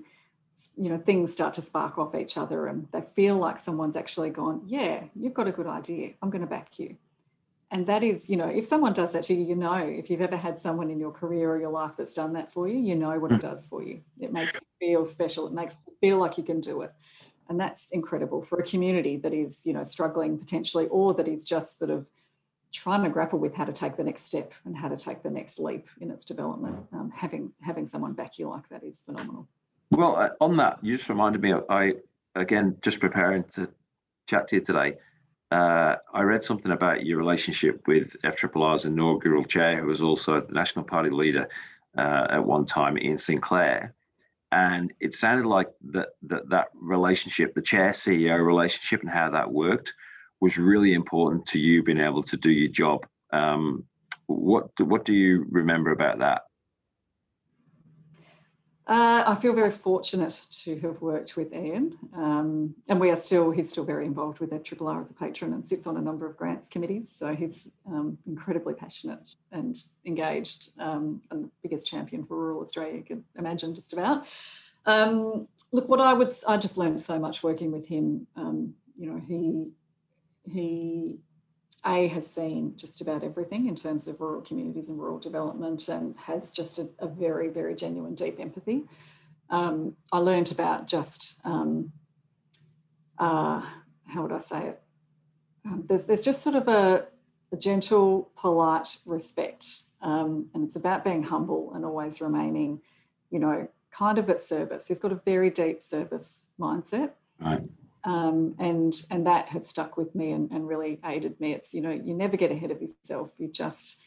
you 0.76 0.90
know, 0.90 0.98
things 0.98 1.32
start 1.32 1.54
to 1.54 1.62
spark 1.62 1.98
off 1.98 2.14
each 2.14 2.36
other 2.36 2.66
and 2.66 2.88
they 2.92 3.00
feel 3.00 3.36
like 3.36 3.58
someone's 3.58 3.96
actually 3.96 4.30
gone, 4.30 4.62
yeah, 4.66 5.04
you've 5.14 5.34
got 5.34 5.46
a 5.46 5.52
good 5.52 5.68
idea. 5.68 6.12
I'm 6.20 6.30
going 6.30 6.42
to 6.42 6.48
back 6.48 6.78
you. 6.78 6.96
And 7.70 7.86
that 7.86 8.02
is, 8.02 8.28
you 8.28 8.36
know, 8.36 8.48
if 8.48 8.66
someone 8.66 8.92
does 8.92 9.12
that 9.12 9.22
to 9.24 9.34
you, 9.34 9.44
you 9.44 9.56
know, 9.56 9.76
if 9.76 10.10
you've 10.10 10.20
ever 10.20 10.36
had 10.36 10.58
someone 10.58 10.90
in 10.90 11.00
your 11.00 11.10
career 11.10 11.50
or 11.52 11.58
your 11.58 11.70
life 11.70 11.92
that's 11.96 12.12
done 12.12 12.34
that 12.34 12.52
for 12.52 12.68
you, 12.68 12.78
you 12.78 12.94
know 12.94 13.18
what 13.18 13.32
it 13.32 13.36
hmm. 13.36 13.48
does 13.48 13.64
for 13.64 13.82
you. 13.82 14.02
It 14.20 14.32
makes 14.32 14.54
you 14.54 14.60
feel 14.78 15.06
special. 15.06 15.46
It 15.46 15.54
makes 15.54 15.80
you 15.86 15.94
feel 16.00 16.18
like 16.18 16.36
you 16.36 16.44
can 16.44 16.60
do 16.60 16.82
it 16.82 16.92
and 17.48 17.58
that's 17.58 17.90
incredible 17.90 18.42
for 18.42 18.58
a 18.58 18.62
community 18.62 19.16
that 19.16 19.32
is 19.32 19.66
you 19.66 19.72
know 19.72 19.82
struggling 19.82 20.38
potentially 20.38 20.86
or 20.88 21.14
that 21.14 21.28
is 21.28 21.44
just 21.44 21.78
sort 21.78 21.90
of 21.90 22.06
trying 22.72 23.02
to 23.04 23.10
grapple 23.10 23.38
with 23.38 23.54
how 23.54 23.64
to 23.64 23.72
take 23.72 23.96
the 23.96 24.04
next 24.04 24.22
step 24.22 24.54
and 24.64 24.76
how 24.76 24.88
to 24.88 24.96
take 24.96 25.22
the 25.22 25.30
next 25.30 25.58
leap 25.58 25.88
in 26.00 26.10
its 26.10 26.24
development. 26.24 26.76
Um, 26.92 27.12
having 27.14 27.52
having 27.60 27.86
someone 27.86 28.14
back 28.14 28.38
you 28.38 28.48
like 28.48 28.68
that 28.70 28.82
is 28.82 29.00
phenomenal. 29.00 29.46
Well 29.90 30.16
uh, 30.16 30.30
on 30.40 30.56
that 30.56 30.78
you 30.82 30.96
just 30.96 31.08
reminded 31.08 31.42
me 31.42 31.54
i 31.68 31.92
again 32.34 32.78
just 32.80 32.98
preparing 32.98 33.44
to 33.54 33.68
chat 34.26 34.48
to 34.48 34.56
you 34.56 34.62
today 34.62 34.96
uh, 35.50 35.96
I 36.14 36.22
read 36.22 36.42
something 36.42 36.72
about 36.72 37.04
your 37.04 37.18
relationship 37.18 37.86
with 37.86 38.16
FRRR's 38.24 38.86
inaugural 38.86 39.44
chair, 39.44 39.78
who 39.78 39.86
was 39.86 40.00
also 40.00 40.40
the 40.40 40.52
National 40.54 40.82
Party 40.82 41.10
leader 41.10 41.46
uh, 41.98 42.26
at 42.30 42.42
one 42.42 42.64
time, 42.64 42.96
Ian 42.96 43.18
Sinclair 43.18 43.92
and 44.52 44.92
it 45.00 45.14
sounded 45.14 45.46
like 45.48 45.68
that 45.92 46.10
that 46.24 46.48
that 46.50 46.68
relationship, 46.74 47.54
the 47.54 47.62
chair 47.62 47.90
CEO 47.90 48.46
relationship, 48.46 49.00
and 49.00 49.10
how 49.10 49.30
that 49.30 49.50
worked 49.50 49.92
was 50.40 50.58
really 50.58 50.92
important 50.92 51.46
to 51.46 51.58
you 51.58 51.82
being 51.82 51.98
able 51.98 52.22
to 52.22 52.36
do 52.36 52.50
your 52.50 52.70
job. 52.70 53.06
Um, 53.32 53.84
what 54.26 54.68
what 54.78 55.04
do 55.06 55.14
you 55.14 55.46
remember 55.50 55.90
about 55.90 56.18
that? 56.18 56.42
Uh, 58.92 59.24
I 59.26 59.36
feel 59.36 59.54
very 59.54 59.70
fortunate 59.70 60.46
to 60.64 60.78
have 60.80 61.00
worked 61.00 61.34
with 61.34 61.54
Ian, 61.54 61.96
um, 62.14 62.74
and 62.90 63.00
we 63.00 63.08
are 63.08 63.16
still 63.16 63.50
he's 63.50 63.70
still 63.70 63.84
very 63.84 64.04
involved 64.04 64.38
with 64.38 64.50
FRRR 64.50 65.00
as 65.00 65.10
a 65.10 65.14
patron 65.14 65.54
and 65.54 65.66
sits 65.66 65.86
on 65.86 65.96
a 65.96 66.00
number 66.02 66.26
of 66.26 66.36
grants 66.36 66.68
committees. 66.68 67.10
So 67.10 67.34
he's 67.34 67.68
um, 67.86 68.18
incredibly 68.26 68.74
passionate 68.74 69.30
and 69.50 69.82
engaged, 70.04 70.72
um, 70.78 71.22
and 71.30 71.44
the 71.44 71.50
biggest 71.62 71.86
champion 71.86 72.22
for 72.22 72.36
rural 72.36 72.60
Australia 72.60 72.96
you 72.96 73.02
could 73.02 73.24
imagine, 73.38 73.74
just 73.74 73.94
about. 73.94 74.28
Um, 74.84 75.48
look, 75.72 75.88
what 75.88 76.02
I 76.02 76.12
would 76.12 76.30
I 76.46 76.58
just 76.58 76.76
learned 76.76 77.00
so 77.00 77.18
much 77.18 77.42
working 77.42 77.72
with 77.72 77.88
him. 77.88 78.26
Um, 78.36 78.74
you 78.98 79.10
know, 79.10 79.22
he 79.26 79.70
he 80.44 81.18
a 81.84 82.06
has 82.08 82.32
seen 82.32 82.74
just 82.76 83.00
about 83.00 83.24
everything 83.24 83.66
in 83.66 83.74
terms 83.74 84.06
of 84.06 84.20
rural 84.20 84.40
communities 84.40 84.88
and 84.88 85.00
rural 85.00 85.18
development 85.18 85.88
and 85.88 86.14
has 86.16 86.50
just 86.50 86.78
a, 86.78 86.88
a 86.98 87.08
very, 87.08 87.48
very 87.48 87.74
genuine, 87.74 88.14
deep 88.14 88.38
empathy. 88.38 88.84
Um, 89.50 89.96
I 90.12 90.18
learned 90.18 90.52
about 90.52 90.86
just, 90.86 91.38
um, 91.44 91.92
uh, 93.18 93.62
how 94.06 94.22
would 94.22 94.32
I 94.32 94.40
say 94.40 94.68
it? 94.68 94.82
Um, 95.64 95.84
there's, 95.88 96.04
there's 96.04 96.22
just 96.22 96.42
sort 96.42 96.54
of 96.54 96.68
a, 96.68 97.06
a 97.52 97.56
gentle, 97.56 98.30
polite 98.36 98.96
respect. 99.04 99.82
Um, 100.00 100.46
and 100.54 100.64
it's 100.64 100.76
about 100.76 101.04
being 101.04 101.24
humble 101.24 101.72
and 101.74 101.84
always 101.84 102.20
remaining, 102.20 102.80
you 103.30 103.38
know, 103.38 103.68
kind 103.90 104.18
of 104.18 104.30
at 104.30 104.40
service. 104.40 104.86
He's 104.86 104.98
got 104.98 105.12
a 105.12 105.16
very 105.16 105.50
deep 105.50 105.82
service 105.82 106.46
mindset. 106.58 107.10
Right 107.40 107.64
um, 108.04 108.54
and 108.58 108.94
and 109.10 109.26
that 109.26 109.48
has 109.50 109.66
stuck 109.66 109.96
with 109.96 110.14
me 110.14 110.32
and, 110.32 110.50
and 110.50 110.66
really 110.66 111.00
aided 111.04 111.40
me. 111.40 111.52
It's 111.52 111.72
you 111.72 111.80
know 111.80 111.90
you 111.90 112.14
never 112.14 112.36
get 112.36 112.50
ahead 112.50 112.70
of 112.70 112.80
yourself. 112.82 113.32
You 113.38 113.48
just 113.48 113.98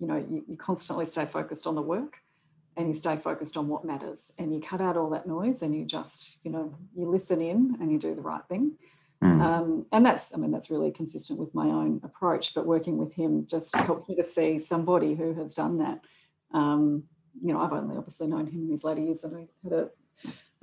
you 0.00 0.06
know 0.06 0.16
you, 0.16 0.44
you 0.48 0.56
constantly 0.56 1.06
stay 1.06 1.26
focused 1.26 1.66
on 1.66 1.74
the 1.74 1.82
work, 1.82 2.18
and 2.76 2.88
you 2.88 2.94
stay 2.94 3.16
focused 3.16 3.56
on 3.56 3.68
what 3.68 3.84
matters, 3.84 4.32
and 4.38 4.52
you 4.52 4.60
cut 4.60 4.80
out 4.80 4.96
all 4.96 5.10
that 5.10 5.26
noise, 5.26 5.62
and 5.62 5.74
you 5.74 5.84
just 5.84 6.38
you 6.42 6.50
know 6.50 6.74
you 6.96 7.08
listen 7.08 7.40
in 7.40 7.76
and 7.80 7.92
you 7.92 7.98
do 7.98 8.14
the 8.14 8.22
right 8.22 8.44
thing. 8.48 8.72
Mm. 9.22 9.40
Um, 9.40 9.86
and 9.92 10.04
that's 10.04 10.34
I 10.34 10.38
mean 10.38 10.50
that's 10.50 10.70
really 10.70 10.90
consistent 10.90 11.38
with 11.38 11.54
my 11.54 11.66
own 11.66 12.00
approach. 12.02 12.54
But 12.54 12.66
working 12.66 12.98
with 12.98 13.14
him 13.14 13.46
just 13.46 13.74
helped 13.76 14.08
me 14.08 14.16
to 14.16 14.24
see 14.24 14.58
somebody 14.58 15.14
who 15.14 15.32
has 15.34 15.54
done 15.54 15.78
that. 15.78 16.00
Um, 16.52 17.04
you 17.40 17.52
know, 17.52 17.60
I've 17.60 17.72
only 17.72 17.96
obviously 17.96 18.26
known 18.26 18.46
him 18.46 18.64
in 18.64 18.70
his 18.70 18.82
later 18.84 19.00
years, 19.00 19.22
and 19.22 19.36
I 19.36 19.46
had 19.62 19.72
a 19.72 19.90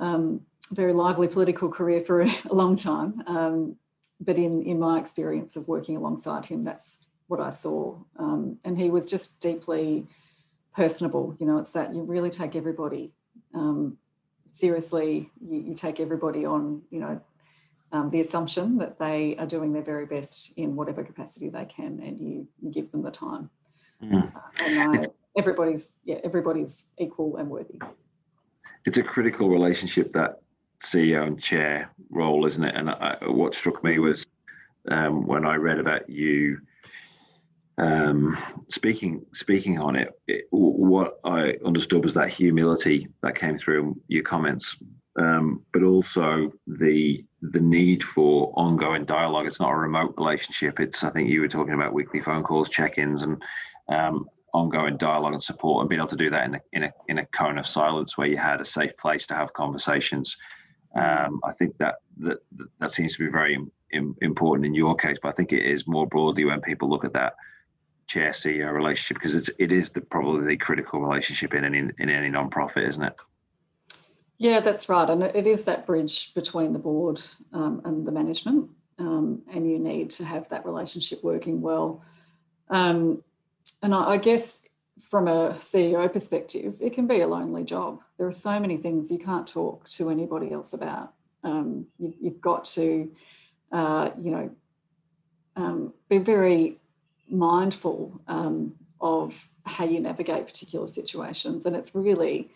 um, 0.01 0.41
very 0.71 0.91
lively 0.91 1.27
political 1.27 1.69
career 1.69 2.01
for 2.01 2.21
a 2.49 2.53
long 2.53 2.75
time. 2.75 3.23
Um, 3.27 3.77
but 4.19 4.35
in, 4.35 4.63
in 4.63 4.79
my 4.79 4.99
experience 4.99 5.55
of 5.55 5.67
working 5.67 5.95
alongside 5.95 6.45
him, 6.45 6.63
that's 6.63 6.99
what 7.27 7.39
I 7.39 7.51
saw. 7.51 7.95
Um, 8.17 8.57
and 8.65 8.77
he 8.77 8.89
was 8.89 9.05
just 9.05 9.39
deeply 9.39 10.05
personable. 10.75 11.35
You 11.39 11.45
know, 11.45 11.57
it's 11.57 11.71
that 11.71 11.93
you 11.93 12.01
really 12.03 12.29
take 12.29 12.55
everybody 12.55 13.13
um, 13.53 13.97
seriously. 14.51 15.29
You, 15.41 15.61
you, 15.61 15.73
take 15.73 15.99
everybody 15.99 16.45
on, 16.45 16.83
you 16.91 16.99
know, 16.99 17.21
um, 17.91 18.09
the 18.09 18.21
assumption 18.21 18.77
that 18.77 18.99
they 18.99 19.35
are 19.37 19.47
doing 19.47 19.73
their 19.73 19.81
very 19.81 20.05
best 20.05 20.51
in 20.55 20.75
whatever 20.75 21.03
capacity 21.03 21.49
they 21.49 21.65
can, 21.65 21.99
and 21.99 22.19
you, 22.19 22.47
you 22.61 22.71
give 22.71 22.91
them 22.91 23.01
the 23.01 23.11
time. 23.11 23.49
Mm. 24.01 24.33
Uh, 24.35 24.39
and 24.63 24.97
I, 24.97 25.05
everybody's 25.37 25.93
yeah, 26.05 26.17
everybody's 26.23 26.85
equal 26.97 27.37
and 27.37 27.49
worthy. 27.49 27.79
It's 28.85 28.97
a 28.97 29.03
critical 29.03 29.49
relationship 29.49 30.13
that 30.13 30.41
CEO 30.83 31.25
and 31.27 31.41
chair 31.41 31.91
role, 32.09 32.45
isn't 32.45 32.63
it? 32.63 32.75
And 32.75 32.89
I, 32.89 33.17
what 33.27 33.53
struck 33.53 33.83
me 33.83 33.99
was 33.99 34.25
um, 34.89 35.27
when 35.27 35.45
I 35.45 35.55
read 35.55 35.79
about 35.79 36.09
you 36.09 36.59
um, 37.77 38.37
speaking 38.69 39.25
speaking 39.33 39.79
on 39.79 39.95
it, 39.95 40.09
it, 40.27 40.45
what 40.51 41.19
I 41.23 41.55
understood 41.65 42.03
was 42.03 42.13
that 42.13 42.29
humility 42.29 43.07
that 43.23 43.35
came 43.35 43.57
through 43.57 43.99
your 44.07 44.23
comments, 44.23 44.77
um, 45.17 45.63
but 45.73 45.83
also 45.83 46.51
the 46.67 47.25
the 47.41 47.59
need 47.59 48.03
for 48.03 48.53
ongoing 48.55 49.05
dialogue. 49.05 49.47
It's 49.47 49.59
not 49.59 49.71
a 49.71 49.75
remote 49.75 50.13
relationship. 50.17 50.79
It's 50.79 51.03
I 51.03 51.09
think 51.09 51.29
you 51.29 51.41
were 51.41 51.47
talking 51.47 51.73
about 51.73 51.93
weekly 51.93 52.21
phone 52.21 52.43
calls, 52.43 52.69
check-ins, 52.69 53.23
and 53.23 53.41
um, 53.89 54.27
ongoing 54.53 54.97
dialogue 54.97 55.33
and 55.33 55.43
support, 55.43 55.81
and 55.81 55.89
being 55.89 55.99
able 55.99 56.07
to 56.07 56.15
do 56.15 56.29
that 56.29 56.45
in 56.45 56.55
a, 56.55 56.61
in 56.73 56.83
a 56.83 56.93
in 57.07 57.17
a 57.19 57.25
cone 57.27 57.57
of 57.57 57.65
silence 57.65 58.17
where 58.17 58.27
you 58.27 58.37
had 58.37 58.61
a 58.61 58.65
safe 58.65 58.95
place 58.97 59.27
to 59.27 59.35
have 59.35 59.53
conversations. 59.53 60.37
Um, 60.95 61.39
I 61.45 61.53
think 61.53 61.77
that, 61.77 61.95
that 62.17 62.39
that 62.79 62.91
seems 62.91 63.15
to 63.15 63.25
be 63.25 63.31
very 63.31 63.57
important 64.21 64.65
in 64.65 64.73
your 64.73 64.95
case, 64.95 65.17
but 65.21 65.29
I 65.29 65.31
think 65.33 65.51
it 65.53 65.65
is 65.65 65.87
more 65.87 66.07
broadly 66.07 66.45
when 66.45 66.61
people 66.61 66.89
look 66.89 67.05
at 67.05 67.13
that 67.13 67.35
chair 68.07 68.31
CEO 68.31 68.73
relationship 68.73 69.15
because 69.15 69.35
it's 69.35 69.49
it 69.57 69.71
is 69.71 69.89
the 69.89 70.01
probably 70.01 70.45
the 70.45 70.57
critical 70.57 70.99
relationship 70.99 71.53
in 71.53 71.63
any 71.63 71.79
in 71.79 72.09
any 72.09 72.29
non-profit, 72.29 72.83
isn't 72.83 73.03
it? 73.03 73.15
Yeah, 74.37 74.59
that's 74.59 74.89
right, 74.89 75.09
and 75.09 75.23
it 75.23 75.47
is 75.47 75.65
that 75.65 75.85
bridge 75.85 76.33
between 76.33 76.73
the 76.73 76.79
board 76.79 77.21
um, 77.53 77.81
and 77.85 78.05
the 78.05 78.11
management, 78.11 78.69
um, 78.97 79.43
and 79.53 79.69
you 79.69 79.79
need 79.79 80.09
to 80.11 80.25
have 80.25 80.49
that 80.49 80.65
relationship 80.65 81.23
working 81.23 81.61
well. 81.61 82.03
Um, 82.69 83.23
and 83.81 83.93
I, 83.93 84.11
I 84.11 84.17
guess 84.17 84.61
from 85.01 85.27
a 85.27 85.53
CEO 85.53 86.11
perspective, 86.11 86.77
it 86.79 86.93
can 86.93 87.07
be 87.07 87.21
a 87.21 87.27
lonely 87.27 87.63
job. 87.63 88.01
There 88.17 88.27
are 88.27 88.31
so 88.31 88.59
many 88.59 88.77
things 88.77 89.11
you 89.11 89.17
can't 89.17 89.47
talk 89.47 89.89
to 89.89 90.09
anybody 90.09 90.51
else 90.51 90.73
about. 90.73 91.13
Um, 91.43 91.87
you've, 91.97 92.13
you've, 92.21 92.41
got 92.41 92.65
to, 92.65 93.11
uh, 93.71 94.11
you 94.21 94.31
know, 94.31 94.51
um, 95.55 95.93
be 96.07 96.19
very 96.19 96.79
mindful 97.27 98.21
um, 98.27 98.73
of 98.99 99.49
how 99.65 99.85
you 99.85 99.99
navigate 99.99 100.45
particular 100.45 100.87
situations. 100.87 101.65
And 101.65 101.75
it's 101.75 101.95
really 101.95 102.51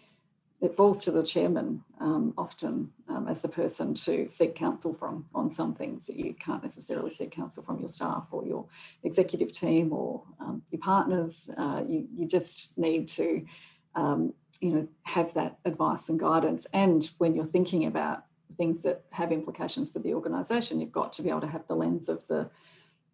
it 0.62 0.74
falls 0.74 0.98
to 0.98 1.12
the 1.12 1.24
chairman 1.24 1.84
um, 2.00 2.34
often 2.38 2.92
um, 3.10 3.28
as 3.28 3.42
the 3.42 3.48
person 3.48 3.94
to 3.94 4.30
seek 4.30 4.56
counsel 4.56 4.94
from 4.94 5.26
on 5.36 5.52
some 5.52 5.76
things 5.76 6.08
that 6.08 6.16
you 6.16 6.34
can't 6.34 6.64
necessarily 6.64 7.12
seek 7.12 7.32
counsel 7.32 7.62
from 7.62 7.80
your 7.80 7.90
staff 7.90 8.28
or 8.32 8.46
your 8.46 8.66
executive 9.04 9.52
team 9.52 9.92
or 9.92 10.24
um, 10.40 10.62
your 10.72 10.80
partners. 10.80 11.50
Uh, 11.58 11.84
you, 11.88 12.08
you 12.16 12.26
just 12.26 12.76
need 12.78 13.08
to, 13.10 13.46
um, 13.96 14.34
you 14.62 14.70
know, 14.70 14.88
have 15.04 15.34
that 15.34 15.58
advice 15.66 16.08
and 16.08 16.20
guidance. 16.20 16.66
And 16.74 17.10
when 17.18 17.36
you're 17.36 17.46
thinking 17.46 17.86
about 17.86 18.24
things 18.58 18.82
that 18.84 19.04
have 19.12 19.34
implications 19.34 19.92
for 19.92 20.00
the 20.00 20.14
organisation, 20.14 20.80
you've 20.80 20.92
got 20.92 21.12
to 21.14 21.22
be 21.22 21.30
able 21.30 21.42
to 21.42 21.48
have 21.48 21.68
the 21.68 21.76
lens 21.76 22.08
of 22.08 22.26
the 22.28 22.50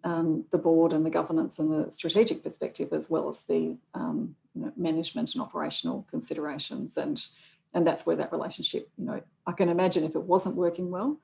um, 0.04 0.45
the 0.52 0.58
board 0.58 0.93
and 0.93 1.06
the 1.06 1.10
governance 1.10 1.60
and 1.60 1.72
the 1.72 1.91
strategic 1.91 2.43
perspective, 2.43 2.89
as 2.91 3.10
well 3.10 3.30
as 3.30 3.43
the 3.43 3.78
um, 3.93 4.36
you 4.56 4.62
know, 4.64 4.72
management 4.76 5.34
and 5.34 5.41
operational 5.41 6.08
considerations. 6.10 6.97
And, 6.97 7.24
and 7.74 7.86
that's 7.86 8.06
where 8.06 8.16
that 8.16 8.32
relationship, 8.32 8.89
you 8.97 9.06
know, 9.06 9.22
I 9.45 9.52
can 9.52 9.70
imagine 9.70 10.04
if 10.04 10.16
it 10.16 10.24
wasn't 10.24 10.56
working 10.56 10.91
well, 10.91 11.18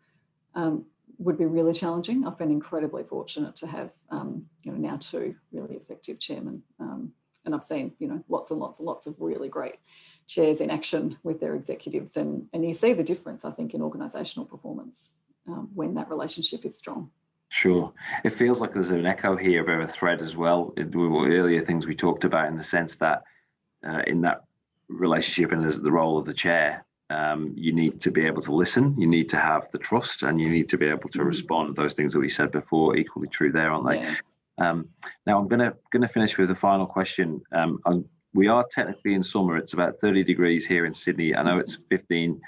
um, 0.55 0.85
would 1.19 1.37
be 1.37 1.45
really 1.45 1.73
challenging. 1.73 2.25
I've 2.25 2.37
been 2.37 2.51
incredibly 2.51 3.03
fortunate 3.03 3.55
to 3.57 3.67
have, 3.67 3.91
um, 4.09 4.45
you 4.63 4.71
know, 4.71 4.77
now 4.77 4.97
two 4.97 5.35
really 5.51 5.75
effective 5.75 6.19
chairmen. 6.19 6.63
Um, 6.79 7.13
and 7.43 7.55
I've 7.55 7.63
seen, 7.63 7.93
you 7.99 8.07
know, 8.07 8.23
lots 8.29 8.51
and 8.51 8.59
lots 8.59 8.79
and 8.79 8.85
lots 8.85 9.07
of 9.07 9.15
really 9.19 9.49
great 9.49 9.75
chairs 10.27 10.61
in 10.61 10.69
action 10.69 11.17
with 11.23 11.39
their 11.39 11.55
executives. 11.55 12.17
And, 12.17 12.47
and 12.53 12.65
you 12.65 12.73
see 12.73 12.93
the 12.93 13.03
difference, 13.03 13.45
I 13.45 13.51
think, 13.51 13.73
in 13.73 13.81
organisational 13.81 14.47
performance 14.47 15.13
um, 15.47 15.69
when 15.73 15.95
that 15.95 16.09
relationship 16.09 16.65
is 16.65 16.77
strong. 16.77 17.09
Sure. 17.49 17.93
It 18.23 18.31
feels 18.31 18.59
like 18.59 18.73
there's 18.73 18.89
an 18.89 19.05
echo 19.05 19.35
here 19.35 19.61
of 19.61 19.89
a 19.89 19.91
thread 19.91 20.21
as 20.21 20.35
well. 20.35 20.73
It, 20.75 20.93
earlier 20.93 21.63
things 21.63 21.87
we 21.87 21.95
talked 21.95 22.25
about 22.25 22.47
in 22.47 22.57
the 22.57 22.63
sense 22.63 22.95
that 22.97 23.23
uh, 23.87 24.01
in 24.05 24.21
that 24.21 24.43
relationship 24.89 25.51
and 25.51 25.65
as 25.65 25.79
the 25.79 25.91
role 25.91 26.17
of 26.17 26.25
the 26.25 26.33
chair, 26.33 26.85
um, 27.09 27.53
you 27.55 27.71
need 27.71 28.01
to 28.01 28.11
be 28.11 28.25
able 28.25 28.41
to 28.41 28.53
listen, 28.53 28.99
you 28.99 29.07
need 29.07 29.29
to 29.29 29.37
have 29.37 29.71
the 29.71 29.77
trust, 29.77 30.23
and 30.23 30.41
you 30.41 30.49
need 30.49 30.67
to 30.69 30.77
be 30.77 30.87
able 30.87 31.09
to 31.09 31.19
mm-hmm. 31.19 31.27
respond. 31.27 31.75
Those 31.75 31.93
things 31.93 32.11
that 32.13 32.19
we 32.19 32.27
said 32.27 32.51
before, 32.51 32.97
equally 32.97 33.29
true 33.29 33.51
there, 33.51 33.71
aren't 33.71 33.87
they? 33.87 34.01
Yeah. 34.01 34.15
Um, 34.59 34.89
now 35.25 35.39
I'm 35.39 35.47
gonna 35.47 35.73
gonna 35.93 36.09
finish 36.09 36.37
with 36.37 36.51
a 36.51 36.55
final 36.55 36.85
question. 36.85 37.41
Um, 37.53 37.79
we 38.33 38.47
are 38.47 38.65
technically 38.69 39.13
in 39.13 39.23
summer. 39.23 39.57
It's 39.57 39.73
about 39.73 39.99
30 39.99 40.23
degrees 40.23 40.65
here 40.65 40.85
in 40.85 40.93
Sydney. 40.93 41.35
I 41.35 41.43
know 41.43 41.59
it's 41.59 41.75
15 41.89 42.39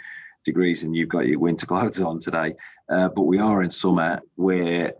degrees 0.45 0.83
and 0.83 0.95
you've 0.95 1.09
got 1.09 1.27
your 1.27 1.39
winter 1.39 1.65
clothes 1.71 1.99
on 1.99 2.19
today. 2.19 2.53
Uh, 2.89 3.09
but 3.09 3.23
we 3.23 3.39
are 3.39 3.61
in 3.61 3.69
summer. 3.69 4.21
We're 4.35 4.93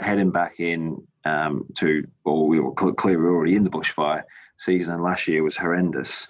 heading 0.00 0.30
back 0.30 0.60
in 0.60 1.06
um, 1.24 1.66
to, 1.76 2.06
or 2.24 2.46
we 2.46 2.60
were 2.60 2.72
clearly 2.72 3.26
already 3.26 3.54
in 3.54 3.64
the 3.64 3.70
bushfire 3.70 4.22
season. 4.56 5.02
Last 5.02 5.28
year 5.28 5.42
was 5.42 5.56
horrendous. 5.56 6.28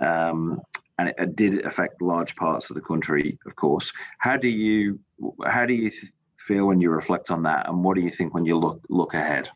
Um, 0.00 0.60
and 0.98 1.08
it, 1.10 1.14
it, 1.18 1.36
did 1.36 1.64
affect 1.64 2.00
large 2.00 2.36
parts 2.36 2.70
of 2.70 2.74
the 2.74 2.80
country, 2.80 3.38
of 3.46 3.54
course. 3.56 3.92
How 4.18 4.36
do 4.36 4.48
you 4.48 4.98
how 5.44 5.66
do 5.66 5.74
you 5.74 5.90
feel 6.38 6.66
when 6.66 6.80
you 6.80 6.90
reflect 6.90 7.30
on 7.30 7.42
that, 7.44 7.68
and 7.68 7.84
what 7.84 7.96
do 7.96 8.02
you 8.02 8.10
think 8.10 8.34
when 8.34 8.44
you 8.44 8.58
look 8.58 8.80
look 8.88 9.14
ahead? 9.14 9.50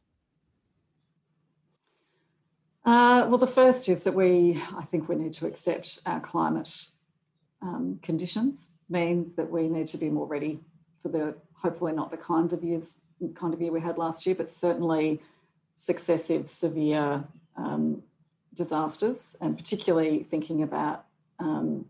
Uh, 2.84 3.26
well, 3.28 3.38
the 3.38 3.46
first 3.46 3.88
is 3.88 4.04
that 4.04 4.14
we, 4.14 4.62
I 4.76 4.82
think, 4.82 5.08
we 5.08 5.16
need 5.16 5.34
to 5.34 5.46
accept 5.46 6.00
our 6.06 6.20
climate 6.20 6.86
um, 7.62 7.98
conditions 8.02 8.72
mean 8.88 9.32
that 9.36 9.50
we 9.50 9.68
need 9.68 9.86
to 9.88 9.98
be 9.98 10.08
more 10.08 10.26
ready 10.26 10.60
for 11.00 11.08
the 11.08 11.34
hopefully 11.54 11.92
not 11.92 12.10
the 12.10 12.16
kinds 12.16 12.52
of 12.52 12.62
years 12.62 13.00
kind 13.34 13.52
of 13.52 13.60
year 13.60 13.72
we 13.72 13.80
had 13.80 13.98
last 13.98 14.26
year, 14.26 14.34
but 14.34 14.48
certainly 14.48 15.20
successive 15.76 16.48
severe 16.48 17.24
um, 17.56 18.02
disasters, 18.54 19.36
and 19.40 19.56
particularly 19.56 20.22
thinking 20.22 20.62
about 20.62 21.04
um, 21.38 21.86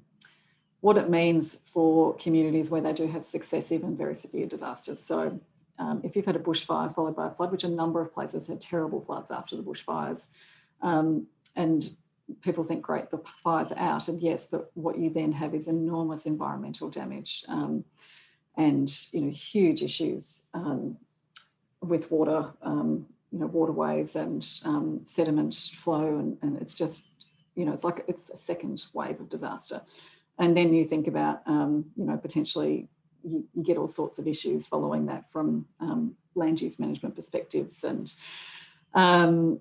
what 0.81 0.97
it 0.97 1.11
means 1.11 1.59
for 1.65 2.15
communities 2.17 2.71
where 2.71 2.81
they 2.81 2.93
do 2.93 3.07
have 3.07 3.25
successive 3.25 3.83
and 3.83 3.97
very 3.97 4.15
severe 4.15 4.47
disasters. 4.47 5.01
So, 5.01 5.41
um, 5.79 6.01
if 6.05 6.15
you've 6.15 6.27
had 6.27 6.37
a 6.37 6.41
bushfire 6.41 6.95
followed 6.95 7.17
by 7.17 7.29
a 7.29 7.31
flood, 7.31 7.51
which 7.51 7.65
a 7.65 7.69
number 7.69 8.01
of 8.01 8.13
places 8.13 8.49
had 8.49 8.61
terrible 8.61 9.01
floods 9.01 9.31
after 9.31 9.57
the 9.57 9.63
bushfires, 9.63 10.29
um, 10.83 11.27
and 11.57 11.97
people 12.43 12.65
think, 12.65 12.83
great, 12.83 13.11
the 13.11 13.21
fire's 13.43 13.73
out. 13.73 14.07
And 14.09 14.21
yes, 14.21 14.47
but 14.47 14.71
what 14.75 14.99
you 14.99 15.11
then 15.11 15.33
have 15.33 15.55
is 15.55 15.69
enormous 15.69 16.27
environmental 16.27 16.89
damage 16.91 17.45
um, 17.49 17.85
and, 18.57 18.91
you 19.13 19.21
know, 19.21 19.31
huge 19.31 19.83
issues 19.83 20.43
um, 20.55 20.97
with 21.81 22.11
water, 22.11 22.51
um, 22.63 23.07
you 23.33 23.39
know, 23.39 23.47
waterways 23.47 24.17
and 24.17 24.47
um, 24.65 25.01
sediment 25.05 25.55
flow. 25.55 26.19
And, 26.19 26.37
and 26.43 26.61
it's 26.61 26.75
just, 26.75 27.05
you 27.55 27.65
know, 27.65 27.73
it's 27.73 27.85
like 27.85 28.05
it's 28.09 28.31
a 28.31 28.37
second 28.37 28.85
wave 28.93 29.21
of 29.21 29.29
disaster. 29.29 29.83
And 30.39 30.57
then 30.57 30.73
you 30.73 30.85
think 30.85 31.07
about, 31.07 31.43
um, 31.47 31.87
you 31.97 32.05
know, 32.05 32.17
potentially 32.17 32.89
you, 33.23 33.47
you, 33.55 33.63
get 33.63 33.77
all 33.77 33.89
sorts 33.89 34.19
of 34.19 34.27
issues 34.27 34.67
following 34.67 35.07
that 35.07 35.31
from 35.31 35.67
um, 35.79 36.17
land 36.35 36.61
use 36.61 36.79
management 36.79 37.15
perspectives 37.15 37.85
and 37.85 38.15
um, 38.95 39.61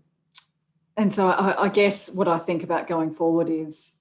and 0.98 1.14
so 1.14 1.30
I, 1.30 1.66
I, 1.66 1.68
guess 1.70 2.10
what 2.12 2.28
I 2.28 2.38
think 2.38 2.64
about 2.64 2.88
going 2.88 3.14
forward 3.14 3.50
is 3.50 3.96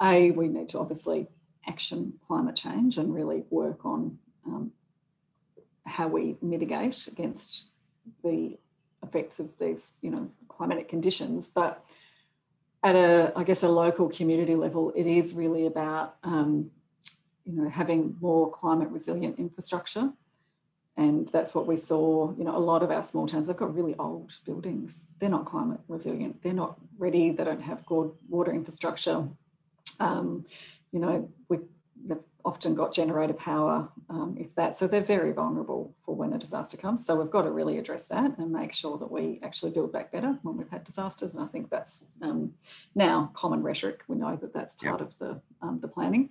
a 0.00 0.30
we 0.30 0.48
need 0.48 0.68
to 0.70 0.78
obviously 0.78 1.26
action 1.66 2.14
climate 2.26 2.56
change 2.56 2.98
and 2.98 3.14
really 3.14 3.44
work 3.50 3.84
on 3.84 4.18
um, 4.46 4.72
how 5.86 6.08
we 6.08 6.36
mitigate 6.42 7.06
against 7.06 7.66
the 8.22 8.58
effects 9.02 9.38
of 9.40 9.56
these 9.58 9.92
you 10.02 10.10
know 10.10 10.30
climatic 10.48 10.88
conditions. 10.88 11.48
But 11.48 11.84
at 12.82 12.94
a 12.94 13.32
i 13.34 13.42
guess 13.42 13.62
a 13.62 13.68
local 13.68 14.08
community 14.08 14.54
level 14.54 14.92
it 14.94 15.06
is 15.06 15.34
really 15.34 15.66
about 15.66 16.16
um, 16.22 16.70
you 17.44 17.52
know 17.52 17.68
having 17.68 18.16
more 18.20 18.50
climate 18.50 18.88
resilient 18.90 19.38
infrastructure. 19.38 20.12
And 20.98 21.28
that's 21.28 21.54
what 21.54 21.66
we 21.66 21.76
saw 21.76 22.34
you 22.36 22.44
know 22.44 22.56
a 22.56 22.58
lot 22.58 22.82
of 22.82 22.90
our 22.90 23.02
small 23.02 23.26
towns 23.26 23.46
they've 23.46 23.56
got 23.56 23.74
really 23.74 23.94
old 23.98 24.32
buildings. 24.44 25.04
They're 25.18 25.28
not 25.30 25.44
climate 25.44 25.80
resilient. 25.88 26.42
They're 26.42 26.52
not 26.52 26.78
ready. 26.98 27.30
They 27.30 27.44
don't 27.44 27.62
have 27.62 27.84
good 27.86 28.12
water 28.28 28.52
infrastructure. 28.52 29.28
Um, 30.00 30.44
you 30.92 30.98
know 31.00 31.30
we 31.48 31.58
they've 32.04 32.18
often 32.44 32.74
got 32.74 32.92
generator 32.92 33.32
power 33.32 33.88
um, 34.08 34.36
if 34.38 34.54
that 34.54 34.76
so 34.76 34.86
they're 34.86 35.00
very 35.00 35.32
vulnerable 35.32 35.94
for 36.04 36.14
when 36.14 36.32
a 36.32 36.38
disaster 36.38 36.76
comes 36.76 37.04
so 37.04 37.16
we've 37.16 37.30
got 37.30 37.42
to 37.42 37.50
really 37.50 37.78
address 37.78 38.06
that 38.06 38.38
and 38.38 38.52
make 38.52 38.72
sure 38.72 38.96
that 38.96 39.10
we 39.10 39.40
actually 39.42 39.72
build 39.72 39.92
back 39.92 40.12
better 40.12 40.38
when 40.42 40.56
we've 40.56 40.70
had 40.70 40.84
disasters 40.84 41.34
and 41.34 41.42
i 41.42 41.46
think 41.46 41.70
that's 41.70 42.04
um, 42.22 42.52
now 42.94 43.30
common 43.34 43.62
rhetoric 43.62 44.02
we 44.06 44.16
know 44.16 44.36
that 44.36 44.54
that's 44.54 44.74
part 44.74 45.00
yep. 45.00 45.08
of 45.08 45.18
the 45.18 45.40
um, 45.62 45.80
the 45.80 45.88
planning 45.88 46.30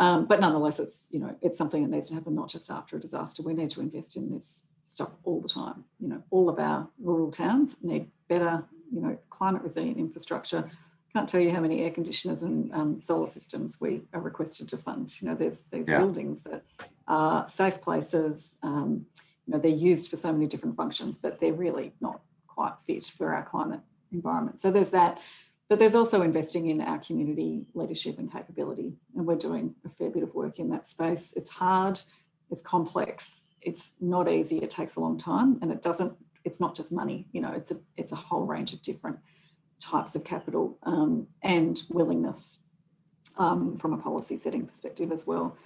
um, 0.00 0.24
but 0.24 0.40
nonetheless, 0.40 0.80
it's 0.80 1.08
you 1.12 1.20
know 1.20 1.36
it's 1.42 1.58
something 1.58 1.82
that 1.82 1.90
needs 1.90 2.08
to 2.08 2.14
happen 2.14 2.34
not 2.34 2.48
just 2.48 2.70
after 2.70 2.96
a 2.96 3.00
disaster. 3.00 3.42
We 3.42 3.52
need 3.52 3.70
to 3.70 3.80
invest 3.80 4.16
in 4.16 4.30
this 4.30 4.62
stuff 4.86 5.10
all 5.24 5.42
the 5.42 5.48
time. 5.48 5.84
You 6.00 6.08
know, 6.08 6.22
all 6.30 6.48
of 6.48 6.58
our 6.58 6.88
rural 6.98 7.30
towns 7.30 7.76
need 7.82 8.10
better, 8.26 8.64
you 8.90 9.02
know, 9.02 9.18
climate 9.28 9.62
resilient 9.62 9.98
infrastructure. 9.98 10.70
Can't 11.12 11.28
tell 11.28 11.40
you 11.40 11.50
how 11.50 11.60
many 11.60 11.82
air 11.82 11.90
conditioners 11.90 12.42
and 12.42 12.72
um, 12.72 13.00
solar 13.00 13.26
systems 13.26 13.80
we 13.80 14.02
are 14.12 14.20
requested 14.20 14.68
to 14.68 14.76
fund. 14.76 15.20
You 15.20 15.28
know, 15.28 15.34
there's 15.34 15.64
these 15.72 15.88
yeah. 15.88 15.98
buildings 15.98 16.42
that 16.44 16.62
are 17.08 17.48
safe 17.48 17.80
places. 17.80 18.56
Um, 18.62 19.06
you 19.46 19.54
know, 19.54 19.58
they're 19.58 19.70
used 19.70 20.08
for 20.08 20.16
so 20.16 20.32
many 20.32 20.46
different 20.46 20.76
functions, 20.76 21.18
but 21.18 21.40
they're 21.40 21.52
really 21.52 21.92
not 22.00 22.20
quite 22.46 22.74
fit 22.86 23.06
for 23.06 23.34
our 23.34 23.42
climate 23.42 23.80
environment. 24.12 24.60
So 24.60 24.70
there's 24.70 24.90
that. 24.90 25.20
But 25.68 25.78
there's 25.78 25.94
also 25.94 26.22
investing 26.22 26.68
in 26.68 26.80
our 26.80 26.98
community 26.98 27.66
leadership 27.74 28.18
and 28.18 28.30
capability. 28.30 28.94
And 29.16 29.26
we're 29.26 29.36
doing 29.36 29.74
a 29.84 29.88
fair 29.88 30.10
bit 30.10 30.24
of 30.24 30.34
work 30.34 30.58
in 30.58 30.68
that 30.70 30.86
space. 30.86 31.32
It's 31.36 31.50
hard, 31.50 32.00
it's 32.50 32.60
complex, 32.60 33.44
it's 33.60 33.92
not 34.00 34.28
easy, 34.28 34.58
it 34.58 34.70
takes 34.70 34.96
a 34.96 35.00
long 35.00 35.16
time, 35.16 35.58
and 35.62 35.70
it 35.70 35.80
doesn't, 35.80 36.12
it's 36.44 36.58
not 36.58 36.74
just 36.74 36.90
money, 36.90 37.28
you 37.32 37.40
know, 37.40 37.52
it's 37.52 37.70
a 37.70 37.78
it's 37.96 38.10
a 38.10 38.16
whole 38.16 38.46
range 38.46 38.72
of 38.72 38.82
different 38.82 39.18
types 39.80 40.14
of 40.14 40.24
capital 40.24 40.78
um, 40.84 41.26
and 41.42 41.82
willingness 41.88 42.60
um, 43.38 43.76
from 43.78 43.92
a 43.92 43.98
policy 43.98 44.36
setting 44.36 44.66
perspective 44.66 45.10
as 45.10 45.26
well. 45.26 45.56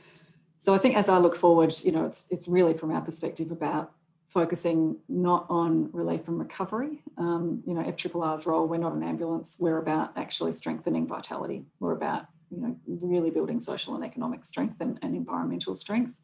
So 0.59 0.75
I 0.75 0.79
think 0.79 0.97
as 0.97 1.09
I 1.09 1.19
look 1.19 1.37
forward, 1.37 1.75
you 1.83 1.93
know, 1.93 2.07
it's 2.07 2.27
it's 2.31 2.49
really 2.49 2.73
from 2.73 2.91
our 2.91 3.03
perspective 3.03 3.51
about 3.51 3.93
focusing 4.29 4.97
not 5.09 5.47
on 5.49 5.91
relief 5.93 6.27
and 6.27 6.39
recovery. 6.39 7.03
Um, 7.19 7.62
you 7.67 7.75
know, 7.75 7.83
FRRR's 7.83 8.47
role, 8.47 8.67
we're 8.67 8.79
not 8.79 8.93
an 8.93 9.03
ambulance, 9.03 9.57
we're 9.61 9.79
about 9.79 10.12
actually 10.17 10.53
strengthening 10.53 11.07
vitality. 11.07 11.67
We're 11.79 11.93
about, 11.93 12.27
you 12.51 12.61
know, 12.61 12.77
really 12.87 13.31
building 13.31 13.61
social 13.61 13.95
and 13.95 14.05
economic 14.05 14.45
strength 14.45 14.81
and, 14.81 14.99
and 15.03 15.15
environmental 15.15 15.77
strength. 15.77 16.15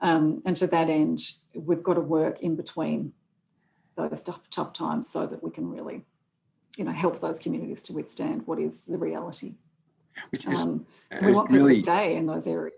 Um, 0.00 0.42
and 0.44 0.56
to 0.56 0.66
that 0.66 0.90
end, 0.90 1.20
we've 1.54 1.82
got 1.82 1.94
to 1.94 2.00
work 2.00 2.40
in 2.40 2.56
between 2.56 3.12
those 3.96 4.22
tough, 4.22 4.50
tough 4.50 4.72
times 4.72 5.08
so 5.08 5.24
that 5.26 5.44
we 5.44 5.50
can 5.50 5.70
really, 5.70 6.02
you 6.76 6.84
know, 6.84 6.92
help 6.92 7.20
those 7.20 7.38
communities 7.38 7.82
to 7.82 7.92
withstand 7.92 8.46
what 8.46 8.58
is 8.58 8.86
the 8.86 8.98
reality. 8.98 9.54
Which 10.30 10.46
is, 10.46 10.60
um, 10.60 10.86
we 11.22 11.32
want 11.32 11.48
people 11.48 11.66
really, 11.66 11.78
to 11.78 11.80
stay 11.80 12.16
in 12.16 12.26
those 12.26 12.46
areas. 12.46 12.74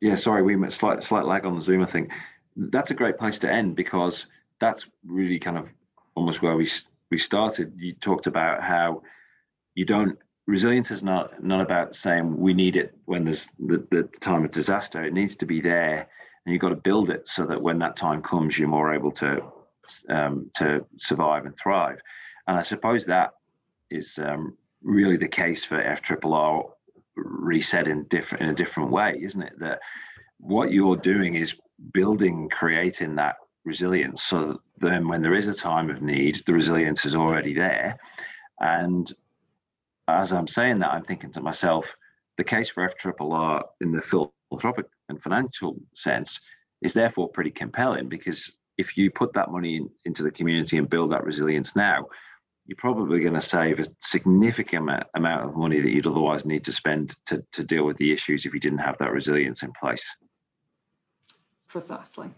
Yeah, 0.00 0.14
sorry, 0.14 0.42
we 0.42 0.56
met 0.56 0.72
slight 0.72 1.02
slight 1.02 1.24
lag 1.24 1.44
on 1.44 1.56
the 1.56 1.62
Zoom. 1.62 1.82
I 1.82 1.86
think 1.86 2.12
that's 2.56 2.90
a 2.90 2.94
great 2.94 3.18
place 3.18 3.38
to 3.40 3.50
end 3.50 3.74
because 3.74 4.26
that's 4.60 4.86
really 5.04 5.38
kind 5.38 5.58
of 5.58 5.72
almost 6.14 6.42
where 6.42 6.56
we 6.56 6.68
we 7.10 7.18
started. 7.18 7.72
You 7.76 7.94
talked 7.94 8.26
about 8.26 8.62
how 8.62 9.02
you 9.74 9.84
don't 9.84 10.18
resilience 10.46 10.90
is 10.90 11.02
not 11.02 11.42
not 11.42 11.60
about 11.60 11.96
saying 11.96 12.36
we 12.36 12.54
need 12.54 12.76
it 12.76 12.96
when 13.06 13.24
there's 13.24 13.46
the, 13.58 13.86
the 13.90 14.04
time 14.20 14.44
of 14.44 14.50
disaster. 14.50 15.04
It 15.04 15.12
needs 15.12 15.36
to 15.36 15.46
be 15.46 15.60
there, 15.60 16.08
and 16.44 16.52
you've 16.52 16.62
got 16.62 16.70
to 16.70 16.76
build 16.76 17.10
it 17.10 17.28
so 17.28 17.46
that 17.46 17.60
when 17.60 17.78
that 17.80 17.96
time 17.96 18.22
comes, 18.22 18.58
you're 18.58 18.68
more 18.68 18.94
able 18.94 19.12
to 19.12 19.42
um, 20.08 20.50
to 20.54 20.84
survive 20.98 21.46
and 21.46 21.56
thrive. 21.56 22.00
And 22.48 22.56
I 22.56 22.62
suppose 22.62 23.04
that 23.06 23.34
is 23.90 24.18
um, 24.18 24.56
really 24.82 25.18
the 25.18 25.28
case 25.28 25.62
for 25.62 25.82
FRRR 25.82 26.70
reset 27.14 27.88
in 27.88 28.04
different 28.04 28.42
in 28.42 28.48
a 28.50 28.54
different 28.54 28.90
way, 28.90 29.20
isn't 29.22 29.42
it? 29.42 29.52
That 29.58 29.80
what 30.38 30.72
you're 30.72 30.96
doing 30.96 31.34
is 31.34 31.54
building, 31.92 32.48
creating 32.48 33.16
that 33.16 33.36
resilience. 33.64 34.22
So 34.22 34.60
then, 34.78 35.08
when 35.08 35.20
there 35.20 35.34
is 35.34 35.46
a 35.46 35.54
time 35.54 35.90
of 35.90 36.00
need, 36.00 36.36
the 36.46 36.54
resilience 36.54 37.04
is 37.04 37.14
already 37.14 37.52
there. 37.52 37.98
And 38.60 39.12
as 40.08 40.32
I'm 40.32 40.48
saying 40.48 40.78
that, 40.78 40.92
I'm 40.92 41.04
thinking 41.04 41.32
to 41.32 41.42
myself, 41.42 41.94
the 42.38 42.44
case 42.44 42.70
for 42.70 42.88
FRRR 42.88 43.62
in 43.82 43.92
the 43.92 44.00
philanthropic 44.00 44.86
and 45.10 45.22
financial 45.22 45.76
sense 45.92 46.40
is 46.80 46.94
therefore 46.94 47.28
pretty 47.28 47.50
compelling 47.50 48.08
because 48.08 48.52
if 48.78 48.96
you 48.96 49.10
put 49.10 49.32
that 49.32 49.50
money 49.50 49.76
in, 49.76 49.90
into 50.04 50.22
the 50.22 50.30
community 50.30 50.78
and 50.78 50.88
build 50.88 51.12
that 51.12 51.24
resilience 51.24 51.74
now, 51.74 52.06
you're 52.68 52.76
probably 52.76 53.18
going 53.20 53.34
to 53.34 53.40
save 53.40 53.80
a 53.80 53.86
significant 53.98 54.90
amount 55.14 55.48
of 55.48 55.56
money 55.56 55.80
that 55.80 55.90
you'd 55.90 56.06
otherwise 56.06 56.44
need 56.44 56.62
to 56.64 56.70
spend 56.70 57.16
to, 57.24 57.42
to 57.50 57.64
deal 57.64 57.84
with 57.84 57.96
the 57.96 58.12
issues 58.12 58.44
if 58.44 58.52
you 58.52 58.60
didn't 58.60 58.78
have 58.78 58.98
that 58.98 59.10
resilience 59.10 59.62
in 59.62 59.72
place. 59.72 60.04
Precisely. 61.66 62.28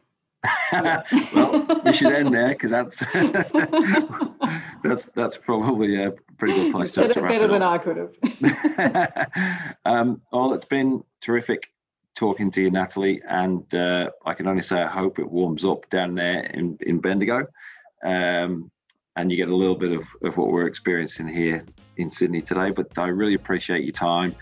well, 0.73 1.83
we 1.85 1.93
should 1.93 2.13
end 2.13 2.33
there 2.33 2.51
because 2.51 2.71
that's 2.71 3.01
that's 4.85 5.07
that's 5.07 5.37
probably 5.37 6.03
a 6.03 6.13
pretty 6.39 6.55
good 6.55 6.73
place 6.73 6.97
you 6.97 7.03
to, 7.03 7.13
said 7.13 7.23
it 7.23 7.29
better 7.29 7.49
than 7.49 7.63
I 7.63 7.77
could 7.77 7.97
have. 7.99 9.29
um, 9.85 10.23
well, 10.33 10.55
it's 10.55 10.65
been 10.65 11.05
terrific 11.21 11.69
talking 12.17 12.51
to 12.53 12.63
you, 12.63 12.71
Natalie, 12.71 13.21
and 13.29 13.75
uh, 13.75 14.11
I 14.25 14.33
can 14.33 14.47
only 14.47 14.63
say 14.63 14.81
I 14.81 14.89
hope 14.89 15.19
it 15.19 15.29
warms 15.29 15.65
up 15.65 15.91
down 15.91 16.15
there 16.15 16.45
in 16.45 16.79
in 16.81 17.01
Bendigo, 17.01 17.47
um, 18.03 18.71
and 19.17 19.31
you 19.31 19.37
get 19.37 19.49
a 19.49 19.57
little 19.57 19.75
bit 19.77 19.93
of, 19.93 20.05
of 20.23 20.37
what 20.37 20.49
we're 20.49 20.67
experiencing 20.67 21.29
here 21.29 21.65
in 21.97 22.11
Sydney 22.11 22.41
today. 22.41 22.71
But 22.71 22.99
I 22.99 23.09
really 23.09 23.35
appreciate 23.35 23.85
your 23.85 23.93
time. 23.93 24.35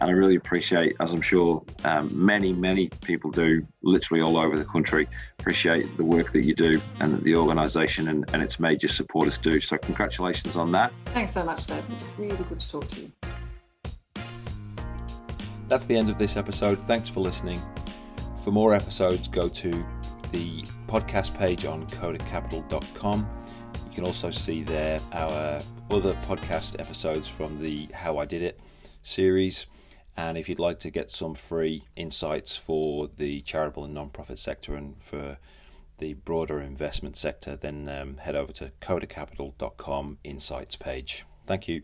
And 0.00 0.10
I 0.10 0.12
really 0.12 0.36
appreciate, 0.36 0.94
as 1.00 1.14
I'm 1.14 1.22
sure 1.22 1.64
um, 1.84 2.10
many, 2.12 2.52
many 2.52 2.88
people 3.02 3.30
do, 3.30 3.66
literally 3.82 4.22
all 4.22 4.36
over 4.36 4.58
the 4.58 4.64
country, 4.64 5.08
appreciate 5.38 5.96
the 5.96 6.04
work 6.04 6.32
that 6.32 6.44
you 6.44 6.54
do 6.54 6.80
and 7.00 7.14
that 7.14 7.24
the 7.24 7.34
organisation 7.34 8.08
and, 8.08 8.28
and 8.34 8.42
its 8.42 8.60
major 8.60 8.88
supporters 8.88 9.38
do. 9.38 9.58
So, 9.58 9.78
congratulations 9.78 10.54
on 10.54 10.70
that. 10.72 10.92
Thanks 11.06 11.32
so 11.32 11.44
much, 11.44 11.64
David. 11.64 11.84
It's 11.92 12.12
really 12.18 12.36
good 12.36 12.60
to 12.60 12.68
talk 12.68 12.88
to 12.88 13.00
you. 13.00 13.12
That's 15.68 15.86
the 15.86 15.96
end 15.96 16.10
of 16.10 16.18
this 16.18 16.36
episode. 16.36 16.82
Thanks 16.84 17.08
for 17.08 17.20
listening. 17.20 17.60
For 18.44 18.52
more 18.52 18.74
episodes, 18.74 19.28
go 19.28 19.48
to 19.48 19.84
the 20.30 20.62
podcast 20.88 21.36
page 21.36 21.64
on 21.64 21.86
kodacapital.com. 21.86 23.28
Can 23.96 24.04
also 24.04 24.30
see 24.30 24.62
there 24.62 25.00
our 25.12 25.58
other 25.90 26.12
podcast 26.28 26.78
episodes 26.78 27.26
from 27.28 27.62
the 27.62 27.88
How 27.94 28.18
I 28.18 28.26
Did 28.26 28.42
It 28.42 28.60
series. 29.00 29.64
And 30.18 30.36
if 30.36 30.50
you'd 30.50 30.58
like 30.58 30.78
to 30.80 30.90
get 30.90 31.08
some 31.08 31.34
free 31.34 31.82
insights 31.96 32.54
for 32.54 33.08
the 33.16 33.40
charitable 33.40 33.86
and 33.86 33.94
non-profit 33.94 34.38
sector 34.38 34.74
and 34.74 35.02
for 35.02 35.38
the 35.96 36.12
broader 36.12 36.60
investment 36.60 37.16
sector, 37.16 37.56
then 37.56 37.88
um, 37.88 38.18
head 38.18 38.36
over 38.36 38.52
to 38.52 38.70
kodacapital.com 38.82 40.18
insights 40.24 40.76
page. 40.76 41.24
Thank 41.46 41.66
you. 41.66 41.80